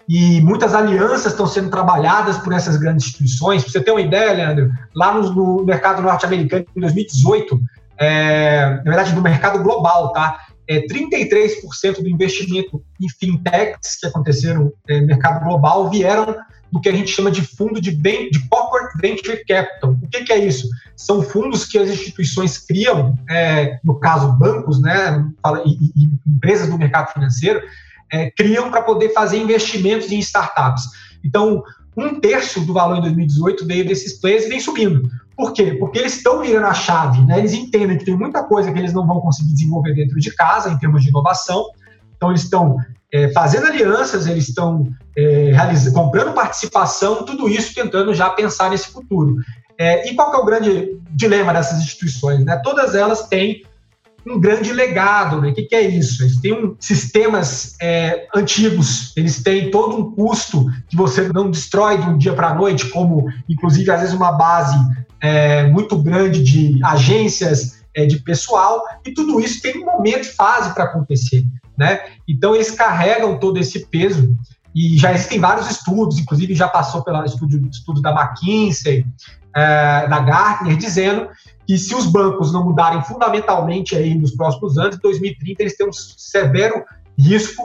e 0.08 0.42
muitas 0.42 0.74
alianças 0.74 1.34
estão 1.34 1.46
sendo 1.46 1.70
trabalhadas 1.70 2.38
por 2.40 2.52
essas 2.52 2.78
grandes 2.78 3.06
instituições. 3.06 3.64
Para 3.64 3.72
você 3.72 3.82
ter 3.82 3.92
uma 3.92 4.02
ideia, 4.02 4.34
Leandro, 4.34 4.72
lá 4.96 5.14
no, 5.14 5.32
no 5.34 5.64
mercado 5.64 6.02
norte-americano 6.02 6.66
em 6.76 6.82
2018, 6.82 7.62
é, 8.00 8.78
na 8.78 8.84
verdade 8.84 9.14
no 9.14 9.22
mercado 9.22 9.62
global, 9.62 10.12
tá? 10.12 10.48
É, 10.70 10.86
33% 10.86 12.02
do 12.02 12.08
investimento 12.08 12.84
em 13.02 13.10
fintechs 13.10 14.00
que 14.00 14.06
aconteceram 14.06 14.72
é, 14.88 15.02
no 15.02 15.08
mercado 15.08 15.44
global 15.44 15.90
vieram 15.90 16.36
do 16.72 16.80
que 16.80 16.88
a 16.88 16.92
gente 16.92 17.10
chama 17.10 17.32
de 17.32 17.42
fundo 17.42 17.82
de, 17.82 17.92
de 17.92 18.48
corporate 18.48 18.96
venture 19.02 19.44
capital. 19.46 19.92
O 19.92 20.08
que, 20.08 20.24
que, 20.24 20.32
é 20.32 20.38
isso? 20.38 20.70
São 20.96 21.24
fundos 21.24 21.66
que 21.66 21.78
as 21.78 21.90
instituições 21.90 22.60
criam, 22.60 23.18
é, 23.28 23.80
no 23.84 24.00
caso 24.00 24.38
bancos, 24.38 24.80
né, 24.80 25.26
e, 25.66 26.04
e 26.04 26.10
empresas 26.28 26.70
do 26.70 26.78
mercado 26.78 27.12
financeiro, 27.14 27.62
é, 28.12 28.30
criam 28.32 28.70
para 28.70 28.84
poder 28.84 29.10
fazer 29.10 29.38
investimentos 29.38 30.12
em 30.12 30.20
startups. 30.20 30.84
Então, 31.24 31.64
um 31.98 32.20
terço 32.20 32.62
do 32.62 32.74
valor 32.74 32.98
em 32.98 33.02
2018 33.02 33.66
veio 33.66 33.88
desses 33.88 34.20
players 34.20 34.46
e 34.46 34.50
vem 34.50 34.60
subindo. 34.60 35.10
Por 35.40 35.54
quê? 35.54 35.74
Porque 35.80 35.98
eles 35.98 36.18
estão 36.18 36.42
virando 36.42 36.66
a 36.66 36.74
chave, 36.74 37.22
né? 37.22 37.40
Eles 37.40 37.54
entendem 37.54 37.98
que 37.98 38.04
tem 38.04 38.14
muita 38.14 38.44
coisa 38.44 38.74
que 38.74 38.78
eles 38.78 38.92
não 38.92 39.08
vão 39.08 39.22
conseguir 39.22 39.54
desenvolver 39.54 39.94
dentro 39.94 40.20
de 40.20 40.36
casa, 40.36 40.70
em 40.70 40.78
termos 40.78 41.02
de 41.02 41.08
inovação. 41.08 41.66
Então, 42.14 42.30
eles 42.30 42.44
estão 42.44 42.76
é, 43.10 43.32
fazendo 43.32 43.68
alianças, 43.68 44.28
eles 44.28 44.50
estão 44.50 44.86
é, 45.18 45.54
comprando 45.94 46.34
participação, 46.34 47.24
tudo 47.24 47.48
isso 47.48 47.74
tentando 47.74 48.14
já 48.14 48.30
pensar 48.32 48.70
nesse 48.70 48.92
futuro. 48.92 49.38
É, 49.78 50.12
e 50.12 50.14
qual 50.14 50.34
é 50.34 50.38
o 50.40 50.44
grande 50.44 51.00
dilema 51.12 51.54
dessas 51.54 51.80
instituições? 51.80 52.44
Né? 52.44 52.60
Todas 52.62 52.94
elas 52.94 53.30
têm 53.30 53.64
um 54.28 54.42
grande 54.42 54.74
legado. 54.74 55.40
Né? 55.40 55.52
O 55.52 55.54
que, 55.54 55.64
que 55.64 55.76
é 55.76 55.88
isso? 55.88 56.22
Eles 56.22 56.36
têm 56.42 56.52
um, 56.52 56.76
sistemas 56.82 57.78
é, 57.82 58.28
antigos, 58.36 59.14
eles 59.16 59.42
têm 59.42 59.72
todo 59.72 59.96
um 59.96 60.12
custo 60.12 60.66
que 60.90 60.98
você 60.98 61.30
não 61.30 61.50
destrói 61.50 61.98
de 61.98 62.10
um 62.10 62.18
dia 62.18 62.34
para 62.34 62.50
a 62.50 62.56
noite, 62.56 62.90
como, 62.90 63.26
inclusive, 63.48 63.90
às 63.90 64.02
vezes, 64.02 64.14
uma 64.14 64.34
base 64.34 64.78
é, 65.22 65.68
muito 65.68 65.98
grande 65.98 66.44
de 66.44 66.80
agências 66.84 67.84
é, 67.96 68.06
de 68.06 68.20
pessoal, 68.20 68.82
e 69.06 69.14
tudo 69.14 69.40
isso 69.40 69.62
tem 69.62 69.82
um 69.82 69.86
momento 69.86 70.34
fase 70.36 70.74
para 70.74 70.86
acontecer 70.86 71.44
né? 71.80 72.02
Então 72.28 72.54
eles 72.54 72.70
carregam 72.72 73.40
todo 73.40 73.58
esse 73.58 73.86
peso 73.88 74.36
e 74.76 74.98
já 74.98 75.14
existem 75.14 75.40
vários 75.40 75.72
estudos, 75.72 76.20
inclusive 76.20 76.54
já 76.54 76.68
passou 76.68 77.02
pelo 77.06 77.24
estudo, 77.24 77.70
estudo 77.72 78.02
da 78.02 78.12
McKinsey, 78.12 79.06
é, 79.56 80.08
da 80.08 80.20
Gartner, 80.20 80.76
dizendo 80.76 81.30
que 81.66 81.78
se 81.78 81.96
os 81.96 82.06
bancos 82.06 82.52
não 82.52 82.66
mudarem 82.66 83.02
fundamentalmente 83.04 83.96
aí 83.96 84.14
nos 84.14 84.36
próximos 84.36 84.78
anos, 84.78 84.98
em 84.98 85.00
2030 85.00 85.64
eles 85.64 85.78
têm 85.78 85.88
um 85.88 85.94
severo 85.94 86.84
risco 87.18 87.64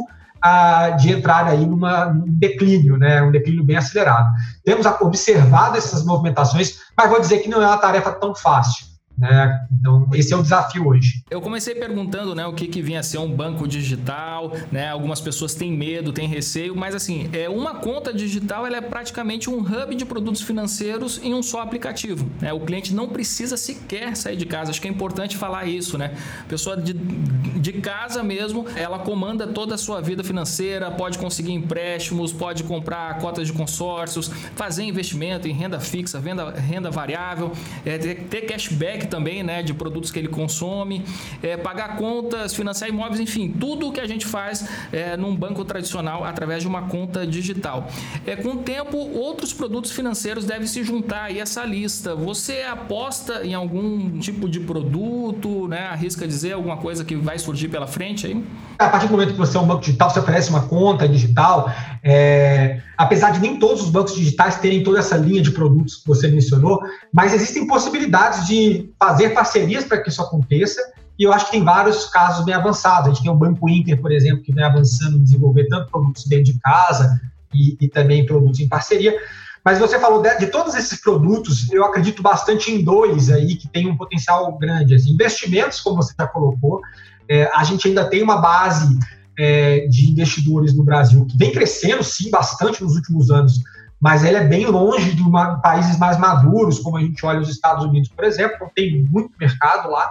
de 0.98 1.12
entrar 1.12 1.46
aí 1.46 1.64
numa, 1.66 2.06
num 2.06 2.26
declínio, 2.26 2.98
né, 2.98 3.22
um 3.22 3.30
declínio 3.30 3.64
bem 3.64 3.76
acelerado. 3.76 4.30
Temos 4.64 4.84
observado 5.00 5.76
essas 5.76 6.04
movimentações, 6.04 6.80
mas 6.96 7.10
vou 7.10 7.20
dizer 7.20 7.38
que 7.38 7.48
não 7.48 7.62
é 7.62 7.66
uma 7.66 7.78
tarefa 7.78 8.12
tão 8.12 8.34
fácil. 8.34 8.93
Né? 9.16 9.66
Então, 9.72 10.08
esse 10.12 10.32
é 10.32 10.36
o 10.36 10.42
desafio 10.42 10.88
hoje. 10.88 11.22
Eu 11.30 11.40
comecei 11.40 11.74
perguntando 11.74 12.34
né, 12.34 12.44
o 12.46 12.52
que, 12.52 12.66
que 12.66 12.82
vinha 12.82 13.00
a 13.00 13.02
ser 13.02 13.18
um 13.18 13.30
banco 13.30 13.66
digital, 13.68 14.52
né? 14.72 14.88
Algumas 14.88 15.20
pessoas 15.20 15.54
têm 15.54 15.72
medo, 15.72 16.12
têm 16.12 16.26
receio, 16.26 16.74
mas 16.74 16.94
assim, 16.94 17.30
é 17.32 17.48
uma 17.48 17.76
conta 17.76 18.12
digital 18.12 18.66
ela 18.66 18.76
é 18.76 18.80
praticamente 18.80 19.48
um 19.48 19.58
hub 19.58 19.94
de 19.94 20.04
produtos 20.04 20.42
financeiros 20.42 21.20
em 21.22 21.32
um 21.32 21.42
só 21.42 21.60
aplicativo. 21.60 22.28
Né? 22.40 22.52
O 22.52 22.60
cliente 22.60 22.92
não 22.94 23.08
precisa 23.08 23.56
sequer 23.56 24.16
sair 24.16 24.36
de 24.36 24.46
casa. 24.46 24.70
Acho 24.70 24.80
que 24.80 24.88
é 24.88 24.90
importante 24.90 25.36
falar 25.36 25.66
isso, 25.66 25.96
né? 25.96 26.14
A 26.40 26.48
pessoa 26.48 26.76
de, 26.76 26.92
de 26.92 27.72
casa 27.74 28.22
mesmo, 28.22 28.66
ela 28.74 28.98
comanda 28.98 29.46
toda 29.46 29.76
a 29.76 29.78
sua 29.78 30.00
vida 30.00 30.24
financeira, 30.24 30.90
pode 30.90 31.18
conseguir 31.18 31.52
empréstimos, 31.52 32.32
pode 32.32 32.64
comprar 32.64 33.18
cotas 33.18 33.46
de 33.46 33.52
consórcios, 33.52 34.28
fazer 34.56 34.82
investimento 34.82 35.46
em 35.46 35.52
renda 35.52 35.78
fixa, 35.78 36.18
venda, 36.18 36.50
renda 36.50 36.90
variável, 36.90 37.52
é, 37.84 37.96
ter, 37.96 38.14
ter 38.24 38.42
cashback 38.42 39.03
também, 39.06 39.42
né, 39.42 39.62
de 39.62 39.74
produtos 39.74 40.10
que 40.10 40.18
ele 40.18 40.28
consome, 40.28 41.04
é, 41.42 41.56
pagar 41.56 41.96
contas, 41.96 42.54
financiar 42.54 42.88
imóveis, 42.88 43.20
enfim, 43.20 43.48
tudo 43.48 43.88
o 43.88 43.92
que 43.92 44.00
a 44.00 44.06
gente 44.06 44.26
faz 44.26 44.68
é, 44.92 45.16
num 45.16 45.34
banco 45.34 45.64
tradicional 45.64 46.24
através 46.24 46.62
de 46.62 46.68
uma 46.68 46.82
conta 46.82 47.26
digital. 47.26 47.88
É, 48.26 48.36
com 48.36 48.50
o 48.50 48.56
tempo, 48.58 48.96
outros 48.96 49.52
produtos 49.52 49.90
financeiros 49.90 50.44
devem 50.44 50.66
se 50.66 50.82
juntar 50.82 51.24
a 51.24 51.32
essa 51.32 51.64
lista. 51.64 52.14
Você 52.14 52.62
aposta 52.62 53.44
em 53.44 53.54
algum 53.54 54.18
tipo 54.18 54.48
de 54.48 54.60
produto, 54.60 55.68
né, 55.68 55.86
arrisca 55.86 56.26
dizer 56.26 56.52
alguma 56.52 56.76
coisa 56.76 57.04
que 57.04 57.16
vai 57.16 57.38
surgir 57.38 57.68
pela 57.68 57.86
frente 57.86 58.26
aí? 58.26 58.44
A 58.78 58.88
partir 58.88 59.06
do 59.06 59.12
momento 59.12 59.32
que 59.32 59.38
você 59.38 59.56
é 59.56 59.60
um 59.60 59.66
banco 59.66 59.82
digital, 59.82 60.10
você 60.10 60.18
oferece 60.18 60.50
uma 60.50 60.66
conta 60.66 61.08
digital, 61.08 61.72
é, 62.02 62.80
apesar 62.96 63.30
de 63.30 63.40
nem 63.40 63.58
todos 63.58 63.82
os 63.82 63.90
bancos 63.90 64.14
digitais 64.14 64.56
terem 64.58 64.82
toda 64.82 64.98
essa 64.98 65.16
linha 65.16 65.42
de 65.42 65.50
produtos 65.50 65.96
que 65.96 66.06
você 66.06 66.28
mencionou, 66.28 66.80
mas 67.12 67.32
existem 67.32 67.66
possibilidades 67.66 68.46
de 68.46 68.90
fazer 69.04 69.30
parcerias 69.30 69.84
para 69.84 70.00
que 70.00 70.08
isso 70.08 70.22
aconteça, 70.22 70.80
e 71.18 71.24
eu 71.24 71.32
acho 71.32 71.46
que 71.46 71.52
tem 71.52 71.64
vários 71.64 72.06
casos 72.06 72.44
bem 72.44 72.54
avançados. 72.54 73.06
A 73.06 73.12
gente 73.12 73.22
tem 73.22 73.30
o 73.30 73.36
Banco 73.36 73.68
Inter, 73.68 74.00
por 74.00 74.10
exemplo, 74.10 74.42
que 74.42 74.52
vem 74.52 74.64
avançando 74.64 75.16
em 75.16 75.22
desenvolver 75.22 75.68
tanto 75.68 75.90
produtos 75.90 76.24
dentro 76.24 76.46
de 76.52 76.58
casa 76.58 77.20
e, 77.52 77.76
e 77.80 77.88
também 77.88 78.24
produtos 78.24 78.60
em 78.60 78.68
parceria. 78.68 79.14
Mas 79.62 79.78
você 79.78 79.98
falou 79.98 80.22
de, 80.22 80.38
de, 80.38 80.46
todos 80.46 80.74
esses 80.74 81.00
produtos, 81.00 81.70
eu 81.70 81.84
acredito 81.84 82.22
bastante 82.22 82.70
em 82.70 82.82
dois 82.82 83.30
aí 83.30 83.56
que 83.56 83.68
tem 83.68 83.88
um 83.88 83.96
potencial 83.96 84.50
grande. 84.58 84.94
Assim, 84.94 85.10
investimentos, 85.12 85.80
como 85.80 85.96
você 85.96 86.14
já 86.18 86.26
colocou, 86.26 86.80
é, 87.28 87.48
a 87.54 87.62
gente 87.62 87.86
ainda 87.86 88.08
tem 88.08 88.22
uma 88.22 88.38
base 88.38 88.98
é, 89.38 89.86
de 89.86 90.10
investidores 90.10 90.74
no 90.74 90.82
Brasil 90.82 91.24
que 91.26 91.36
vem 91.36 91.52
crescendo, 91.52 92.02
sim, 92.02 92.30
bastante 92.30 92.82
nos 92.82 92.96
últimos 92.96 93.30
anos, 93.30 93.60
mas 94.00 94.24
ela 94.24 94.38
é 94.38 94.44
bem 94.44 94.66
longe 94.66 95.14
de 95.14 95.22
uma, 95.22 95.60
países 95.60 95.98
mais 95.98 96.18
maduros, 96.18 96.78
como 96.78 96.96
a 96.96 97.00
gente 97.00 97.24
olha 97.24 97.40
os 97.40 97.48
Estados 97.48 97.84
Unidos, 97.84 98.10
por 98.10 98.24
exemplo, 98.24 98.70
tem 98.74 99.02
muito 99.10 99.30
mercado 99.40 99.90
lá. 99.90 100.10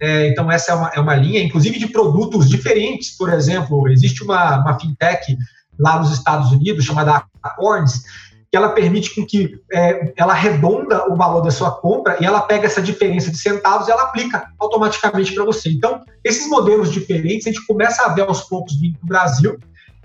É, 0.00 0.28
então, 0.28 0.50
essa 0.50 0.72
é 0.72 0.74
uma, 0.74 0.88
é 0.96 1.00
uma 1.00 1.14
linha, 1.14 1.42
inclusive 1.42 1.78
de 1.78 1.86
produtos 1.86 2.48
diferentes. 2.48 3.16
Por 3.16 3.32
exemplo, 3.32 3.88
existe 3.88 4.22
uma, 4.24 4.58
uma 4.58 4.78
fintech 4.78 5.36
lá 5.78 5.98
nos 5.98 6.12
Estados 6.12 6.50
Unidos 6.50 6.84
chamada 6.84 7.24
Acorns, 7.42 8.02
que 8.50 8.56
ela 8.56 8.70
permite 8.70 9.14
com 9.14 9.24
que 9.24 9.58
é, 9.72 10.12
ela 10.16 10.32
arredonda 10.32 11.10
o 11.10 11.16
valor 11.16 11.40
da 11.40 11.50
sua 11.50 11.70
compra 11.70 12.18
e 12.20 12.26
ela 12.26 12.42
pega 12.42 12.66
essa 12.66 12.82
diferença 12.82 13.30
de 13.30 13.38
centavos 13.38 13.88
e 13.88 13.90
ela 13.90 14.02
aplica 14.02 14.46
automaticamente 14.58 15.32
para 15.34 15.44
você. 15.44 15.70
Então, 15.70 16.02
esses 16.22 16.46
modelos 16.48 16.92
diferentes 16.92 17.46
a 17.46 17.50
gente 17.50 17.66
começa 17.66 18.04
a 18.04 18.08
ver 18.08 18.22
aos 18.22 18.42
poucos 18.42 18.78
vindo 18.78 18.98
para 18.98 19.04
o 19.04 19.08
Brasil 19.08 19.58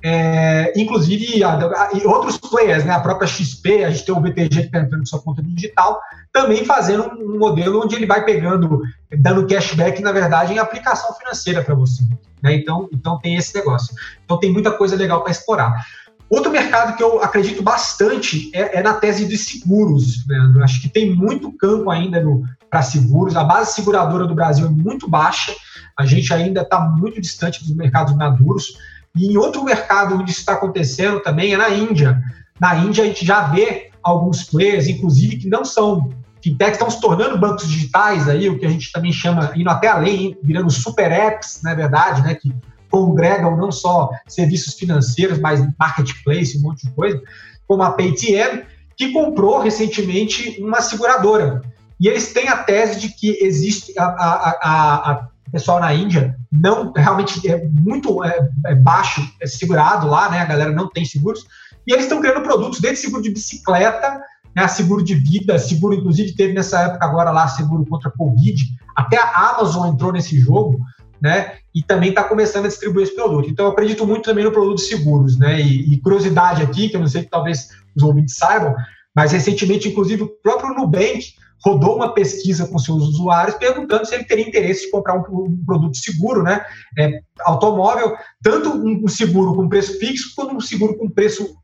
é, 0.04 0.74
inclusive, 0.80 1.44
a, 1.44 1.56
a, 1.56 1.90
e 1.94 2.06
outros 2.06 2.38
players, 2.38 2.86
né, 2.86 2.94
a 2.94 3.00
própria 3.00 3.28
XP, 3.28 3.84
a 3.84 3.90
gente 3.90 4.06
tem 4.06 4.16
o 4.16 4.20
BTG 4.20 4.50
que 4.50 4.60
está 4.68 4.80
entrando 4.80 5.08
sua 5.08 5.22
conta 5.22 5.42
digital, 5.42 6.00
também 6.32 6.64
fazendo 6.66 7.12
um 7.20 7.40
modelo 7.40 7.84
onde 7.84 7.96
ele 7.96 8.06
vai 8.06 8.24
pegando, 8.24 8.82
dando 9.18 9.48
cashback, 9.48 10.02
na 10.02 10.12
verdade, 10.12 10.54
em 10.54 10.60
aplicação 10.60 11.16
financeira 11.16 11.64
para 11.64 11.74
você. 11.74 12.04
Né? 12.42 12.56
Então, 12.56 12.88
então 12.92 13.20
tem 13.20 13.36
esse 13.36 13.56
negócio. 13.56 13.96
Então 14.24 14.40
tem 14.40 14.52
muita 14.52 14.72
coisa 14.72 14.96
legal 14.96 15.24
para 15.24 15.32
explorar. 15.32 15.84
Outro 16.30 16.52
mercado 16.52 16.96
que 16.98 17.02
eu 17.02 17.24
acredito 17.24 17.64
bastante 17.64 18.52
é, 18.54 18.80
é 18.80 18.84
na 18.84 18.94
tese 18.94 19.26
dos 19.26 19.46
seguros. 19.46 20.28
Leandro. 20.28 20.64
Acho 20.64 20.82
que 20.82 20.90
tem 20.90 21.16
muito 21.16 21.52
campo 21.54 21.90
ainda 21.90 22.22
para 22.70 22.82
seguros. 22.82 23.36
A 23.36 23.44
base 23.44 23.74
seguradora 23.74 24.28
do 24.28 24.36
Brasil 24.36 24.66
é 24.66 24.70
muito 24.70 25.10
baixa. 25.10 25.56
A 25.98 26.06
gente 26.06 26.32
ainda 26.34 26.62
está 26.62 26.80
muito 26.82 27.22
distante 27.22 27.64
dos 27.64 27.74
mercados 27.74 28.14
maduros. 28.16 28.78
E 29.18 29.32
em 29.32 29.38
outro 29.38 29.64
mercado 29.64 30.16
onde 30.16 30.32
isso 30.32 30.40
está 30.40 30.54
acontecendo 30.54 31.20
também 31.20 31.54
é 31.54 31.58
na 31.58 31.70
Índia. 31.70 32.22
Na 32.60 32.76
Índia 32.76 33.04
a 33.04 33.08
gente 33.08 33.26
já 33.26 33.48
vê 33.48 33.90
alguns 34.04 34.44
players, 34.44 34.88
inclusive, 34.88 35.38
que 35.38 35.50
não 35.50 35.66
são 35.66 36.10
fintechs, 36.42 36.74
estão 36.74 36.90
se 36.90 37.02
tornando 37.02 37.38
bancos 37.38 37.68
digitais 37.68 38.30
aí, 38.30 38.50
o 38.50 38.58
que 38.58 38.66
a 38.66 38.70
gente 38.70 38.92
também 38.92 39.12
chama, 39.12 39.52
indo 39.56 39.70
até 39.70 39.88
além, 39.88 40.38
virando 40.42 40.72
super 40.72 41.12
apps, 41.12 41.62
na 41.64 41.72
é 41.72 41.76
verdade, 41.76 42.22
né, 42.22 42.36
que 42.36 42.54
congregam 42.90 43.58
não 43.58 43.72
só 43.72 44.10
serviços 44.28 44.76
financeiros, 44.76 45.40
mas 45.40 45.66
marketplace, 45.78 46.58
um 46.58 46.62
monte 46.62 46.88
de 46.88 46.94
coisa, 46.94 47.22
como 47.68 47.84
a 47.84 47.92
Paytm, 47.92 48.64
que 48.96 49.12
comprou 49.12 49.60
recentemente 49.60 50.62
uma 50.62 50.82
seguradora. 50.82 51.62
E 52.00 52.08
eles 52.08 52.32
têm 52.32 52.48
a 52.48 52.58
tese 52.58 53.00
de 53.00 53.10
que 53.10 53.38
existe 53.42 53.94
a, 53.98 54.06
a, 54.06 54.60
a, 54.62 55.12
a 55.12 55.28
pessoal 55.52 55.80
na 55.80 55.94
Índia 55.94 56.36
não 56.52 56.92
realmente 56.96 57.48
é 57.48 57.68
muito 57.68 58.24
é, 58.24 58.50
é 58.68 58.76
baixo, 58.76 59.22
é 59.42 59.48
segurado 59.48 60.08
lá, 60.08 60.30
né? 60.30 60.40
A 60.40 60.46
galera 60.46 60.72
não 60.72 60.90
tem 60.90 61.06
seguros. 61.06 61.46
E 61.86 61.94
eles 61.94 62.06
estão 62.06 62.20
criando 62.20 62.44
produtos 62.44 62.80
desde 62.80 63.00
seguro 63.00 63.24
de 63.24 63.30
bicicleta, 63.30 64.20
né, 64.56 64.68
seguro 64.68 65.04
de 65.04 65.14
vida, 65.16 65.58
seguro, 65.60 65.94
inclusive 65.94 66.36
teve 66.36 66.52
nessa 66.54 66.82
época 66.82 67.06
agora 67.06 67.32
lá 67.32 67.48
seguro 67.48 67.86
contra 67.86 68.12
Covid. 68.12 68.62
Até 68.96 69.18
a 69.18 69.52
Amazon 69.52 69.94
entrou 69.94 70.12
nesse 70.12 70.40
jogo, 70.40 70.80
né? 71.22 71.54
E 71.74 71.84
também 71.84 72.10
está 72.10 72.24
começando 72.24 72.66
a 72.66 72.68
distribuir 72.68 73.04
esse 73.04 73.16
produto. 73.16 73.50
Então 73.50 73.66
eu 73.66 73.72
acredito 73.72 74.06
muito 74.06 74.24
também 74.24 74.44
no 74.44 74.52
produto 74.52 74.78
de 74.78 74.84
seguros, 74.84 75.38
né? 75.38 75.62
E, 75.62 75.94
e 75.94 76.02
curiosidade 76.02 76.62
aqui, 76.62 76.90
que 76.90 76.96
eu 76.96 77.00
não 77.00 77.08
sei 77.08 77.24
que 77.24 77.30
talvez 77.30 77.70
os 77.96 78.04
ouvintes 78.04 78.36
saibam, 78.36 78.76
mas 79.16 79.32
recentemente, 79.32 79.90
inclusive, 79.90 80.24
o 80.24 80.28
próprio 80.28 80.74
Nubank 80.74 81.34
rodou 81.64 81.96
uma 81.96 82.14
pesquisa 82.14 82.68
com 82.68 82.78
seus 82.78 83.04
usuários 83.04 83.56
perguntando 83.58 84.06
se 84.06 84.16
ele 84.16 84.24
teria 84.24 84.48
interesse 84.48 84.86
de 84.86 84.92
comprar 84.92 85.16
um, 85.18 85.22
um 85.22 85.64
produto 85.66 85.98
seguro, 85.98 86.44
né? 86.44 86.64
É, 86.98 87.20
automóvel, 87.42 88.16
tanto 88.44 88.70
um 88.70 89.08
seguro 89.08 89.56
com 89.56 89.70
preço 89.70 89.98
fixo 90.00 90.34
quanto 90.36 90.56
um 90.56 90.62
seguro 90.62 90.98
com 90.98 91.10
preço 91.10 91.56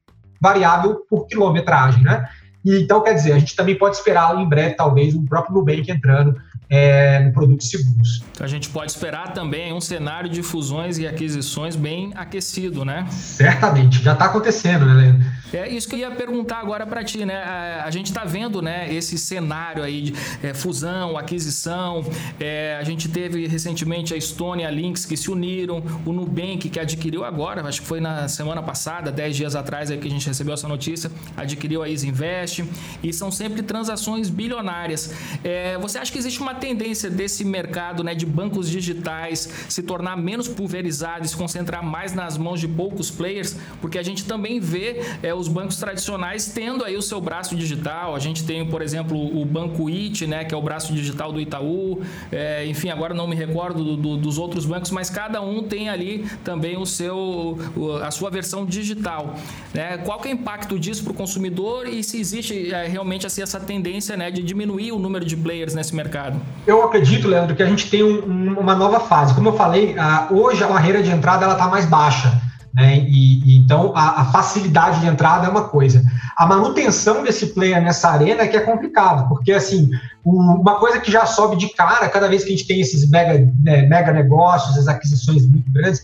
variável 0.42 1.06
por 1.10 1.26
quilometragem, 1.28 2.04
né? 2.04 2.28
E, 2.66 2.82
então, 2.82 3.02
quer 3.02 3.14
dizer, 3.14 3.34
a 3.34 3.40
gente 3.40 3.56
também 3.56 3.78
pode 3.78 3.98
esperar 3.98 4.38
em 4.40 4.48
breve, 4.48 4.76
talvez, 4.76 5.14
o 5.14 5.26
próprio 5.26 5.56
Nubank 5.56 5.90
entrando 5.92 6.36
é, 6.74 7.20
no 7.20 7.32
produtos 7.32 7.70
seguros. 7.70 8.24
A 8.40 8.48
gente 8.48 8.68
pode 8.70 8.92
esperar 8.92 9.32
também 9.32 9.72
um 9.72 9.80
cenário 9.80 10.28
de 10.28 10.42
fusões 10.42 10.98
e 10.98 11.06
aquisições 11.06 11.76
bem 11.76 12.12
aquecido, 12.16 12.84
né? 12.84 13.06
Certamente, 13.12 14.02
já 14.02 14.14
está 14.14 14.26
acontecendo, 14.26 14.84
né, 14.84 14.94
Leandro? 14.96 15.26
É 15.54 15.70
isso 15.70 15.88
que 15.88 15.94
eu 15.94 16.00
ia 16.00 16.10
perguntar 16.10 16.58
agora 16.58 16.84
para 16.88 17.04
ti, 17.04 17.26
né? 17.26 17.36
A, 17.36 17.84
a 17.86 17.92
gente 17.92 18.08
está 18.08 18.24
vendo, 18.24 18.60
né, 18.60 18.92
esse 18.92 19.20
cenário 19.20 19.84
aí 19.84 20.02
de 20.02 20.14
é, 20.42 20.52
fusão, 20.52 21.16
aquisição. 21.16 22.04
É, 22.40 22.76
a 22.80 22.84
gente 22.84 23.08
teve 23.08 23.46
recentemente 23.46 24.16
a 24.16 24.18
Estônia, 24.18 24.68
a 24.68 24.72
Lynx 24.72 25.06
que 25.06 25.16
se 25.16 25.30
uniram, 25.30 25.84
o 26.08 26.12
Nubank 26.12 26.70
que 26.70 26.80
adquiriu 26.80 27.24
agora, 27.24 27.62
acho 27.68 27.82
que 27.82 27.88
foi 27.88 28.02
na 28.02 28.28
semana 28.28 28.64
passada, 28.64 29.12
10 29.12 29.36
dias 29.36 29.56
atrás 29.56 29.92
aí 29.92 29.98
que 30.00 30.08
a 30.08 30.12
gente 30.12 30.26
recebeu 30.26 30.56
essa 30.56 30.68
notícia, 30.68 31.12
adquiriu 31.38 31.84
a 31.84 31.90
Isinvest 31.90 32.66
e 33.04 33.14
são 33.14 33.30
sempre 33.30 33.62
transações 33.62 34.30
bilionárias. 34.30 35.14
É, 35.44 35.78
você 35.78 36.00
acha 36.00 36.12
que 36.12 36.18
existe 36.18 36.42
uma 36.42 36.63
tendência 36.64 37.10
desse 37.10 37.44
mercado, 37.44 38.06
né, 38.06 38.16
de 38.16 38.26
bancos 38.26 38.70
digitais 38.70 39.50
se 39.68 39.84
tornar 39.84 40.16
menos 40.16 40.48
pulverizado 40.48 41.26
e 41.26 41.28
se 41.28 41.36
concentrar 41.36 41.84
mais 41.84 42.14
nas 42.14 42.38
mãos 42.38 42.58
de 42.62 42.70
poucos 42.70 43.12
players? 43.12 43.58
Porque 43.82 44.00
a 44.00 44.04
gente 44.04 44.24
também 44.24 44.62
vê 44.62 45.02
é, 45.22 45.34
os 45.34 45.50
bancos 45.50 45.76
tradicionais 45.76 46.48
tendo 46.48 46.86
aí 46.86 46.96
o 46.96 47.02
seu 47.02 47.20
braço 47.20 47.54
digital. 47.54 48.16
A 48.16 48.20
gente 48.20 48.46
tem, 48.46 48.66
por 48.66 48.82
exemplo, 48.82 49.18
o 49.18 49.44
Banco 49.44 49.90
IT, 49.90 50.26
né, 50.26 50.46
que 50.46 50.56
é 50.56 50.58
o 50.58 50.62
braço 50.62 50.94
digital 50.94 51.34
do 51.34 51.42
Itaú. 51.42 52.02
É, 52.32 52.66
enfim, 52.66 52.90
agora 52.90 53.14
não 53.14 53.28
me 53.28 53.36
recordo 53.36 53.84
do, 53.84 53.98
do, 53.98 54.18
dos 54.18 54.38
outros 54.38 54.66
bancos, 54.66 54.90
mas 54.90 55.10
cada 55.10 55.42
um 55.42 55.64
tem 55.64 55.90
ali 55.90 56.26
também 56.46 56.78
o 56.78 56.86
seu, 56.86 57.58
a 58.02 58.10
sua 58.10 58.30
versão 58.30 58.66
digital. 58.66 59.36
Né? 59.74 59.98
Qual 59.98 60.18
que 60.22 60.30
é 60.30 60.32
o 60.32 60.34
impacto 60.34 60.80
disso 60.80 61.04
para 61.04 61.12
o 61.12 61.16
consumidor 61.16 61.90
e 61.90 62.02
se 62.06 62.18
existe 62.18 62.74
é, 62.74 62.88
realmente 62.88 63.28
assim, 63.28 63.42
essa 63.42 63.60
tendência 63.60 64.16
né, 64.16 64.32
de 64.32 64.42
diminuir 64.42 64.94
o 64.94 65.00
número 65.00 65.26
de 65.26 65.36
players 65.36 65.74
nesse 65.74 65.94
mercado? 65.94 66.40
Eu 66.66 66.84
acredito, 66.84 67.28
Leandro, 67.28 67.56
que 67.56 67.64
a 67.64 67.66
gente 67.66 67.90
tem 67.90 68.04
um, 68.04 68.60
uma 68.60 68.76
nova 68.76 69.00
fase. 69.00 69.34
Como 69.34 69.50
eu 69.50 69.54
falei, 69.54 69.98
a, 69.98 70.28
hoje 70.32 70.64
a 70.64 70.68
barreira 70.68 71.04
de 71.04 71.12
entrada 71.12 71.52
está 71.52 71.68
mais 71.68 71.86
baixa. 71.86 72.42
Né? 72.74 73.06
E, 73.08 73.44
e 73.46 73.58
então 73.58 73.94
a, 73.96 74.22
a, 74.22 74.26
facilidade 74.26 75.00
de 75.00 75.08
entrada 75.08 75.46
é 75.46 75.50
uma 75.50 75.66
coisa. 75.66 76.04
A 76.36 76.46
manutenção 76.48 77.22
desse 77.22 77.48
player 77.48 77.82
nessa 77.82 78.10
arena 78.10 78.42
é 78.42 78.48
que 78.48 78.58
é 78.58 78.62
complicado, 78.62 79.30
porque 79.30 79.52
assim, 79.52 79.92
uma 80.26 80.80
coisa 80.80 81.00
que 81.00 81.12
já 81.12 81.26
sobe 81.26 81.56
de 81.56 81.70
cara 81.70 82.10
cada 82.10 82.28
vez 82.28 82.44
que 82.44 82.50
a 82.50 82.56
gente 82.56 82.68
tem 82.68 82.82
esses 82.82 83.08
mega, 83.10 83.48
né, 83.62 83.84
mega 83.84 84.12
negócios, 84.12 84.76
as 84.76 84.88
aquisições 84.88 85.46
muito 85.46 85.72
grandes, 85.72 86.02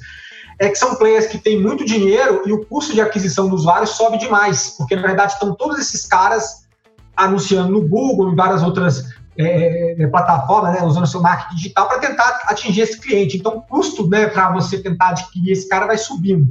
é 0.60 0.70
que 0.70 0.76
são 0.76 0.96
players 0.96 1.26
que 1.26 1.40
têm 1.40 1.60
muito 1.60 1.84
dinheiro 1.84 2.44
e 2.46 2.52
o 2.52 2.64
custo 2.66 2.94
de 2.94 3.02
aquisição 3.02 3.50
do 3.50 3.56
usuário 3.56 3.88
sobe 3.88 4.20
demais, 4.20 4.76
porque 4.78 4.96
na 4.96 5.02
verdade 5.02 5.34
estão 5.34 5.56
todos 5.56 5.80
esses 5.80 6.06
caras 6.06 6.68
anunciando 7.16 7.72
no 7.72 7.88
Google 7.88 8.32
e 8.32 8.36
várias 8.36 8.62
outras 8.62 9.06
é, 9.40 9.96
é, 9.98 10.08
plataforma, 10.08 10.72
né, 10.72 10.84
usando 10.84 11.08
seu 11.08 11.22
marketing 11.22 11.56
digital 11.56 11.88
para 11.88 12.00
tentar 12.00 12.42
atingir 12.46 12.82
esse 12.82 13.00
cliente. 13.00 13.38
Então, 13.38 13.58
o 13.58 13.62
custo 13.62 14.08
né, 14.08 14.28
para 14.28 14.52
você 14.52 14.80
tentar 14.80 15.10
adquirir 15.10 15.54
esse 15.54 15.70
cara 15.70 15.88
vai 15.88 15.98
subindo. 15.98 16.46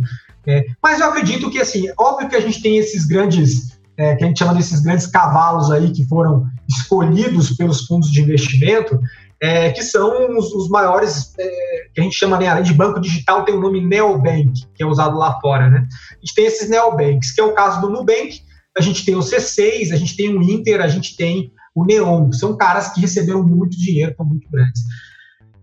É, 0.47 0.65
mas 0.83 0.99
eu 0.99 1.09
acredito 1.09 1.51
que, 1.51 1.61
assim, 1.61 1.87
óbvio 1.99 2.29
que 2.29 2.37
a 2.37 2.41
gente 2.41 2.63
tem 2.63 2.79
esses 2.79 3.05
grandes, 3.05 3.79
é, 3.99 4.17
que 4.17 4.25
a 4.25 4.27
gente 4.27 4.39
chama 4.39 4.55
desses 4.55 4.81
grandes 4.81 5.07
cavalos 5.07 5.71
aí 5.71 5.91
que 5.91 6.07
foram 6.07 6.47
escolhidos 6.67 7.55
pelos 7.57 7.85
fundos 7.85 8.11
de 8.11 8.23
investimento, 8.23 8.99
é, 9.41 9.71
que 9.71 9.83
são 9.83 10.39
os, 10.39 10.51
os 10.53 10.71
maiores, 10.71 11.35
é, 11.39 11.51
que 11.95 12.01
a 12.01 12.03
gente 12.03 12.17
chama, 12.17 12.39
né, 12.39 12.49
além 12.49 12.65
de 12.65 12.73
banco 12.73 13.01
digital, 13.01 13.45
tem 13.45 13.55
o 13.55 13.61
nome 13.61 13.85
Neobank, 13.85 14.67
que 14.75 14.83
é 14.83 14.87
usado 14.87 15.19
lá 15.19 15.39
fora, 15.41 15.69
né? 15.69 15.87
A 16.11 16.15
gente 16.25 16.35
tem 16.35 16.47
esses 16.47 16.71
Neobanks, 16.71 17.33
que 17.33 17.41
é 17.41 17.45
o 17.45 17.53
caso 17.53 17.83
do 17.83 17.91
Nubank, 17.91 18.41
a 18.77 18.81
gente 18.81 19.05
tem 19.05 19.15
o 19.15 19.21
C6, 19.21 19.93
a 19.93 19.97
gente 19.97 20.17
tem 20.17 20.35
o 20.35 20.43
Inter, 20.43 20.81
a 20.81 20.89
gente 20.89 21.15
tem 21.17 21.53
o 21.81 21.85
Neon, 21.85 22.33
são 22.33 22.57
caras 22.57 22.89
que 22.89 23.01
receberam 23.01 23.43
muito 23.43 23.77
dinheiro, 23.79 24.15
são 24.17 24.27
muito 24.27 24.49
grandes. 24.51 24.83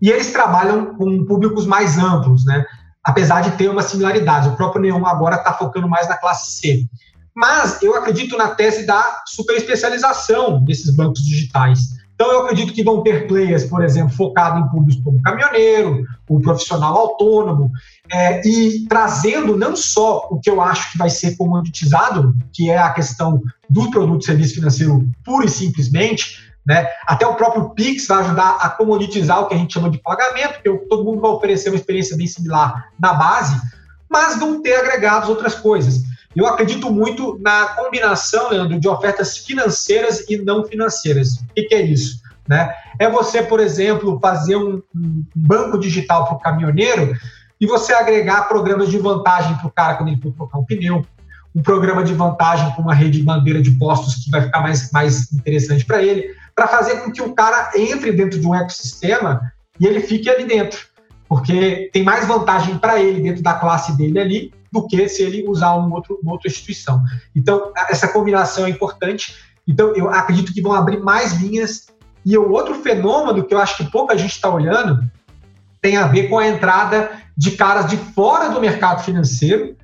E 0.00 0.10
eles 0.10 0.32
trabalham 0.32 0.94
com 0.94 1.24
públicos 1.24 1.66
mais 1.66 1.98
amplos, 1.98 2.44
né? 2.44 2.64
Apesar 3.04 3.40
de 3.40 3.52
ter 3.52 3.68
uma 3.68 3.82
similaridade. 3.82 4.48
O 4.48 4.56
próprio 4.56 4.82
Neon 4.82 5.04
agora 5.06 5.36
está 5.36 5.52
focando 5.52 5.88
mais 5.88 6.08
na 6.08 6.16
classe 6.16 6.58
C. 6.58 6.86
Mas 7.34 7.82
eu 7.82 7.94
acredito 7.94 8.36
na 8.36 8.48
tese 8.48 8.86
da 8.86 9.22
super 9.26 9.56
especialização 9.56 10.64
desses 10.64 10.94
bancos 10.94 11.22
digitais. 11.22 11.80
Então, 12.16 12.32
eu 12.32 12.40
acredito 12.44 12.72
que 12.72 12.82
vão 12.82 13.02
ter 13.02 13.28
players, 13.28 13.64
por 13.64 13.84
exemplo, 13.84 14.16
focados 14.16 14.64
em 14.64 14.68
públicos 14.70 15.04
como 15.04 15.20
caminhoneiro, 15.20 16.02
o 16.26 16.40
profissional 16.40 16.96
autônomo, 16.96 17.70
é, 18.10 18.40
e 18.48 18.86
trazendo 18.88 19.54
não 19.54 19.76
só 19.76 20.26
o 20.30 20.40
que 20.40 20.48
eu 20.48 20.62
acho 20.62 20.92
que 20.92 20.98
vai 20.98 21.10
ser 21.10 21.36
comoditizado, 21.36 22.34
que 22.54 22.70
é 22.70 22.78
a 22.78 22.90
questão 22.90 23.42
do 23.68 23.90
produto 23.90 24.20
de 24.20 24.24
serviço 24.24 24.54
financeiro 24.54 25.06
pura 25.22 25.44
e 25.44 25.50
simplesmente, 25.50 26.38
né? 26.66 26.88
Até 27.06 27.26
o 27.26 27.34
próprio 27.34 27.68
Pix 27.70 28.08
vai 28.08 28.20
ajudar 28.20 28.56
a 28.60 28.70
comoditizar 28.70 29.40
o 29.40 29.46
que 29.46 29.54
a 29.54 29.58
gente 29.58 29.74
chama 29.74 29.90
de 29.90 29.98
pagamento, 29.98 30.54
porque 30.54 30.86
todo 30.88 31.04
mundo 31.04 31.20
vai 31.20 31.30
oferecer 31.32 31.68
uma 31.68 31.76
experiência 31.76 32.16
bem 32.16 32.26
similar 32.26 32.88
na 32.98 33.12
base, 33.12 33.60
mas 34.10 34.40
vão 34.40 34.62
ter 34.62 34.74
agregados 34.74 35.28
outras 35.28 35.54
coisas. 35.54 36.02
Eu 36.36 36.46
acredito 36.46 36.92
muito 36.92 37.38
na 37.40 37.68
combinação, 37.68 38.50
Leandro, 38.50 38.78
de 38.78 38.86
ofertas 38.86 39.38
financeiras 39.38 40.28
e 40.28 40.36
não 40.36 40.64
financeiras. 40.64 41.36
O 41.36 41.54
que, 41.54 41.62
que 41.62 41.74
é 41.74 41.80
isso? 41.80 42.20
Né? 42.46 42.70
É 42.98 43.08
você, 43.10 43.42
por 43.42 43.58
exemplo, 43.58 44.20
fazer 44.20 44.54
um, 44.54 44.82
um 44.94 45.24
banco 45.34 45.78
digital 45.78 46.26
para 46.26 46.36
o 46.36 46.38
caminhoneiro 46.38 47.16
e 47.58 47.66
você 47.66 47.94
agregar 47.94 48.48
programas 48.48 48.90
de 48.90 48.98
vantagem 48.98 49.56
para 49.56 49.66
o 49.66 49.72
cara 49.72 49.94
quando 49.94 50.10
ele 50.10 50.20
for 50.20 50.30
trocar 50.32 50.58
um 50.58 50.64
pneu, 50.64 51.06
um 51.54 51.62
programa 51.62 52.04
de 52.04 52.12
vantagem 52.12 52.70
com 52.72 52.82
uma 52.82 52.94
rede 52.94 53.18
de 53.18 53.24
bandeira 53.24 53.62
de 53.62 53.70
postos 53.70 54.16
que 54.16 54.30
vai 54.30 54.42
ficar 54.42 54.60
mais, 54.60 54.90
mais 54.92 55.32
interessante 55.32 55.86
para 55.86 56.02
ele, 56.02 56.34
para 56.54 56.68
fazer 56.68 57.00
com 57.00 57.10
que 57.10 57.22
o 57.22 57.34
cara 57.34 57.70
entre 57.74 58.12
dentro 58.12 58.38
de 58.38 58.46
um 58.46 58.54
ecossistema 58.54 59.40
e 59.80 59.86
ele 59.86 60.00
fique 60.00 60.28
ali 60.28 60.44
dentro, 60.44 60.86
porque 61.26 61.88
tem 61.94 62.02
mais 62.02 62.26
vantagem 62.28 62.76
para 62.76 63.00
ele 63.00 63.22
dentro 63.22 63.42
da 63.42 63.54
classe 63.54 63.96
dele 63.96 64.20
ali 64.20 64.52
do 64.72 64.86
que 64.86 65.08
se 65.08 65.22
ele 65.22 65.44
usar 65.48 65.76
um 65.76 65.92
outro, 65.92 66.18
uma 66.22 66.32
outra 66.32 66.48
instituição. 66.48 67.02
Então, 67.34 67.72
essa 67.88 68.08
combinação 68.08 68.66
é 68.66 68.70
importante. 68.70 69.34
Então, 69.66 69.94
eu 69.94 70.10
acredito 70.10 70.52
que 70.52 70.62
vão 70.62 70.72
abrir 70.72 71.00
mais 71.00 71.40
linhas. 71.40 71.86
E 72.24 72.36
o 72.36 72.50
outro 72.50 72.74
fenômeno 72.74 73.44
que 73.44 73.54
eu 73.54 73.58
acho 73.58 73.76
que 73.76 73.90
pouca 73.90 74.16
gente 74.16 74.32
está 74.32 74.48
olhando 74.48 75.00
tem 75.80 75.96
a 75.96 76.06
ver 76.06 76.28
com 76.28 76.38
a 76.38 76.48
entrada 76.48 77.10
de 77.36 77.52
caras 77.52 77.86
de 77.88 77.96
fora 77.96 78.48
do 78.48 78.60
mercado 78.60 79.02
financeiro 79.04 79.76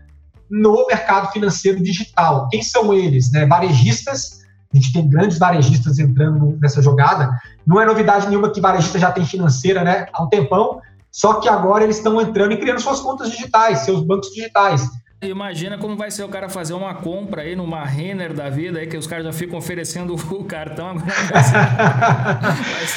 no 0.52 0.86
mercado 0.86 1.32
financeiro 1.32 1.82
digital. 1.82 2.46
Quem 2.50 2.62
são 2.62 2.92
eles? 2.92 3.32
Né? 3.32 3.46
Varejistas, 3.46 4.42
a 4.72 4.76
gente 4.76 4.92
tem 4.92 5.08
grandes 5.08 5.38
varejistas 5.38 5.98
entrando 5.98 6.58
nessa 6.60 6.82
jogada. 6.82 7.30
Não 7.66 7.80
é 7.80 7.86
novidade 7.86 8.28
nenhuma 8.28 8.50
que 8.50 8.60
varejista 8.60 8.98
já 8.98 9.10
tem 9.10 9.24
financeira 9.24 9.82
né? 9.82 10.06
há 10.12 10.22
um 10.22 10.28
tempão, 10.28 10.78
só 11.12 11.35
que 11.35 11.48
agora 11.48 11.85
eles 11.85 11.98
estão 11.98 12.20
entrando 12.20 12.53
e 12.53 12.57
criando 12.57 12.81
suas 12.81 13.01
contas 13.01 13.31
digitais, 13.31 13.81
seus 13.81 14.01
bancos 14.01 14.31
digitais. 14.31 14.88
Imagina 15.22 15.79
como 15.79 15.96
vai 15.96 16.11
ser 16.11 16.25
o 16.25 16.29
cara 16.29 16.48
fazer 16.48 16.72
uma 16.72 16.94
compra 16.94 17.42
aí 17.42 17.55
numa 17.55 17.85
Renner 17.85 18.35
da 18.35 18.51
vida, 18.51 18.81
aí 18.81 18.88
que 18.88 18.96
os 18.96 19.07
caras 19.07 19.25
já 19.25 19.33
ficam 19.33 19.57
oferecendo 19.57 20.14
o 20.35 20.44
cartão. 20.44 20.96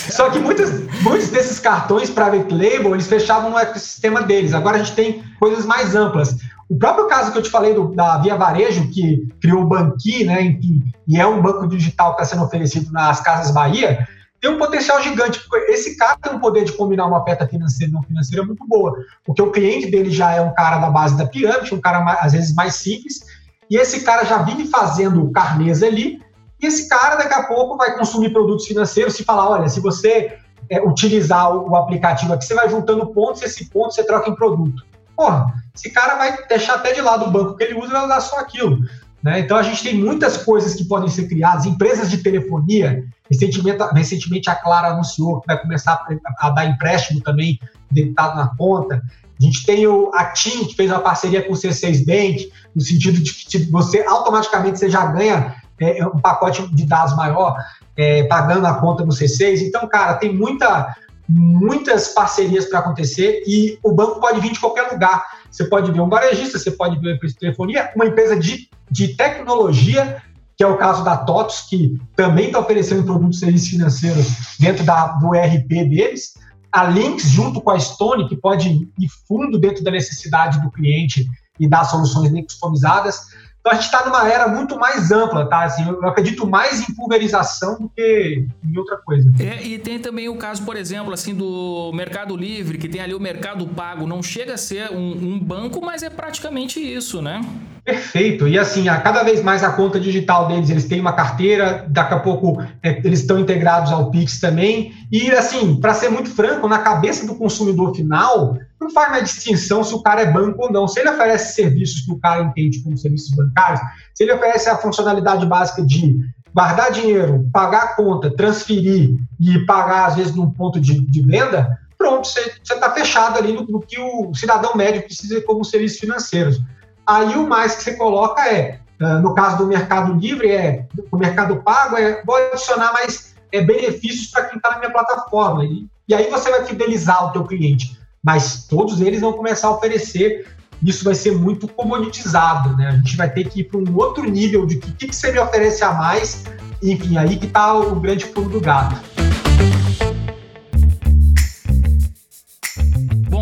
Só 0.09 0.31
que 0.31 0.39
muitos, 0.39 0.71
muitos 1.03 1.29
desses 1.29 1.59
cartões 1.59 2.09
private 2.09 2.51
label, 2.51 2.95
eles 2.95 3.05
fechavam 3.05 3.51
no 3.51 3.59
ecossistema 3.59 4.23
deles. 4.23 4.55
Agora 4.55 4.77
a 4.77 4.79
gente 4.79 4.95
tem 4.95 5.23
coisas 5.39 5.67
mais 5.67 5.95
amplas. 5.95 6.35
O 6.67 6.75
próprio 6.79 7.05
caso 7.07 7.31
que 7.31 7.37
eu 7.37 7.43
te 7.43 7.49
falei 7.51 7.75
do, 7.75 7.93
da 7.93 8.17
Via 8.17 8.35
Varejo, 8.35 8.89
que 8.89 9.27
criou 9.39 9.61
o 9.61 9.67
Banqui, 9.67 10.23
né, 10.23 10.41
enfim, 10.41 10.81
e 11.07 11.19
é 11.19 11.27
um 11.27 11.43
banco 11.43 11.67
digital 11.67 12.15
que 12.15 12.23
está 12.23 12.35
sendo 12.35 12.45
oferecido 12.45 12.91
nas 12.91 13.21
Casas 13.21 13.53
Bahia, 13.53 14.07
tem 14.45 14.53
um 14.53 14.59
potencial 14.59 15.01
gigante, 15.01 15.39
porque 15.39 15.71
esse 15.71 15.97
cara 15.97 16.17
tem 16.21 16.33
um 16.33 16.39
poder 16.39 16.65
de 16.65 16.73
combinar 16.73 17.07
uma 17.07 17.19
oferta 17.19 17.47
financeira 17.47 17.89
e 17.89 17.93
não 17.95 18.03
financeira 18.03 18.45
muito 18.45 18.63
boa, 18.67 18.95
porque 19.23 19.41
o 19.41 19.51
cliente 19.51 19.89
dele 19.89 20.11
já 20.11 20.33
é 20.33 20.41
um 20.41 20.53
cara 20.53 20.77
da 20.77 20.91
base 20.91 21.17
da 21.17 21.25
pirâmide, 21.25 21.73
um 21.73 21.81
cara 21.81 22.01
mais, 22.01 22.19
às 22.21 22.33
vezes 22.33 22.53
mais 22.53 22.75
simples, 22.75 23.21
e 23.67 23.75
esse 23.75 24.01
cara 24.01 24.23
já 24.23 24.43
vive 24.43 24.67
fazendo 24.67 25.31
carnês 25.31 25.81
ali, 25.81 26.21
e 26.61 26.67
esse 26.67 26.87
cara 26.87 27.15
daqui 27.15 27.33
a 27.33 27.41
pouco 27.41 27.75
vai 27.75 27.97
consumir 27.97 28.29
produtos 28.29 28.67
financeiros 28.67 29.15
se 29.15 29.23
falar, 29.23 29.49
olha, 29.49 29.67
se 29.67 29.79
você 29.79 30.37
é, 30.69 30.79
utilizar 30.79 31.51
o, 31.51 31.71
o, 31.71 31.75
aplicativo 31.75 32.31
aqui, 32.31 32.45
você 32.45 32.53
vai 32.53 32.69
juntando 32.69 33.07
pontos, 33.07 33.41
e 33.41 33.45
esse 33.45 33.65
ponto 33.71 33.95
você 33.95 34.03
troca 34.03 34.29
em 34.29 34.35
produto. 34.35 34.85
Porra, 35.15 35.47
esse 35.73 35.89
cara 35.89 36.17
vai 36.17 36.45
deixar 36.45 36.75
até 36.75 36.93
de 36.93 37.01
lado 37.01 37.25
o 37.25 37.31
banco 37.31 37.55
que 37.55 37.63
ele 37.63 37.79
usa 37.79 37.87
e 37.87 37.93
vai 37.93 38.05
usar 38.05 38.21
só 38.21 38.39
aquilo. 38.39 38.77
Né? 39.25 39.39
Então 39.39 39.57
a 39.57 39.63
gente 39.63 39.81
tem 39.81 39.95
muitas 39.95 40.37
coisas 40.37 40.75
que 40.75 40.85
podem 40.85 41.09
ser 41.09 41.27
criadas, 41.27 41.65
empresas 41.65 42.11
de 42.11 42.19
telefonia. 42.19 43.03
Recentemente, 43.27 43.83
recentemente 43.91 44.49
a 44.51 44.55
Clara 44.55 44.89
anunciou 44.89 45.41
que 45.41 45.47
vai 45.47 45.59
começar 45.59 45.93
a, 45.93 46.47
a 46.47 46.49
dar 46.51 46.67
empréstimo 46.67 47.19
também 47.21 47.59
debitado 47.89 48.35
na 48.35 48.55
conta. 48.55 49.01
A 49.39 49.43
gente 49.43 49.65
tem 49.65 49.87
o, 49.87 50.11
a 50.13 50.25
TIM, 50.25 50.65
que 50.65 50.75
fez 50.75 50.91
uma 50.91 50.99
parceria 50.99 51.41
com 51.41 51.53
o 51.53 51.55
C6 51.55 52.05
Bank, 52.05 52.51
no 52.75 52.81
sentido 52.81 53.19
de 53.19 53.33
que 53.33 53.57
você 53.71 54.05
automaticamente 54.07 54.77
você 54.77 54.91
já 54.91 55.07
ganha 55.07 55.55
é, 55.81 56.05
um 56.05 56.19
pacote 56.19 56.67
de 56.67 56.85
dados 56.85 57.15
maior, 57.15 57.57
é, 57.97 58.25
pagando 58.25 58.67
a 58.67 58.75
conta 58.75 59.03
no 59.03 59.11
C6. 59.11 59.61
Então, 59.63 59.87
cara, 59.87 60.13
tem 60.13 60.31
muita, 60.31 60.95
muitas 61.27 62.09
parcerias 62.09 62.65
para 62.65 62.77
acontecer 62.77 63.41
e 63.47 63.79
o 63.81 63.91
banco 63.91 64.19
pode 64.19 64.39
vir 64.39 64.51
de 64.51 64.59
qualquer 64.59 64.91
lugar. 64.91 65.25
Você 65.55 65.63
pode 65.63 65.89
ver 65.89 66.01
um 66.01 66.09
varejista, 66.09 66.59
você 66.59 66.69
pode 66.69 66.99
ver 66.99 67.07
uma 67.07 67.15
empresa 67.15 67.33
de 67.33 67.39
telefonia, 67.39 67.89
uma 67.95 68.05
empresa 68.05 68.37
de, 68.37 68.69
de 68.91 69.15
tecnologia, 69.15 70.21
que 70.57 70.61
é 70.61 70.67
o 70.67 70.75
caso 70.75 71.01
da 71.01 71.15
TOTOS, 71.15 71.67
que 71.69 71.97
também 72.13 72.47
está 72.47 72.59
oferecendo 72.59 73.05
produtos 73.05 73.37
e 73.37 73.39
serviços 73.39 73.69
financeiros 73.69 74.27
dentro 74.59 74.83
da, 74.83 75.13
do 75.13 75.33
ERP 75.33 75.69
deles. 75.69 76.33
A 76.69 76.83
Lynx, 76.83 77.29
junto 77.29 77.61
com 77.61 77.71
a 77.71 77.79
Stone, 77.79 78.27
que 78.27 78.35
pode 78.35 78.67
ir 78.69 79.07
fundo 79.25 79.57
dentro 79.57 79.81
da 79.81 79.91
necessidade 79.91 80.61
do 80.61 80.69
cliente 80.69 81.25
e 81.57 81.69
dar 81.69 81.85
soluções 81.85 82.29
bem 82.33 82.43
customizadas. 82.43 83.21
Então 83.65 83.73
a 83.73 83.81
gente 83.81 83.91
está 83.91 84.05
numa 84.05 84.29
era 84.29 84.47
muito 84.47 84.77
mais 84.77 85.11
ampla, 85.11 85.49
tá? 85.49 85.63
Assim, 85.63 85.83
eu 85.87 86.07
acredito 86.07 86.45
mais 86.45 86.87
em 86.87 86.93
pulverização 86.93 87.79
do 87.79 87.89
que 87.89 88.45
em 88.63 88.77
outra 88.77 88.95
coisa. 88.97 89.27
É, 89.39 89.65
e 89.65 89.79
tem 89.79 89.97
também 89.97 90.29
o 90.29 90.35
caso, 90.35 90.63
por 90.63 90.77
exemplo, 90.77 91.11
assim, 91.11 91.33
do 91.33 91.91
Mercado 91.91 92.37
Livre, 92.37 92.77
que 92.77 92.87
tem 92.87 93.01
ali 93.01 93.15
o 93.15 93.19
Mercado 93.19 93.65
Pago. 93.65 94.05
Não 94.05 94.21
chega 94.21 94.53
a 94.53 94.57
ser 94.57 94.91
um, 94.91 95.13
um 95.13 95.39
banco, 95.39 95.83
mas 95.83 96.03
é 96.03 96.11
praticamente 96.11 96.79
isso, 96.79 97.23
né? 97.23 97.41
Perfeito. 97.83 98.47
E 98.47 98.59
assim, 98.59 98.87
a 98.87 99.01
cada 99.01 99.23
vez 99.23 99.41
mais 99.41 99.63
a 99.63 99.71
conta 99.71 99.99
digital 99.99 100.47
deles, 100.47 100.69
eles 100.69 100.85
têm 100.85 100.99
uma 100.99 101.13
carteira, 101.13 101.87
daqui 101.89 102.13
a 102.13 102.19
pouco 102.19 102.61
é, 102.83 103.01
eles 103.03 103.21
estão 103.21 103.39
integrados 103.39 103.91
ao 103.91 104.11
Pix 104.11 104.39
também. 104.39 104.93
E 105.11 105.31
assim, 105.31 105.79
para 105.79 105.95
ser 105.95 106.09
muito 106.09 106.29
franco, 106.29 106.67
na 106.67 106.79
cabeça 106.79 107.25
do 107.25 107.33
consumidor 107.33 107.95
final, 107.95 108.59
não 108.85 108.91
faz 108.91 109.09
mais 109.09 109.23
distinção 109.23 109.83
se 109.83 109.93
o 109.93 110.01
cara 110.01 110.21
é 110.21 110.31
banco 110.31 110.63
ou 110.63 110.71
não. 110.71 110.87
Se 110.87 110.99
ele 110.99 111.09
oferece 111.09 111.55
serviços 111.55 112.01
que 112.01 112.11
o 112.11 112.19
cara 112.19 112.43
entende 112.43 112.81
como 112.83 112.97
serviços 112.97 113.35
bancários, 113.35 113.81
se 114.13 114.23
ele 114.23 114.33
oferece 114.33 114.69
a 114.69 114.77
funcionalidade 114.77 115.45
básica 115.45 115.83
de 115.83 116.17
guardar 116.53 116.91
dinheiro, 116.91 117.49
pagar 117.51 117.83
a 117.83 117.95
conta, 117.95 118.33
transferir 118.35 119.17
e 119.39 119.65
pagar, 119.65 120.05
às 120.05 120.15
vezes, 120.15 120.35
num 120.35 120.49
ponto 120.49 120.79
de, 120.79 121.01
de 121.01 121.21
venda, 121.21 121.77
pronto, 121.97 122.27
você 122.27 122.51
está 122.61 122.91
fechado 122.91 123.37
ali 123.37 123.51
no, 123.51 123.65
no, 123.65 123.79
que 123.81 123.99
o 123.99 124.33
cidadão 124.33 124.75
médio 124.75 125.03
precisa 125.03 125.41
como 125.41 125.65
serviços 125.65 125.99
financeiros. 125.99 126.61
Aí 127.05 127.35
o 127.35 127.47
mais 127.47 127.75
que 127.75 127.83
você 127.83 127.95
coloca 127.95 128.47
é, 128.47 128.79
ah, 129.01 129.19
no 129.19 129.33
caso 129.33 129.57
do 129.57 129.67
Mercado 129.67 130.13
Livre, 130.13 130.49
é 130.49 130.85
o 131.11 131.17
Mercado 131.17 131.57
Pago, 131.57 131.97
é 131.97 132.23
vou 132.23 132.35
adicionar 132.35 132.93
mais 132.93 133.35
é, 133.51 133.61
benefícios 133.61 134.27
para 134.27 134.45
quem 134.45 134.57
está 134.57 134.71
na 134.71 134.79
minha 134.79 134.91
plataforma. 134.91 135.65
E, 135.65 135.87
e 136.07 136.13
aí 136.13 136.29
você 136.29 136.49
vai 136.49 136.63
fidelizar 136.65 137.25
o 137.25 137.31
teu 137.31 137.43
cliente 137.43 138.04
mas 138.25 138.65
todos 138.67 139.01
eles 139.01 139.21
vão 139.21 139.33
começar 139.33 139.67
a 139.67 139.71
oferecer. 139.71 140.47
Isso 140.83 141.05
vai 141.05 141.13
ser 141.13 141.31
muito 141.33 141.67
comoditizado, 141.67 142.75
né? 142.75 142.87
A 142.87 142.91
gente 142.93 143.15
vai 143.15 143.29
ter 143.29 143.47
que 143.47 143.59
ir 143.59 143.65
para 143.65 143.77
um 143.77 143.95
outro 143.95 144.27
nível 144.27 144.65
de 144.65 144.77
que, 144.77 145.07
que, 145.07 145.15
você 145.15 145.31
me 145.31 145.37
oferece 145.37 145.83
a 145.83 145.93
mais. 145.93 146.43
Enfim, 146.81 147.17
aí 147.17 147.37
que 147.37 147.45
está 147.45 147.77
o 147.77 147.95
grande 147.99 148.25
pulo 148.25 148.49
do 148.49 148.59
gato. 148.59 148.99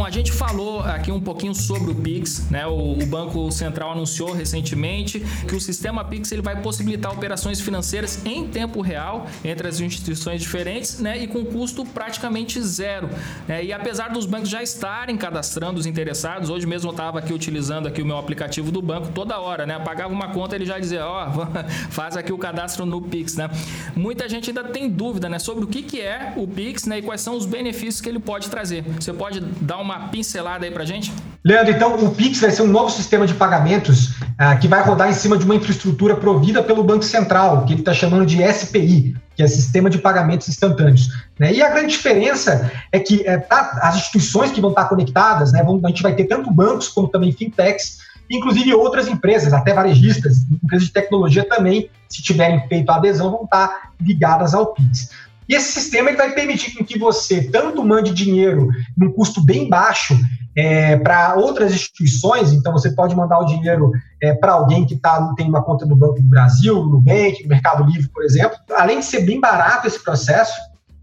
Gente 0.10 0.32
falou 0.32 0.82
aqui 0.82 1.12
um 1.12 1.20
pouquinho 1.20 1.54
sobre 1.54 1.92
o 1.92 1.96
Pix, 1.96 2.50
né? 2.50 2.66
O, 2.66 2.94
o, 2.94 3.06
Banco 3.06 3.52
Central 3.52 3.92
anunciou 3.92 4.34
recentemente 4.34 5.20
que 5.48 5.56
o 5.56 5.62
sistema 5.62 6.04
Pix 6.04 6.32
ele 6.32 6.42
vai 6.42 6.62
possibilitar 6.62 7.12
operações 7.12 7.62
financeiras 7.62 8.26
em 8.26 8.48
tempo 8.48 8.82
real 8.82 9.28
entre 9.44 9.68
as 9.68 9.80
instituições 9.80 10.42
diferentes, 10.42 11.00
né? 11.00 11.18
E 11.18 11.28
com 11.28 11.46
custo 11.46 11.86
praticamente 11.86 12.62
zero. 12.62 13.10
Né? 13.48 13.66
E 13.66 13.74
apesar 13.74 14.10
dos 14.10 14.26
bancos 14.26 14.50
já 14.50 14.64
estarem 14.64 15.18
cadastrando 15.18 15.80
os 15.80 15.86
interessados, 15.86 16.50
hoje 16.50 16.66
mesmo 16.66 16.90
eu 16.90 16.92
estava 16.92 17.20
aqui 17.20 17.34
utilizando 17.34 17.88
aqui 17.88 18.02
o 18.02 18.06
meu 18.06 18.18
aplicativo 18.18 18.72
do 18.72 18.82
banco 18.82 19.10
toda 19.14 19.40
hora, 19.40 19.66
né? 19.66 19.80
Pagava 19.80 20.14
uma 20.14 20.30
conta 20.30 20.56
ele 20.56 20.66
já 20.66 20.80
dizia, 20.80 21.06
ó, 21.06 21.28
oh, 21.28 21.70
faz 21.92 22.18
aqui 22.18 22.32
o 22.32 22.38
cadastro 22.38 22.86
no 22.86 23.02
Pix, 23.02 23.36
né? 23.36 23.50
Muita 23.96 24.28
gente 24.28 24.50
ainda 24.50 24.64
tem 24.64 24.90
dúvida, 24.90 25.30
né? 25.30 25.40
Sobre 25.40 25.64
o 25.64 25.68
que, 25.68 25.84
que 25.84 26.02
é 26.02 26.34
o 26.36 26.48
Pix, 26.48 26.86
né? 26.86 27.00
E 27.00 27.02
quais 27.02 27.22
são 27.22 27.36
os 27.36 27.46
benefícios 27.46 28.02
que 28.02 28.10
ele 28.10 28.20
pode 28.20 28.50
trazer. 28.50 28.84
Você 29.00 29.14
pode 29.14 29.40
dar 29.40 29.78
uma 29.78 29.93
pincelada 30.00 30.66
aí 30.66 30.72
pra 30.72 30.86
gente? 30.86 31.12
Leandro, 31.44 31.74
então 31.74 31.96
o 31.96 32.16
Pix 32.16 32.40
vai 32.40 32.52
ser 32.52 32.62
um 32.62 32.68
novo 32.68 32.90
sistema 32.90 33.28
de 33.28 33.34
pagamentos 33.34 34.12
uh, 34.12 34.58
que 34.62 34.68
vai 34.68 34.82
rodar 34.84 35.10
em 35.10 35.14
cima 35.14 35.38
de 35.38 35.44
uma 35.44 35.56
infraestrutura 35.56 36.16
provida 36.16 36.64
pelo 36.64 36.84
Banco 36.84 37.04
Central, 37.04 37.66
que 37.66 37.74
ele 37.74 37.82
está 37.82 37.94
chamando 37.94 38.26
de 38.26 38.42
SPI, 38.42 39.16
que 39.36 39.44
é 39.44 39.48
Sistema 39.48 39.90
de 39.90 39.98
Pagamentos 39.98 40.48
Instantâneos. 40.48 41.10
Né? 41.38 41.54
E 41.54 41.62
a 41.62 41.70
grande 41.70 41.90
diferença 41.90 42.72
é 42.92 43.00
que 43.00 43.28
é, 43.28 43.38
tá, 43.38 43.80
as 43.82 43.96
instituições 43.96 44.52
que 44.52 44.62
vão 44.62 44.70
estar 44.70 44.86
conectadas, 44.86 45.52
né, 45.52 45.64
vão, 45.64 45.82
a 45.84 45.88
gente 45.90 46.04
vai 46.04 46.16
ter 46.16 46.26
tanto 46.26 46.52
bancos 46.52 46.88
como 46.88 47.08
também 47.08 47.32
fintechs, 47.32 48.00
inclusive 48.30 48.74
outras 48.74 49.08
empresas, 49.08 49.54
até 49.54 49.74
varejistas, 49.74 50.38
empresas 50.64 50.88
de 50.88 50.94
tecnologia 50.94 51.48
também, 51.48 51.90
se 52.08 52.22
tiverem 52.22 52.66
feito 52.68 52.90
a 52.90 52.96
adesão, 52.96 53.32
vão 53.32 53.44
estar 53.44 53.92
ligadas 54.00 54.54
ao 54.54 54.68
Pix. 54.68 55.10
E 55.48 55.56
esse 55.56 55.72
sistema 55.74 56.10
ele 56.10 56.18
vai 56.18 56.32
permitir 56.32 56.72
que 56.84 56.98
você 56.98 57.44
tanto 57.44 57.84
mande 57.84 58.14
dinheiro 58.14 58.68
num 58.98 59.12
custo 59.12 59.44
bem 59.44 59.70
baixo 59.70 60.18
é, 60.56 60.98
para 60.98 61.36
outras 61.36 61.74
instituições, 61.74 62.54
então 62.54 62.72
você 62.72 62.92
pode 62.92 63.16
mandar 63.16 63.40
o 63.40 63.46
dinheiro 63.46 63.92
é, 64.22 64.34
para 64.34 64.54
alguém 64.54 64.86
que 64.86 64.96
tá, 64.96 65.34
tem 65.36 65.48
uma 65.48 65.64
conta 65.64 65.86
no 65.86 65.96
Banco 65.96 66.22
do 66.22 66.30
Brasil, 66.30 66.76
no 66.76 66.92
Nubank, 66.92 67.42
no 67.42 67.50
Mercado 67.50 67.84
Livre, 67.84 68.10
por 68.10 68.24
exemplo. 68.24 68.58
Além 68.76 69.00
de 69.00 69.06
ser 69.06 69.22
bem 69.22 69.40
barato 69.40 69.88
esse 69.88 70.02
processo, 70.04 70.54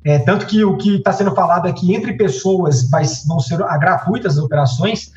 é, 0.05 0.19
tanto 0.19 0.47
que 0.47 0.65
o 0.65 0.77
que 0.77 0.97
está 0.97 1.13
sendo 1.13 1.35
falado 1.35 1.67
aqui 1.67 1.95
entre 1.95 2.15
pessoas 2.15 2.89
vai, 2.89 3.05
vão 3.27 3.39
ser 3.39 3.59
gratuitas 3.59 4.39
as 4.39 4.45
operações, 4.45 5.11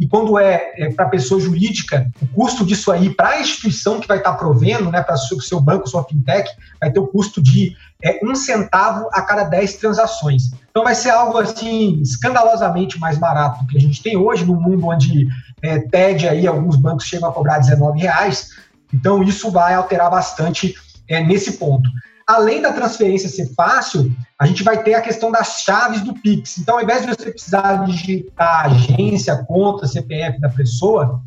e 0.00 0.08
quando 0.08 0.38
é, 0.38 0.72
é 0.78 0.90
para 0.90 1.10
pessoa 1.10 1.38
jurídica, 1.38 2.10
o 2.22 2.26
custo 2.28 2.64
disso 2.64 2.90
aí 2.90 3.10
para 3.14 3.28
a 3.28 3.40
instituição 3.40 4.00
que 4.00 4.08
vai 4.08 4.16
estar 4.16 4.32
tá 4.32 4.38
provendo, 4.38 4.90
né, 4.90 5.02
para 5.02 5.14
o 5.14 5.40
seu 5.42 5.60
banco, 5.60 5.86
sua 5.86 6.04
fintech, 6.04 6.50
vai 6.80 6.90
ter 6.90 6.98
o 6.98 7.06
custo 7.06 7.42
de 7.42 7.76
é, 8.02 8.18
um 8.24 8.34
centavo 8.34 9.10
a 9.12 9.20
cada 9.20 9.44
10 9.44 9.74
transações. 9.74 10.52
Então 10.70 10.84
vai 10.84 10.94
ser 10.94 11.10
algo 11.10 11.36
assim 11.36 12.00
escandalosamente 12.00 12.98
mais 12.98 13.18
barato 13.18 13.62
do 13.62 13.66
que 13.66 13.76
a 13.76 13.80
gente 13.80 14.02
tem 14.02 14.16
hoje, 14.16 14.46
no 14.46 14.58
mundo 14.58 14.86
onde 14.86 15.28
é, 15.60 15.78
TED 15.78 16.26
aí, 16.26 16.46
alguns 16.46 16.76
bancos 16.76 17.04
chegam 17.04 17.28
a 17.28 17.32
cobrar 17.32 17.58
19 17.58 18.00
reais. 18.00 18.52
Então 18.94 19.22
isso 19.22 19.50
vai 19.50 19.74
alterar 19.74 20.10
bastante 20.10 20.74
é, 21.06 21.22
nesse 21.22 21.58
ponto 21.58 21.90
além 22.30 22.62
da 22.62 22.72
transferência 22.72 23.28
ser 23.28 23.52
fácil, 23.54 24.12
a 24.38 24.46
gente 24.46 24.62
vai 24.62 24.82
ter 24.82 24.94
a 24.94 25.00
questão 25.00 25.32
das 25.32 25.62
chaves 25.62 26.00
do 26.00 26.14
Pix. 26.14 26.58
Então, 26.58 26.76
ao 26.76 26.82
invés 26.82 27.02
de 27.02 27.08
você 27.08 27.30
precisar 27.30 27.84
digitar 27.84 28.66
agência, 28.66 29.44
conta, 29.48 29.86
CPF 29.86 30.40
da 30.40 30.48
pessoa, 30.48 31.20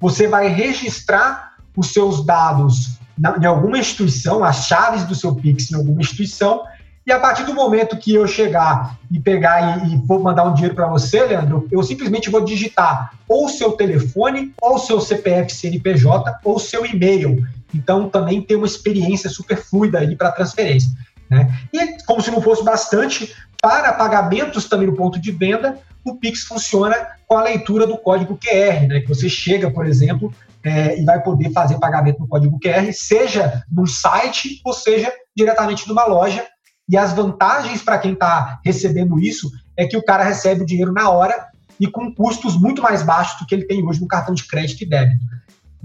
você 0.00 0.26
vai 0.26 0.48
registrar 0.48 1.52
os 1.76 1.92
seus 1.92 2.24
dados 2.24 2.98
em 3.40 3.44
alguma 3.44 3.78
instituição, 3.78 4.42
as 4.42 4.66
chaves 4.66 5.04
do 5.04 5.14
seu 5.14 5.34
Pix 5.34 5.70
em 5.70 5.76
alguma 5.76 6.00
instituição, 6.00 6.62
e 7.06 7.12
a 7.12 7.20
partir 7.20 7.44
do 7.44 7.54
momento 7.54 7.96
que 7.96 8.14
eu 8.14 8.26
chegar 8.26 8.98
e 9.12 9.20
pegar 9.20 9.86
e, 9.86 9.94
e 9.94 10.06
for 10.06 10.20
mandar 10.20 10.44
um 10.44 10.54
dinheiro 10.54 10.74
para 10.74 10.88
você, 10.88 11.22
Leandro, 11.24 11.68
eu 11.70 11.82
simplesmente 11.82 12.30
vou 12.30 12.44
digitar 12.44 13.12
ou 13.28 13.48
seu 13.48 13.72
telefone, 13.72 14.52
ou 14.60 14.78
seu 14.78 15.00
CPF 15.00 15.52
CNPJ, 15.52 16.40
ou 16.42 16.58
seu 16.58 16.84
e-mail. 16.84 17.46
Então, 17.74 18.08
também 18.08 18.42
tem 18.42 18.56
uma 18.56 18.66
experiência 18.66 19.28
super 19.28 19.56
fluida 19.56 19.98
aí 19.98 20.16
para 20.16 20.32
transferência. 20.32 20.90
Né? 21.30 21.52
E, 21.72 22.04
como 22.04 22.22
se 22.22 22.30
não 22.30 22.40
fosse 22.40 22.64
bastante, 22.64 23.34
para 23.60 23.92
pagamentos 23.92 24.68
também 24.68 24.86
no 24.86 24.96
ponto 24.96 25.20
de 25.20 25.32
venda, 25.32 25.78
o 26.04 26.16
Pix 26.16 26.44
funciona 26.44 26.94
com 27.26 27.36
a 27.36 27.42
leitura 27.42 27.86
do 27.86 27.98
código 27.98 28.38
QR, 28.38 28.86
né? 28.86 29.00
Que 29.00 29.08
você 29.08 29.28
chega, 29.28 29.70
por 29.70 29.86
exemplo, 29.86 30.32
é, 30.62 31.00
e 31.00 31.04
vai 31.04 31.20
poder 31.22 31.50
fazer 31.50 31.78
pagamento 31.78 32.20
no 32.20 32.28
código 32.28 32.58
QR, 32.60 32.92
seja 32.92 33.64
num 33.70 33.86
site 33.86 34.60
ou 34.64 34.72
seja 34.72 35.12
diretamente 35.36 35.88
numa 35.88 36.04
loja. 36.04 36.46
E 36.88 36.96
as 36.96 37.12
vantagens 37.12 37.82
para 37.82 37.98
quem 37.98 38.12
está 38.12 38.60
recebendo 38.64 39.18
isso 39.18 39.50
é 39.76 39.86
que 39.86 39.96
o 39.96 40.04
cara 40.04 40.22
recebe 40.22 40.62
o 40.62 40.66
dinheiro 40.66 40.92
na 40.92 41.10
hora 41.10 41.48
e 41.80 41.86
com 41.86 42.14
custos 42.14 42.56
muito 42.56 42.80
mais 42.80 43.02
baixos 43.02 43.40
do 43.40 43.46
que 43.46 43.54
ele 43.54 43.66
tem 43.66 43.84
hoje 43.84 44.00
no 44.00 44.06
cartão 44.06 44.34
de 44.34 44.46
crédito 44.46 44.82
e 44.82 44.88
débito. 44.88 45.24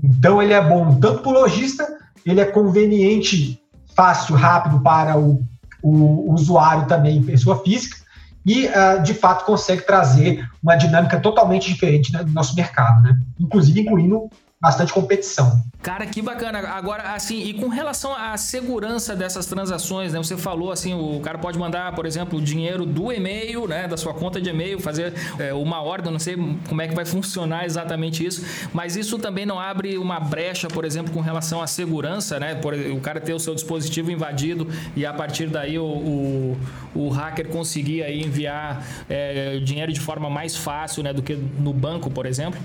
Então 0.03 0.41
ele 0.41 0.53
é 0.53 0.61
bom 0.61 0.99
tanto 0.99 1.21
para 1.21 1.29
o 1.29 1.33
lojista, 1.33 1.87
ele 2.25 2.41
é 2.41 2.45
conveniente, 2.45 3.61
fácil, 3.95 4.35
rápido 4.35 4.79
para 4.81 5.17
o, 5.17 5.43
o 5.81 6.33
usuário 6.33 6.87
também, 6.87 7.21
pessoa 7.23 7.61
física, 7.63 7.97
e 8.45 8.65
uh, 8.65 9.01
de 9.03 9.13
fato 9.13 9.45
consegue 9.45 9.83
trazer 9.83 10.47
uma 10.63 10.75
dinâmica 10.75 11.19
totalmente 11.19 11.71
diferente 11.71 12.11
né, 12.11 12.23
no 12.23 12.31
nosso 12.31 12.55
mercado, 12.55 13.03
né? 13.03 13.17
inclusive 13.39 13.81
incluindo 13.81 14.29
bastante 14.61 14.93
competição. 14.93 15.63
Cara, 15.81 16.05
que 16.05 16.21
bacana. 16.21 16.59
Agora, 16.59 17.15
assim, 17.15 17.43
e 17.43 17.53
com 17.55 17.67
relação 17.67 18.15
à 18.15 18.37
segurança 18.37 19.15
dessas 19.15 19.47
transações, 19.47 20.13
né? 20.13 20.19
Você 20.19 20.37
falou 20.37 20.71
assim, 20.71 20.93
o 20.93 21.19
cara 21.19 21.39
pode 21.39 21.57
mandar, 21.57 21.95
por 21.95 22.05
exemplo, 22.05 22.37
o 22.37 22.41
dinheiro 22.41 22.85
do 22.85 23.11
e-mail, 23.11 23.67
né? 23.67 23.87
Da 23.87 23.97
sua 23.97 24.13
conta 24.13 24.39
de 24.39 24.51
e-mail, 24.51 24.79
fazer 24.79 25.13
é, 25.39 25.51
uma 25.51 25.81
ordem, 25.81 26.11
não 26.11 26.19
sei 26.19 26.35
como 26.69 26.79
é 26.79 26.87
que 26.87 26.93
vai 26.93 27.05
funcionar 27.05 27.65
exatamente 27.65 28.23
isso, 28.23 28.45
mas 28.71 28.95
isso 28.95 29.17
também 29.17 29.45
não 29.45 29.59
abre 29.59 29.97
uma 29.97 30.19
brecha, 30.19 30.67
por 30.67 30.85
exemplo, 30.85 31.11
com 31.11 31.21
relação 31.21 31.59
à 31.63 31.65
segurança, 31.65 32.39
né? 32.39 32.53
Por, 32.53 32.75
o 32.75 32.99
cara 32.99 33.19
ter 33.19 33.33
o 33.33 33.39
seu 33.39 33.55
dispositivo 33.55 34.11
invadido 34.11 34.67
e 34.95 35.03
a 35.07 35.13
partir 35.13 35.47
daí 35.47 35.79
o, 35.79 35.85
o, 35.85 36.57
o 36.93 37.09
hacker 37.09 37.47
conseguir 37.47 38.03
aí 38.03 38.21
enviar 38.21 38.85
é, 39.09 39.57
dinheiro 39.57 39.91
de 39.91 39.99
forma 39.99 40.29
mais 40.29 40.55
fácil, 40.55 41.01
né? 41.01 41.11
Do 41.11 41.23
que 41.23 41.35
no 41.35 41.73
banco, 41.73 42.11
por 42.11 42.27
exemplo. 42.27 42.61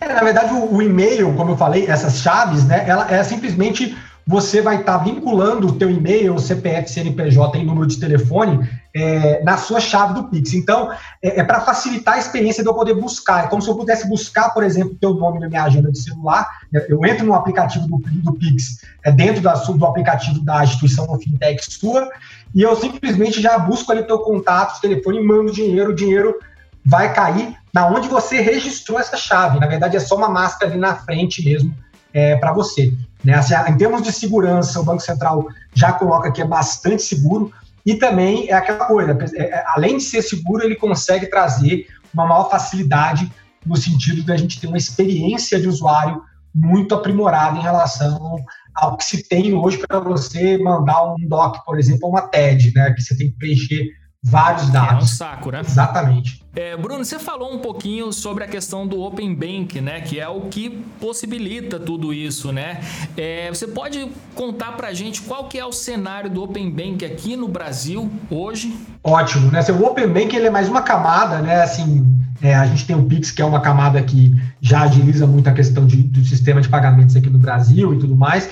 É, 0.00 0.08
na 0.08 0.22
verdade, 0.22 0.54
o, 0.54 0.76
o, 0.76 0.82
e-mail, 0.82 1.34
como 1.34 1.50
eu 1.50 1.56
falei, 1.56 1.86
essas 1.86 2.20
chaves, 2.20 2.64
né, 2.64 2.84
ela 2.88 3.10
é 3.12 3.22
simplesmente 3.22 3.96
você 4.26 4.62
vai 4.62 4.80
estar 4.80 4.98
tá 4.98 5.04
vinculando 5.04 5.66
o 5.66 5.72
teu 5.72 5.90
e-mail, 5.90 6.38
CPF, 6.38 6.88
CNPJ 6.88 7.58
e 7.58 7.64
número 7.64 7.86
de 7.86 7.98
telefone 7.98 8.68
é, 8.94 9.42
na 9.42 9.56
sua 9.56 9.80
chave 9.80 10.14
do 10.14 10.28
Pix. 10.28 10.54
Então, 10.54 10.92
é, 11.20 11.40
é 11.40 11.44
para 11.44 11.60
facilitar 11.60 12.14
a 12.14 12.18
experiência 12.18 12.62
de 12.62 12.68
eu 12.68 12.74
poder 12.74 12.94
buscar. 12.94 13.44
É 13.44 13.48
como 13.48 13.60
se 13.60 13.68
eu 13.68 13.74
pudesse 13.74 14.08
buscar, 14.08 14.50
por 14.50 14.62
exemplo, 14.62 14.92
o 14.92 14.98
teu 14.98 15.14
nome 15.14 15.40
na 15.40 15.48
minha 15.48 15.64
agenda 15.64 15.90
de 15.90 15.98
celular. 15.98 16.48
Eu 16.88 17.04
entro 17.04 17.26
no 17.26 17.34
aplicativo 17.34 17.88
do, 17.88 17.96
do 17.98 18.32
Pix, 18.34 18.82
é, 19.04 19.10
dentro 19.10 19.42
da, 19.42 19.54
do 19.54 19.84
aplicativo 19.84 20.44
da 20.44 20.62
instituição 20.62 21.06
fintech 21.18 21.60
sua, 21.68 22.08
e 22.54 22.62
eu 22.62 22.76
simplesmente 22.76 23.40
já 23.40 23.58
busco 23.58 23.90
ali 23.90 24.04
teu 24.04 24.18
contato, 24.20 24.80
telefone 24.80 25.20
mando 25.22 25.52
dinheiro. 25.52 25.90
O 25.90 25.94
dinheiro 25.94 26.36
vai 26.84 27.12
cair 27.12 27.56
na 27.72 27.86
onde 27.86 28.08
você 28.08 28.40
registrou 28.40 28.98
essa 28.98 29.16
chave. 29.16 29.60
Na 29.60 29.66
verdade, 29.66 29.96
é 29.96 30.00
só 30.00 30.16
uma 30.16 30.28
máscara 30.28 30.70
ali 30.70 30.80
na 30.80 30.96
frente 30.96 31.44
mesmo 31.44 31.74
é, 32.12 32.36
para 32.36 32.52
você. 32.52 32.92
Né? 33.24 33.34
Assim, 33.34 33.54
em 33.54 33.76
termos 33.76 34.02
de 34.02 34.12
segurança, 34.12 34.80
o 34.80 34.84
Banco 34.84 35.02
Central 35.02 35.46
já 35.74 35.92
coloca 35.92 36.32
que 36.32 36.42
é 36.42 36.46
bastante 36.46 37.02
seguro 37.02 37.52
e 37.84 37.94
também 37.94 38.48
é 38.48 38.54
aquela 38.54 38.86
coisa, 38.86 39.16
é, 39.34 39.42
é, 39.42 39.64
além 39.68 39.96
de 39.96 40.04
ser 40.04 40.22
seguro, 40.22 40.64
ele 40.64 40.76
consegue 40.76 41.26
trazer 41.26 41.86
uma 42.12 42.26
maior 42.26 42.50
facilidade 42.50 43.30
no 43.64 43.76
sentido 43.76 44.22
de 44.22 44.32
a 44.32 44.36
gente 44.36 44.60
ter 44.60 44.66
uma 44.66 44.76
experiência 44.76 45.60
de 45.60 45.68
usuário 45.68 46.22
muito 46.54 46.94
aprimorada 46.94 47.58
em 47.58 47.62
relação 47.62 48.36
ao 48.74 48.96
que 48.96 49.04
se 49.04 49.28
tem 49.28 49.54
hoje 49.54 49.78
para 49.78 50.00
você 50.00 50.58
mandar 50.58 51.14
um 51.14 51.16
doc, 51.28 51.64
por 51.64 51.78
exemplo, 51.78 52.00
ou 52.04 52.10
uma 52.10 52.22
TED, 52.22 52.72
né, 52.74 52.92
que 52.92 53.02
você 53.02 53.16
tem 53.16 53.30
que 53.30 53.36
preencher 53.36 53.88
vários 54.22 54.68
dados. 54.70 55.02
É 55.02 55.04
um 55.04 55.06
saco, 55.06 55.50
né? 55.50 55.60
Exatamente. 55.60 56.42
É, 56.54 56.76
Bruno, 56.76 57.04
você 57.04 57.18
falou 57.18 57.54
um 57.54 57.58
pouquinho 57.58 58.12
sobre 58.12 58.44
a 58.44 58.48
questão 58.48 58.86
do 58.86 59.00
Open 59.00 59.34
Bank, 59.34 59.80
né? 59.80 60.00
Que 60.00 60.18
é 60.18 60.28
o 60.28 60.42
que 60.42 60.70
possibilita 61.00 61.78
tudo 61.78 62.12
isso, 62.12 62.52
né? 62.52 62.80
É, 63.16 63.48
você 63.48 63.68
pode 63.68 64.10
contar 64.34 64.72
pra 64.72 64.92
gente 64.92 65.22
qual 65.22 65.48
que 65.48 65.58
é 65.58 65.64
o 65.64 65.72
cenário 65.72 66.28
do 66.28 66.42
Open 66.42 66.70
Bank 66.70 67.04
aqui 67.04 67.36
no 67.36 67.48
Brasil 67.48 68.10
hoje? 68.28 68.76
Ótimo, 69.02 69.50
né? 69.50 69.60
O 69.70 69.86
Open 69.86 70.08
Bank 70.08 70.34
ele 70.34 70.48
é 70.48 70.50
mais 70.50 70.68
uma 70.68 70.82
camada, 70.82 71.40
né? 71.40 71.62
Assim, 71.62 72.04
é, 72.42 72.54
a 72.54 72.66
gente 72.66 72.86
tem 72.86 72.96
o 72.96 73.04
Pix, 73.04 73.30
que 73.30 73.40
é 73.40 73.44
uma 73.44 73.60
camada 73.60 74.02
que 74.02 74.34
já 74.60 74.82
agiliza 74.82 75.26
muito 75.26 75.48
a 75.48 75.52
questão 75.52 75.86
de, 75.86 76.02
do 76.02 76.24
sistema 76.24 76.60
de 76.60 76.68
pagamentos 76.68 77.14
aqui 77.14 77.30
no 77.30 77.38
Brasil 77.38 77.94
e 77.94 77.98
tudo 77.98 78.16
mais. 78.16 78.50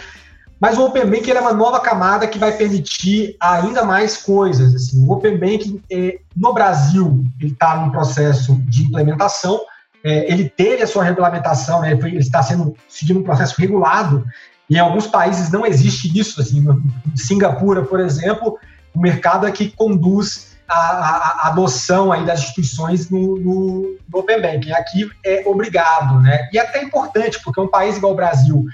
Mas 0.60 0.76
o 0.76 0.84
Open 0.84 1.06
Banking 1.06 1.30
é 1.30 1.40
uma 1.40 1.52
nova 1.52 1.78
camada 1.80 2.26
que 2.26 2.38
vai 2.38 2.52
permitir 2.52 3.36
ainda 3.40 3.84
mais 3.84 4.16
coisas. 4.16 4.74
Assim, 4.74 5.06
o 5.06 5.12
Open 5.12 5.38
Banking 5.38 5.80
é, 5.90 6.18
no 6.36 6.52
Brasil 6.52 7.24
ele 7.40 7.52
está 7.52 7.76
num 7.76 7.90
processo 7.90 8.56
de 8.66 8.84
implementação. 8.84 9.60
É, 10.02 10.30
ele 10.30 10.48
teve 10.48 10.82
a 10.82 10.86
sua 10.86 11.04
regulamentação, 11.04 11.80
né, 11.80 11.92
ele 11.92 12.18
está 12.18 12.42
sendo 12.42 12.74
seguindo 12.88 13.20
um 13.20 13.24
processo 13.24 13.54
regulado. 13.60 14.24
E 14.68 14.76
em 14.76 14.80
alguns 14.80 15.06
países 15.06 15.50
não 15.50 15.64
existe 15.64 16.16
isso. 16.18 16.40
Assim, 16.40 16.64
em 17.06 17.16
Singapura, 17.16 17.84
por 17.84 18.00
exemplo, 18.00 18.58
o 18.94 19.00
mercado 19.00 19.46
é 19.46 19.52
que 19.52 19.70
conduz 19.70 20.56
a, 20.68 20.74
a, 20.74 21.16
a 21.16 21.48
adoção 21.48 22.12
aí 22.12 22.26
das 22.26 22.40
instituições 22.40 23.08
no, 23.08 23.38
no, 23.38 23.96
no 24.08 24.18
Open 24.18 24.42
Banking. 24.42 24.72
Aqui 24.72 25.08
é 25.24 25.42
obrigado, 25.46 26.20
né? 26.20 26.48
E 26.52 26.58
é 26.58 26.62
até 26.62 26.82
importante, 26.82 27.40
porque 27.42 27.60
um 27.60 27.68
país 27.68 27.96
igual 27.96 28.12
o 28.12 28.16
Brasil 28.16 28.64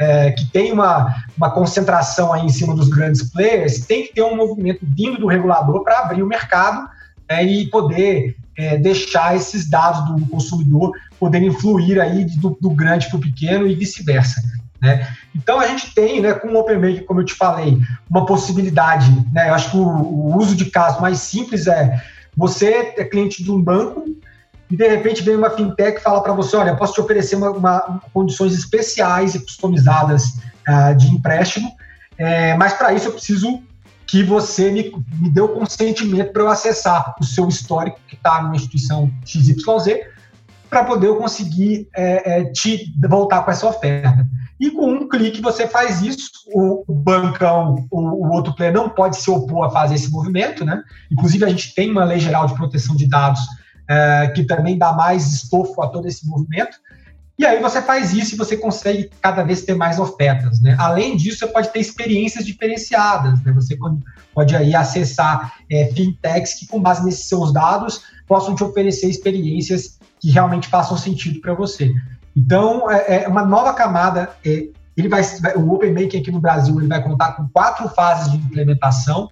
é, 0.00 0.30
que 0.32 0.46
tem 0.46 0.72
uma, 0.72 1.14
uma 1.36 1.50
concentração 1.50 2.32
aí 2.32 2.46
em 2.46 2.48
cima 2.48 2.74
dos 2.74 2.88
grandes 2.88 3.30
players, 3.30 3.80
tem 3.80 4.06
que 4.06 4.14
ter 4.14 4.22
um 4.22 4.34
movimento 4.34 4.80
vindo 4.82 5.18
do 5.18 5.26
regulador 5.26 5.84
para 5.84 5.98
abrir 5.98 6.22
o 6.22 6.26
mercado 6.26 6.88
é, 7.28 7.44
e 7.44 7.66
poder 7.66 8.34
é, 8.56 8.78
deixar 8.78 9.36
esses 9.36 9.68
dados 9.68 10.04
do 10.06 10.26
consumidor 10.26 10.92
poderem 11.18 11.52
fluir 11.52 12.00
aí 12.00 12.24
do, 12.24 12.56
do 12.58 12.70
grande 12.70 13.08
para 13.08 13.18
o 13.18 13.20
pequeno 13.20 13.66
e 13.66 13.74
vice-versa. 13.74 14.40
Né? 14.80 15.06
Então 15.34 15.60
a 15.60 15.66
gente 15.66 15.94
tem, 15.94 16.22
né, 16.22 16.32
com 16.32 16.48
o 16.48 16.58
Open 16.58 16.80
Bank, 16.80 17.04
como 17.04 17.20
eu 17.20 17.24
te 17.26 17.34
falei, 17.34 17.78
uma 18.08 18.24
possibilidade. 18.24 19.10
Né, 19.32 19.50
eu 19.50 19.54
acho 19.54 19.70
que 19.70 19.76
o, 19.76 19.86
o 19.86 20.38
uso 20.38 20.56
de 20.56 20.64
caso 20.64 21.00
mais 21.02 21.18
simples 21.18 21.66
é 21.66 22.02
você 22.34 22.94
é 22.96 23.04
cliente 23.04 23.44
de 23.44 23.50
um 23.50 23.60
banco 23.60 24.04
e 24.70 24.76
de 24.76 24.88
repente 24.88 25.22
vem 25.22 25.36
uma 25.36 25.50
fintech 25.50 25.98
e 25.98 26.02
fala 26.02 26.22
para 26.22 26.32
você, 26.32 26.56
olha, 26.56 26.76
posso 26.76 26.94
te 26.94 27.00
oferecer 27.00 27.36
uma, 27.36 27.50
uma 27.50 28.00
condições 28.12 28.54
especiais 28.54 29.34
e 29.34 29.40
customizadas 29.40 30.24
uh, 30.68 30.94
de 30.96 31.08
empréstimo, 31.08 31.70
é, 32.16 32.54
mas 32.56 32.74
para 32.74 32.92
isso 32.92 33.08
eu 33.08 33.12
preciso 33.12 33.62
que 34.06 34.22
você 34.22 34.70
me, 34.70 34.92
me 35.20 35.30
dê 35.30 35.40
o 35.40 35.48
consentimento 35.48 36.32
para 36.32 36.42
eu 36.42 36.48
acessar 36.48 37.14
o 37.20 37.24
seu 37.24 37.48
histórico 37.48 37.98
que 38.08 38.14
está 38.16 38.42
numa 38.42 38.56
instituição 38.56 39.10
XYZ, 39.24 40.00
para 40.68 40.84
poder 40.84 41.08
eu 41.08 41.16
conseguir 41.16 41.88
é, 41.94 42.40
é, 42.40 42.44
te 42.44 42.94
voltar 43.08 43.42
com 43.42 43.50
essa 43.50 43.66
oferta. 43.66 44.24
E 44.58 44.70
com 44.70 44.86
um 44.86 45.08
clique 45.08 45.40
você 45.40 45.66
faz 45.66 46.02
isso, 46.02 46.30
o, 46.52 46.84
o 46.86 46.94
bancão, 46.94 47.86
o, 47.90 48.26
o, 48.26 48.30
outro 48.32 48.54
player 48.54 48.72
não 48.72 48.88
pode 48.88 49.16
se 49.16 49.30
opor 49.30 49.66
a 49.66 49.70
fazer 49.70 49.94
esse 49.94 50.10
movimento, 50.10 50.64
né? 50.64 50.82
Inclusive 51.10 51.44
a 51.44 51.48
gente 51.48 51.74
tem 51.74 51.90
uma 51.90 52.04
lei 52.04 52.20
geral 52.20 52.46
de 52.46 52.54
proteção 52.54 52.94
de 52.94 53.08
dados 53.08 53.40
é, 53.90 54.28
que 54.28 54.44
também 54.44 54.78
dá 54.78 54.92
mais 54.92 55.32
estofo 55.32 55.82
a 55.82 55.88
todo 55.88 56.06
esse 56.06 56.24
movimento. 56.28 56.76
E 57.36 57.44
aí 57.44 57.60
você 57.60 57.82
faz 57.82 58.12
isso 58.12 58.34
e 58.34 58.38
você 58.38 58.56
consegue 58.56 59.10
cada 59.20 59.42
vez 59.42 59.62
ter 59.62 59.74
mais 59.74 59.98
ofertas, 59.98 60.60
né? 60.60 60.76
Além 60.78 61.16
disso, 61.16 61.38
você 61.38 61.46
pode 61.46 61.70
ter 61.70 61.80
experiências 61.80 62.46
diferenciadas, 62.46 63.42
né? 63.42 63.50
Você 63.52 63.76
pode 64.32 64.54
aí 64.54 64.74
acessar 64.74 65.54
é, 65.68 65.86
fintechs 65.86 66.54
que, 66.54 66.66
com 66.66 66.80
base 66.80 67.04
nesses 67.04 67.26
seus 67.26 67.52
dados, 67.52 68.02
possam 68.28 68.54
te 68.54 68.62
oferecer 68.62 69.08
experiências 69.08 69.98
que 70.20 70.30
realmente 70.30 70.68
façam 70.68 70.96
sentido 70.96 71.40
para 71.40 71.54
você. 71.54 71.92
Então, 72.36 72.88
é, 72.90 73.24
é, 73.24 73.28
uma 73.28 73.44
nova 73.44 73.72
camada. 73.72 74.30
É, 74.44 74.68
ele 74.96 75.08
vai, 75.08 75.22
o 75.56 75.72
Open 75.72 75.94
Banking 75.94 76.18
aqui 76.18 76.30
no 76.30 76.40
Brasil 76.40 76.78
ele 76.78 76.88
vai 76.88 77.02
contar 77.02 77.32
com 77.32 77.48
quatro 77.48 77.88
fases 77.88 78.30
de 78.30 78.36
implementação 78.36 79.30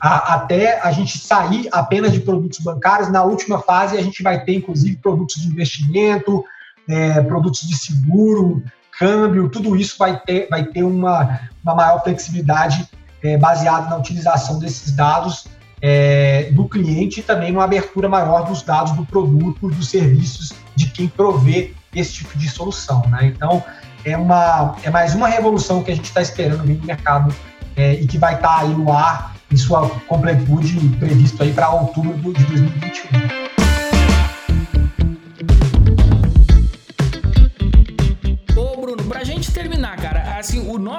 a, 0.00 0.34
até 0.34 0.80
a 0.80 0.90
gente 0.92 1.18
sair 1.18 1.68
apenas 1.72 2.12
de 2.12 2.20
produtos 2.20 2.58
bancários. 2.60 3.10
Na 3.10 3.22
última 3.22 3.60
fase, 3.60 3.96
a 3.96 4.02
gente 4.02 4.22
vai 4.22 4.44
ter, 4.44 4.56
inclusive, 4.56 4.96
produtos 4.96 5.40
de 5.40 5.48
investimento, 5.48 6.44
é, 6.88 7.20
produtos 7.22 7.66
de 7.66 7.76
seguro, 7.76 8.62
câmbio, 8.98 9.48
tudo 9.48 9.76
isso 9.76 9.96
vai 9.98 10.18
ter, 10.20 10.48
vai 10.48 10.64
ter 10.64 10.82
uma, 10.82 11.40
uma 11.62 11.74
maior 11.74 12.02
flexibilidade 12.02 12.88
é, 13.22 13.36
baseada 13.36 13.88
na 13.90 13.96
utilização 13.96 14.58
desses 14.58 14.92
dados 14.92 15.46
é, 15.80 16.50
do 16.52 16.68
cliente 16.68 17.20
e 17.20 17.22
também 17.22 17.52
uma 17.52 17.64
abertura 17.64 18.08
maior 18.08 18.44
dos 18.46 18.62
dados 18.62 18.92
do 18.92 19.04
produto, 19.04 19.68
dos 19.68 19.88
serviços 19.88 20.52
de 20.74 20.90
quem 20.90 21.06
provê 21.06 21.72
esse 21.94 22.14
tipo 22.14 22.36
de 22.36 22.48
solução. 22.48 23.02
Né? 23.08 23.26
Então, 23.26 23.62
é, 24.04 24.16
uma, 24.16 24.76
é 24.82 24.90
mais 24.90 25.14
uma 25.14 25.28
revolução 25.28 25.82
que 25.82 25.90
a 25.90 25.94
gente 25.94 26.06
está 26.06 26.20
esperando 26.20 26.64
vir 26.64 26.78
no 26.78 26.84
mercado 26.84 27.34
é, 27.76 27.94
e 27.94 28.06
que 28.06 28.18
vai 28.18 28.34
estar 28.34 28.48
tá 28.48 28.60
aí 28.60 28.70
no 28.70 28.92
ar 28.92 29.37
em 29.50 29.56
sua 29.56 29.88
completude 30.06 30.78
previsto 30.98 31.42
aí 31.42 31.52
para 31.52 31.70
outubro 31.70 32.32
de 32.32 32.44
2021. 32.44 33.57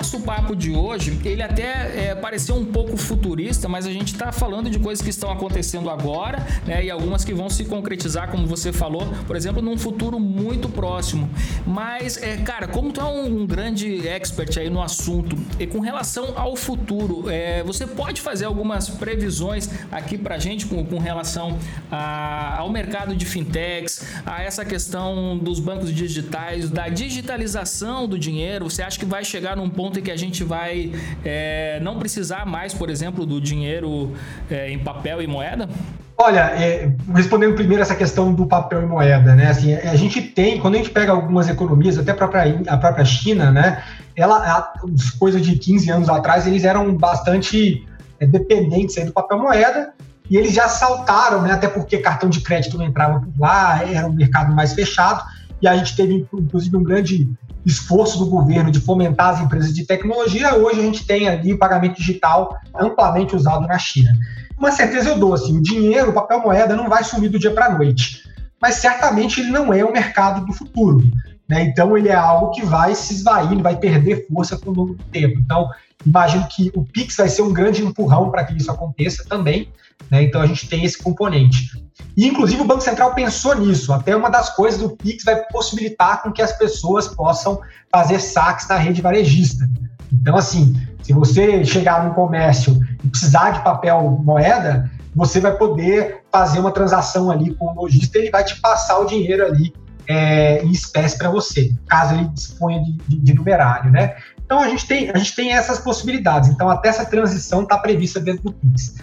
Nosso 0.09 0.21
papo 0.21 0.55
de 0.55 0.71
hoje, 0.71 1.19
ele 1.23 1.43
até 1.43 2.09
é, 2.09 2.15
pareceu 2.15 2.55
um 2.55 2.65
pouco 2.65 2.97
futurista, 2.97 3.67
mas 3.67 3.85
a 3.85 3.91
gente 3.91 4.13
está 4.13 4.31
falando 4.31 4.67
de 4.67 4.79
coisas 4.79 5.03
que 5.03 5.11
estão 5.11 5.29
acontecendo 5.31 5.87
agora, 5.87 6.45
né? 6.65 6.83
E 6.83 6.89
algumas 6.89 7.23
que 7.23 7.31
vão 7.31 7.47
se 7.47 7.65
concretizar, 7.65 8.31
como 8.31 8.47
você 8.47 8.73
falou, 8.73 9.07
por 9.27 9.35
exemplo, 9.35 9.61
num 9.61 9.77
futuro 9.77 10.19
muito 10.19 10.67
próximo. 10.67 11.29
Mas, 11.65 12.17
é, 12.17 12.37
cara, 12.37 12.67
como 12.67 12.91
tu 12.91 13.01
é 13.01 13.03
um, 13.03 13.41
um 13.41 13.45
grande 13.45 14.07
expert 14.07 14.57
aí 14.57 14.67
no 14.67 14.81
assunto, 14.81 15.37
e 15.59 15.67
com 15.67 15.79
relação 15.79 16.33
ao 16.35 16.55
futuro, 16.55 17.29
é, 17.29 17.61
você 17.63 17.85
pode 17.85 18.19
fazer 18.19 18.45
algumas 18.45 18.89
previsões 18.89 19.69
aqui 19.91 20.17
pra 20.17 20.39
gente 20.39 20.65
com, 20.65 20.83
com 20.83 20.97
relação 20.97 21.59
a, 21.91 22.57
ao 22.57 22.71
mercado 22.71 23.15
de 23.15 23.25
fintechs, 23.25 24.03
a 24.25 24.41
essa 24.41 24.65
questão 24.65 25.37
dos 25.37 25.59
bancos 25.59 25.93
digitais, 25.93 26.67
da 26.67 26.89
digitalização 26.89 28.07
do 28.07 28.17
dinheiro? 28.17 28.67
Você 28.69 28.81
acha 28.81 28.97
que 28.97 29.05
vai 29.05 29.23
chegar 29.23 29.55
num 29.55 29.69
ponto 29.69 29.98
que 30.01 30.11
a 30.11 30.17
gente 30.17 30.43
vai 30.43 30.91
é, 31.23 31.79
não 31.81 31.99
precisar 31.99 32.45
mais, 32.45 32.73
por 32.73 32.89
exemplo, 32.89 33.25
do 33.25 33.39
dinheiro 33.39 34.13
é, 34.49 34.69
em 34.71 34.79
papel 34.79 35.21
e 35.21 35.27
moeda? 35.27 35.69
Olha, 36.17 36.51
é, 36.51 36.91
respondendo 37.15 37.55
primeiro 37.55 37.81
essa 37.81 37.95
questão 37.95 38.33
do 38.33 38.45
papel 38.45 38.81
e 38.83 38.85
moeda, 38.85 39.35
né? 39.35 39.47
Assim, 39.47 39.73
a 39.73 39.95
gente 39.95 40.21
tem, 40.21 40.59
quando 40.59 40.75
a 40.75 40.77
gente 40.77 40.89
pega 40.89 41.13
algumas 41.13 41.47
economias, 41.47 41.97
até 41.97 42.11
a 42.11 42.15
própria, 42.15 42.61
a 42.67 42.77
própria 42.77 43.05
China, 43.05 43.51
né? 43.51 43.81
Ela, 44.15 44.73
coisa 45.17 45.39
de 45.39 45.57
15 45.57 45.89
anos 45.89 46.09
atrás, 46.09 46.45
eles 46.45 46.65
eram 46.65 46.93
bastante 46.93 47.87
é, 48.19 48.25
dependentes 48.27 49.01
do 49.05 49.13
papel 49.13 49.39
moeda 49.39 49.93
e 50.29 50.35
eles 50.35 50.53
já 50.53 50.67
saltaram, 50.67 51.41
né? 51.41 51.53
Até 51.53 51.69
porque 51.69 51.99
cartão 51.99 52.29
de 52.29 52.41
crédito 52.41 52.77
não 52.77 52.85
entrava 52.85 53.21
por 53.21 53.39
lá, 53.39 53.81
era 53.83 54.05
um 54.05 54.13
mercado 54.13 54.53
mais 54.53 54.73
fechado 54.73 55.23
e 55.61 55.67
a 55.67 55.75
gente 55.75 55.95
teve, 55.95 56.27
inclusive, 56.33 56.75
um 56.75 56.83
grande 56.83 57.29
esforço 57.65 58.17
do 58.17 58.25
governo 58.25 58.71
de 58.71 58.79
fomentar 58.79 59.35
as 59.35 59.41
empresas 59.41 59.73
de 59.73 59.85
tecnologia. 59.85 60.55
Hoje 60.55 60.79
a 60.79 60.83
gente 60.83 61.05
tem 61.05 61.27
ali 61.27 61.57
pagamento 61.57 61.97
digital 61.97 62.57
amplamente 62.73 63.35
usado 63.35 63.67
na 63.67 63.77
China. 63.77 64.11
Uma 64.57 64.71
certeza 64.71 65.09
eu 65.09 65.19
dou, 65.19 65.33
assim, 65.33 65.57
o 65.57 65.61
dinheiro, 65.61 66.09
o 66.09 66.13
papel 66.13 66.41
moeda 66.41 66.75
não 66.75 66.89
vai 66.89 67.03
sumir 67.03 67.29
do 67.29 67.39
dia 67.39 67.51
para 67.51 67.67
a 67.67 67.77
noite, 67.77 68.23
mas 68.61 68.75
certamente 68.75 69.39
ele 69.39 69.51
não 69.51 69.73
é 69.73 69.83
o 69.83 69.91
mercado 69.91 70.45
do 70.45 70.53
futuro. 70.53 71.01
Né? 71.47 71.63
Então 71.63 71.97
ele 71.97 72.09
é 72.09 72.15
algo 72.15 72.51
que 72.51 72.63
vai 72.63 72.93
se 72.93 73.13
esvair, 73.13 73.61
vai 73.61 73.75
perder 73.75 74.27
força 74.27 74.57
com 74.57 74.69
o 74.69 74.73
longo 74.73 74.93
do 74.93 75.03
tempo. 75.05 75.39
Então 75.39 75.67
imagino 76.05 76.47
que 76.49 76.71
o 76.75 76.83
Pix 76.83 77.15
vai 77.17 77.29
ser 77.29 77.41
um 77.41 77.53
grande 77.53 77.83
empurrão 77.83 78.29
para 78.29 78.43
que 78.45 78.55
isso 78.55 78.71
aconteça 78.71 79.23
também. 79.27 79.71
Né? 80.09 80.23
Então 80.23 80.41
a 80.41 80.45
gente 80.45 80.67
tem 80.67 80.83
esse 80.83 80.97
componente. 80.97 81.71
E, 82.15 82.27
inclusive, 82.27 82.61
o 82.61 82.65
Banco 82.65 82.81
Central 82.81 83.13
pensou 83.13 83.55
nisso. 83.55 83.93
Até 83.93 84.15
uma 84.15 84.29
das 84.29 84.55
coisas 84.55 84.79
do 84.79 84.89
Pix 84.95 85.23
vai 85.23 85.41
possibilitar 85.47 86.23
com 86.23 86.31
que 86.31 86.41
as 86.41 86.51
pessoas 86.53 87.07
possam 87.07 87.59
fazer 87.91 88.19
saques 88.19 88.67
na 88.67 88.75
rede 88.75 89.01
varejista. 89.01 89.69
Então, 90.11 90.35
assim, 90.35 90.75
se 91.03 91.13
você 91.13 91.63
chegar 91.63 92.03
num 92.03 92.13
comércio 92.13 92.79
e 93.03 93.07
precisar 93.07 93.51
de 93.51 93.63
papel 93.63 94.21
moeda, 94.23 94.89
você 95.15 95.39
vai 95.39 95.55
poder 95.55 96.21
fazer 96.31 96.59
uma 96.59 96.71
transação 96.71 97.29
ali 97.29 97.53
com 97.55 97.67
o 97.67 97.73
lojista 97.73 98.17
e 98.17 98.21
ele 98.21 98.31
vai 98.31 98.43
te 98.43 98.59
passar 98.59 98.99
o 98.99 99.05
dinheiro 99.05 99.45
ali 99.45 99.73
é, 100.07 100.63
em 100.63 100.71
espécie 100.71 101.17
para 101.17 101.29
você, 101.29 101.71
caso 101.87 102.15
ele 102.15 102.27
disponha 102.29 102.81
de, 102.81 102.93
de, 103.07 103.19
de, 103.19 103.33
numerário, 103.33 103.91
né? 103.91 104.15
Então 104.49 104.59
a 104.59 104.67
gente 104.67 104.87
tem 104.87 105.11
a 105.11 105.17
gente 105.19 105.35
tem 105.35 105.53
essas 105.53 105.77
possibilidades. 105.77 106.49
Então 106.49 106.67
até 106.67 106.89
essa 106.89 107.05
transição 107.05 107.61
está 107.61 107.77
prevista 107.77 108.19
dentro 108.19 108.45
do 108.45 108.51
Pix. 108.51 108.95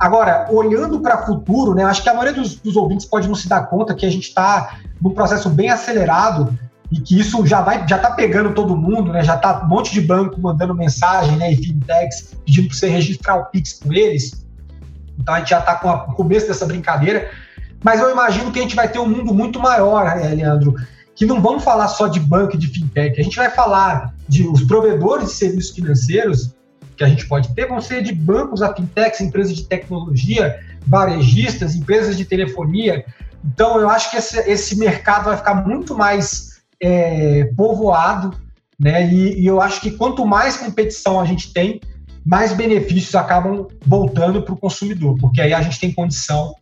Agora, 0.00 0.46
olhando 0.50 1.00
para 1.00 1.22
o 1.22 1.26
futuro, 1.26 1.74
né, 1.74 1.84
acho 1.84 2.02
que 2.02 2.08
a 2.08 2.14
maioria 2.14 2.32
dos, 2.32 2.54
dos, 2.56 2.76
ouvintes 2.76 3.04
pode 3.04 3.28
não 3.28 3.34
se 3.34 3.46
dar 3.46 3.66
conta 3.66 3.94
que 3.94 4.06
a 4.06 4.10
gente 4.10 4.28
está 4.28 4.78
num 5.00 5.10
processo 5.10 5.50
bem 5.50 5.68
acelerado 5.68 6.58
e 6.90 6.98
que 6.98 7.18
isso 7.20 7.44
já 7.44 7.60
vai 7.60 7.86
já 7.86 7.96
está 7.96 8.10
pegando 8.10 8.54
todo 8.54 8.74
mundo, 8.74 9.12
né, 9.12 9.22
já 9.22 9.34
está 9.34 9.62
um 9.64 9.68
monte 9.68 9.92
de 9.92 10.00
banco 10.00 10.40
mandando 10.40 10.74
mensagem, 10.74 11.36
né, 11.36 11.52
e 11.52 11.56
fintechs 11.56 12.34
pedindo 12.46 12.68
para 12.68 12.76
você 12.76 12.88
registrar 12.88 13.36
o 13.36 13.44
Pix 13.46 13.74
com 13.74 13.92
eles. 13.92 14.46
Então 15.18 15.34
a 15.34 15.40
gente 15.40 15.50
já 15.50 15.58
está 15.58 15.74
com 15.74 15.90
o 15.90 16.14
começo 16.14 16.46
dessa 16.46 16.64
brincadeira. 16.64 17.30
Mas 17.84 18.00
eu 18.00 18.10
imagino 18.10 18.50
que 18.50 18.58
a 18.58 18.62
gente 18.62 18.74
vai 18.74 18.88
ter 18.88 18.98
um 18.98 19.06
mundo 19.06 19.34
muito 19.34 19.60
maior, 19.60 20.16
né, 20.16 20.28
Leandro, 20.28 20.74
que 21.14 21.26
não 21.26 21.42
vamos 21.42 21.62
falar 21.62 21.88
só 21.88 22.06
de 22.06 22.18
banco 22.18 22.56
e 22.56 22.58
de 22.58 22.68
fintech, 22.68 23.20
a 23.20 23.24
gente 23.24 23.36
vai 23.36 23.50
falar 23.50 24.15
de 24.28 24.46
os 24.46 24.62
provedores 24.62 25.28
de 25.28 25.34
serviços 25.34 25.74
financeiros 25.74 26.54
que 26.96 27.04
a 27.04 27.08
gente 27.08 27.26
pode 27.26 27.54
ter 27.54 27.66
vão 27.66 27.80
ser 27.80 28.02
de 28.02 28.12
bancos 28.12 28.62
a 28.62 28.74
fintechs, 28.74 29.20
empresas 29.20 29.54
de 29.54 29.64
tecnologia, 29.64 30.58
varejistas, 30.86 31.74
empresas 31.74 32.16
de 32.16 32.24
telefonia. 32.24 33.04
Então, 33.44 33.78
eu 33.78 33.88
acho 33.88 34.10
que 34.10 34.16
esse, 34.16 34.38
esse 34.50 34.76
mercado 34.78 35.26
vai 35.26 35.36
ficar 35.36 35.54
muito 35.54 35.94
mais 35.94 36.62
é, 36.80 37.44
povoado, 37.56 38.36
né? 38.78 39.06
E, 39.12 39.40
e 39.40 39.46
eu 39.46 39.60
acho 39.60 39.80
que 39.80 39.90
quanto 39.90 40.26
mais 40.26 40.56
competição 40.56 41.20
a 41.20 41.24
gente 41.24 41.52
tem, 41.52 41.80
mais 42.24 42.52
benefícios 42.52 43.14
acabam 43.14 43.68
voltando 43.86 44.42
para 44.42 44.54
o 44.54 44.56
consumidor, 44.56 45.16
porque 45.20 45.40
aí 45.40 45.52
a 45.52 45.62
gente 45.62 45.78
tem 45.78 45.92
condição 45.92 46.54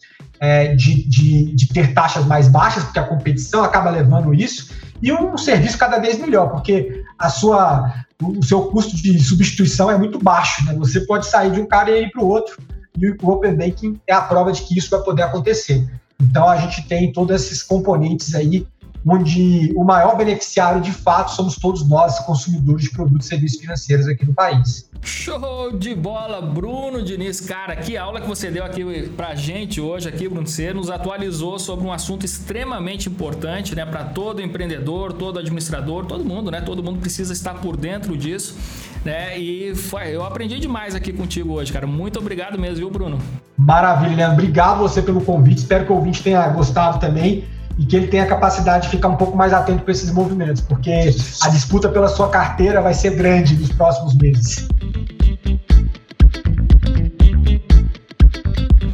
é, 0.44 0.74
de, 0.74 1.08
de, 1.08 1.54
de, 1.54 1.68
ter 1.68 1.94
taxas 1.94 2.26
mais 2.26 2.48
baixas, 2.48 2.84
porque 2.84 2.98
a 2.98 3.08
competição 3.08 3.64
acaba 3.64 3.88
levando 3.88 4.34
isso, 4.34 4.70
e 5.02 5.10
um 5.10 5.38
serviço 5.38 5.78
cada 5.78 5.98
vez 5.98 6.18
melhor, 6.18 6.50
porque 6.50 7.02
a 7.18 7.30
sua, 7.30 7.94
o 8.22 8.42
seu 8.42 8.64
custo 8.66 8.94
de 8.94 9.18
substituição 9.18 9.90
é 9.90 9.96
muito 9.96 10.18
baixo. 10.18 10.62
Né? 10.66 10.74
Você 10.76 11.00
pode 11.00 11.26
sair 11.26 11.50
de 11.50 11.60
um 11.60 11.66
cara 11.66 11.90
e 11.90 12.04
ir 12.04 12.10
para 12.10 12.22
o 12.22 12.28
outro, 12.28 12.58
e 12.98 13.08
o 13.08 13.30
Open 13.30 13.56
Banking 13.56 13.98
é 14.06 14.12
a 14.12 14.20
prova 14.20 14.52
de 14.52 14.60
que 14.62 14.78
isso 14.78 14.90
vai 14.90 15.00
poder 15.00 15.22
acontecer. 15.22 15.88
Então 16.20 16.46
a 16.46 16.56
gente 16.58 16.86
tem 16.86 17.10
todos 17.10 17.34
esses 17.34 17.62
componentes 17.62 18.34
aí, 18.34 18.66
onde 19.06 19.72
o 19.76 19.84
maior 19.84 20.16
beneficiário 20.16 20.80
de 20.80 20.92
fato 20.92 21.32
somos 21.32 21.56
todos 21.56 21.86
nós, 21.88 22.18
consumidores 22.20 22.84
de 22.84 22.90
produtos 22.90 23.26
e 23.26 23.28
serviços 23.28 23.60
financeiros 23.60 24.08
aqui 24.08 24.24
no 24.24 24.34
país. 24.34 24.88
Show 25.02 25.76
de 25.76 25.94
bola, 25.94 26.40
Bruno 26.40 27.02
Diniz. 27.02 27.38
Cara, 27.40 27.76
que 27.76 27.94
aula 27.96 28.22
que 28.22 28.26
você 28.26 28.50
deu 28.50 28.64
aqui 28.64 28.82
pra 29.10 29.34
gente 29.34 29.78
hoje 29.78 30.08
aqui, 30.08 30.26
Bruno. 30.26 30.46
Você 30.46 30.72
nos 30.72 30.90
atualizou 30.90 31.58
sobre 31.58 31.86
um 31.86 31.92
assunto 31.92 32.24
extremamente 32.24 33.08
importante, 33.08 33.74
né, 33.74 33.84
para 33.84 34.04
todo 34.04 34.40
empreendedor, 34.40 35.12
todo 35.12 35.38
administrador, 35.38 36.06
todo 36.06 36.24
mundo, 36.24 36.50
né? 36.50 36.62
Todo 36.62 36.82
mundo 36.82 37.00
precisa 37.00 37.34
estar 37.34 37.54
por 37.54 37.76
dentro 37.76 38.16
disso, 38.16 38.56
né? 39.04 39.38
E 39.38 39.74
foi, 39.74 40.14
eu 40.14 40.24
aprendi 40.24 40.58
demais 40.58 40.94
aqui 40.94 41.12
contigo 41.12 41.52
hoje, 41.52 41.70
cara. 41.70 41.86
Muito 41.86 42.18
obrigado 42.18 42.58
mesmo, 42.58 42.76
viu, 42.76 42.90
Bruno? 42.90 43.18
Maravilha, 43.58 44.16
Leandro. 44.16 44.42
Obrigado 44.42 44.78
você 44.78 45.02
pelo 45.02 45.20
convite. 45.20 45.58
Espero 45.58 45.84
que 45.84 45.92
o 45.92 45.96
ouvinte 45.96 46.22
tenha 46.22 46.48
gostado 46.48 46.98
também 46.98 47.44
e 47.78 47.84
que 47.84 47.96
ele 47.96 48.06
tenha 48.06 48.24
a 48.24 48.26
capacidade 48.26 48.84
de 48.84 48.90
ficar 48.90 49.08
um 49.08 49.16
pouco 49.16 49.36
mais 49.36 49.52
atento 49.52 49.82
para 49.82 49.92
esses 49.92 50.10
movimentos, 50.12 50.62
porque 50.62 51.10
a 51.42 51.48
disputa 51.48 51.88
pela 51.88 52.08
sua 52.08 52.28
carteira 52.28 52.80
vai 52.80 52.94
ser 52.94 53.16
grande 53.16 53.56
nos 53.56 53.72
próximos 53.72 54.14
meses. 54.16 54.68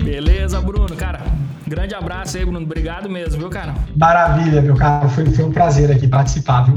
Beleza, 0.02 0.60
Bruno, 0.60 0.96
cara. 0.96 1.20
Grande 1.66 1.94
abraço 1.94 2.36
aí, 2.36 2.44
Bruno. 2.44 2.64
Obrigado 2.64 3.08
mesmo, 3.08 3.38
viu, 3.38 3.50
cara? 3.50 3.74
Maravilha, 3.96 4.60
meu 4.60 4.74
cara. 4.74 5.08
Foi, 5.08 5.24
foi 5.26 5.44
um 5.44 5.52
prazer 5.52 5.90
aqui 5.90 6.08
participar, 6.08 6.62
viu? 6.62 6.74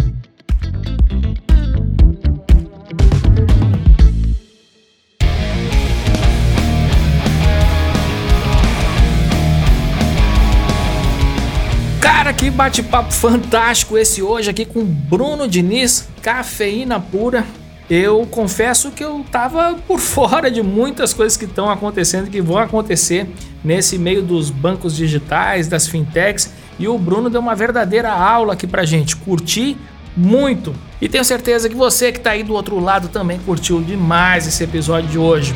Cara, 12.23 12.33
que 12.33 12.49
bate-papo 12.49 13.11
fantástico 13.11 13.97
esse 13.97 14.23
hoje 14.23 14.49
aqui 14.49 14.63
com 14.63 14.81
Bruno 14.81 15.45
Diniz, 15.45 16.07
cafeína 16.21 16.97
pura. 16.97 17.45
Eu 17.89 18.25
confesso 18.31 18.91
que 18.91 19.03
eu 19.03 19.25
tava 19.29 19.75
por 19.85 19.99
fora 19.99 20.49
de 20.49 20.63
muitas 20.63 21.13
coisas 21.13 21.35
que 21.35 21.43
estão 21.43 21.69
acontecendo, 21.69 22.29
que 22.29 22.41
vão 22.41 22.59
acontecer 22.59 23.27
nesse 23.61 23.97
meio 23.97 24.21
dos 24.21 24.49
bancos 24.49 24.95
digitais, 24.95 25.67
das 25.67 25.85
fintechs, 25.85 26.49
e 26.79 26.87
o 26.87 26.97
Bruno 26.97 27.29
deu 27.29 27.41
uma 27.41 27.55
verdadeira 27.55 28.13
aula 28.13 28.53
aqui 28.53 28.65
pra 28.65 28.85
gente. 28.85 29.17
Curti 29.17 29.75
muito. 30.15 30.73
E 31.01 31.09
tenho 31.09 31.25
certeza 31.25 31.67
que 31.67 31.75
você 31.75 32.09
que 32.09 32.21
tá 32.21 32.31
aí 32.31 32.41
do 32.41 32.53
outro 32.53 32.79
lado 32.79 33.09
também 33.09 33.37
curtiu 33.39 33.81
demais 33.81 34.47
esse 34.47 34.63
episódio 34.63 35.09
de 35.09 35.17
hoje. 35.17 35.53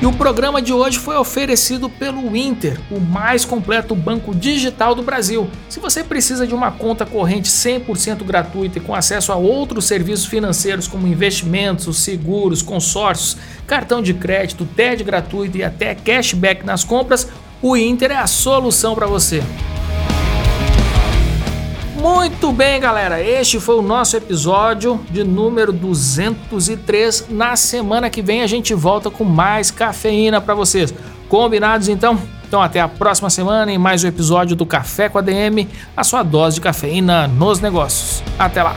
E 0.00 0.06
o 0.06 0.12
programa 0.12 0.62
de 0.62 0.72
hoje 0.72 0.96
foi 0.96 1.16
oferecido 1.16 1.90
pelo 1.90 2.36
Inter, 2.36 2.80
o 2.88 3.00
mais 3.00 3.44
completo 3.44 3.96
banco 3.96 4.32
digital 4.32 4.94
do 4.94 5.02
Brasil. 5.02 5.50
Se 5.68 5.80
você 5.80 6.04
precisa 6.04 6.46
de 6.46 6.54
uma 6.54 6.70
conta 6.70 7.04
corrente 7.04 7.48
100% 7.48 8.22
gratuita 8.22 8.78
e 8.78 8.80
com 8.80 8.94
acesso 8.94 9.32
a 9.32 9.34
outros 9.34 9.86
serviços 9.86 10.26
financeiros 10.26 10.86
como 10.86 11.08
investimentos, 11.08 11.98
seguros, 11.98 12.62
consórcios, 12.62 13.38
cartão 13.66 14.00
de 14.00 14.14
crédito, 14.14 14.64
TED 14.64 15.02
gratuito 15.02 15.58
e 15.58 15.64
até 15.64 15.96
cashback 15.96 16.64
nas 16.64 16.84
compras, 16.84 17.28
o 17.60 17.76
Inter 17.76 18.12
é 18.12 18.16
a 18.16 18.26
solução 18.28 18.94
para 18.94 19.08
você. 19.08 19.42
Muito 22.00 22.52
bem, 22.52 22.80
galera. 22.80 23.20
Este 23.20 23.58
foi 23.58 23.74
o 23.74 23.82
nosso 23.82 24.16
episódio 24.16 25.00
de 25.10 25.24
número 25.24 25.72
203. 25.72 27.26
Na 27.28 27.56
semana 27.56 28.08
que 28.08 28.22
vem 28.22 28.42
a 28.42 28.46
gente 28.46 28.72
volta 28.72 29.10
com 29.10 29.24
mais 29.24 29.70
cafeína 29.70 30.40
para 30.40 30.54
vocês. 30.54 30.94
Combinados 31.28 31.88
então? 31.88 32.18
Então 32.46 32.62
até 32.62 32.80
a 32.80 32.88
próxima 32.88 33.28
semana 33.28 33.72
em 33.72 33.78
mais 33.78 34.04
um 34.04 34.08
episódio 34.08 34.56
do 34.56 34.64
Café 34.64 35.08
com 35.08 35.18
a 35.18 35.20
DM, 35.20 35.68
a 35.96 36.04
sua 36.04 36.22
dose 36.22 36.54
de 36.54 36.60
cafeína 36.60 37.26
nos 37.26 37.60
negócios. 37.60 38.22
Até 38.38 38.62
lá. 38.62 38.76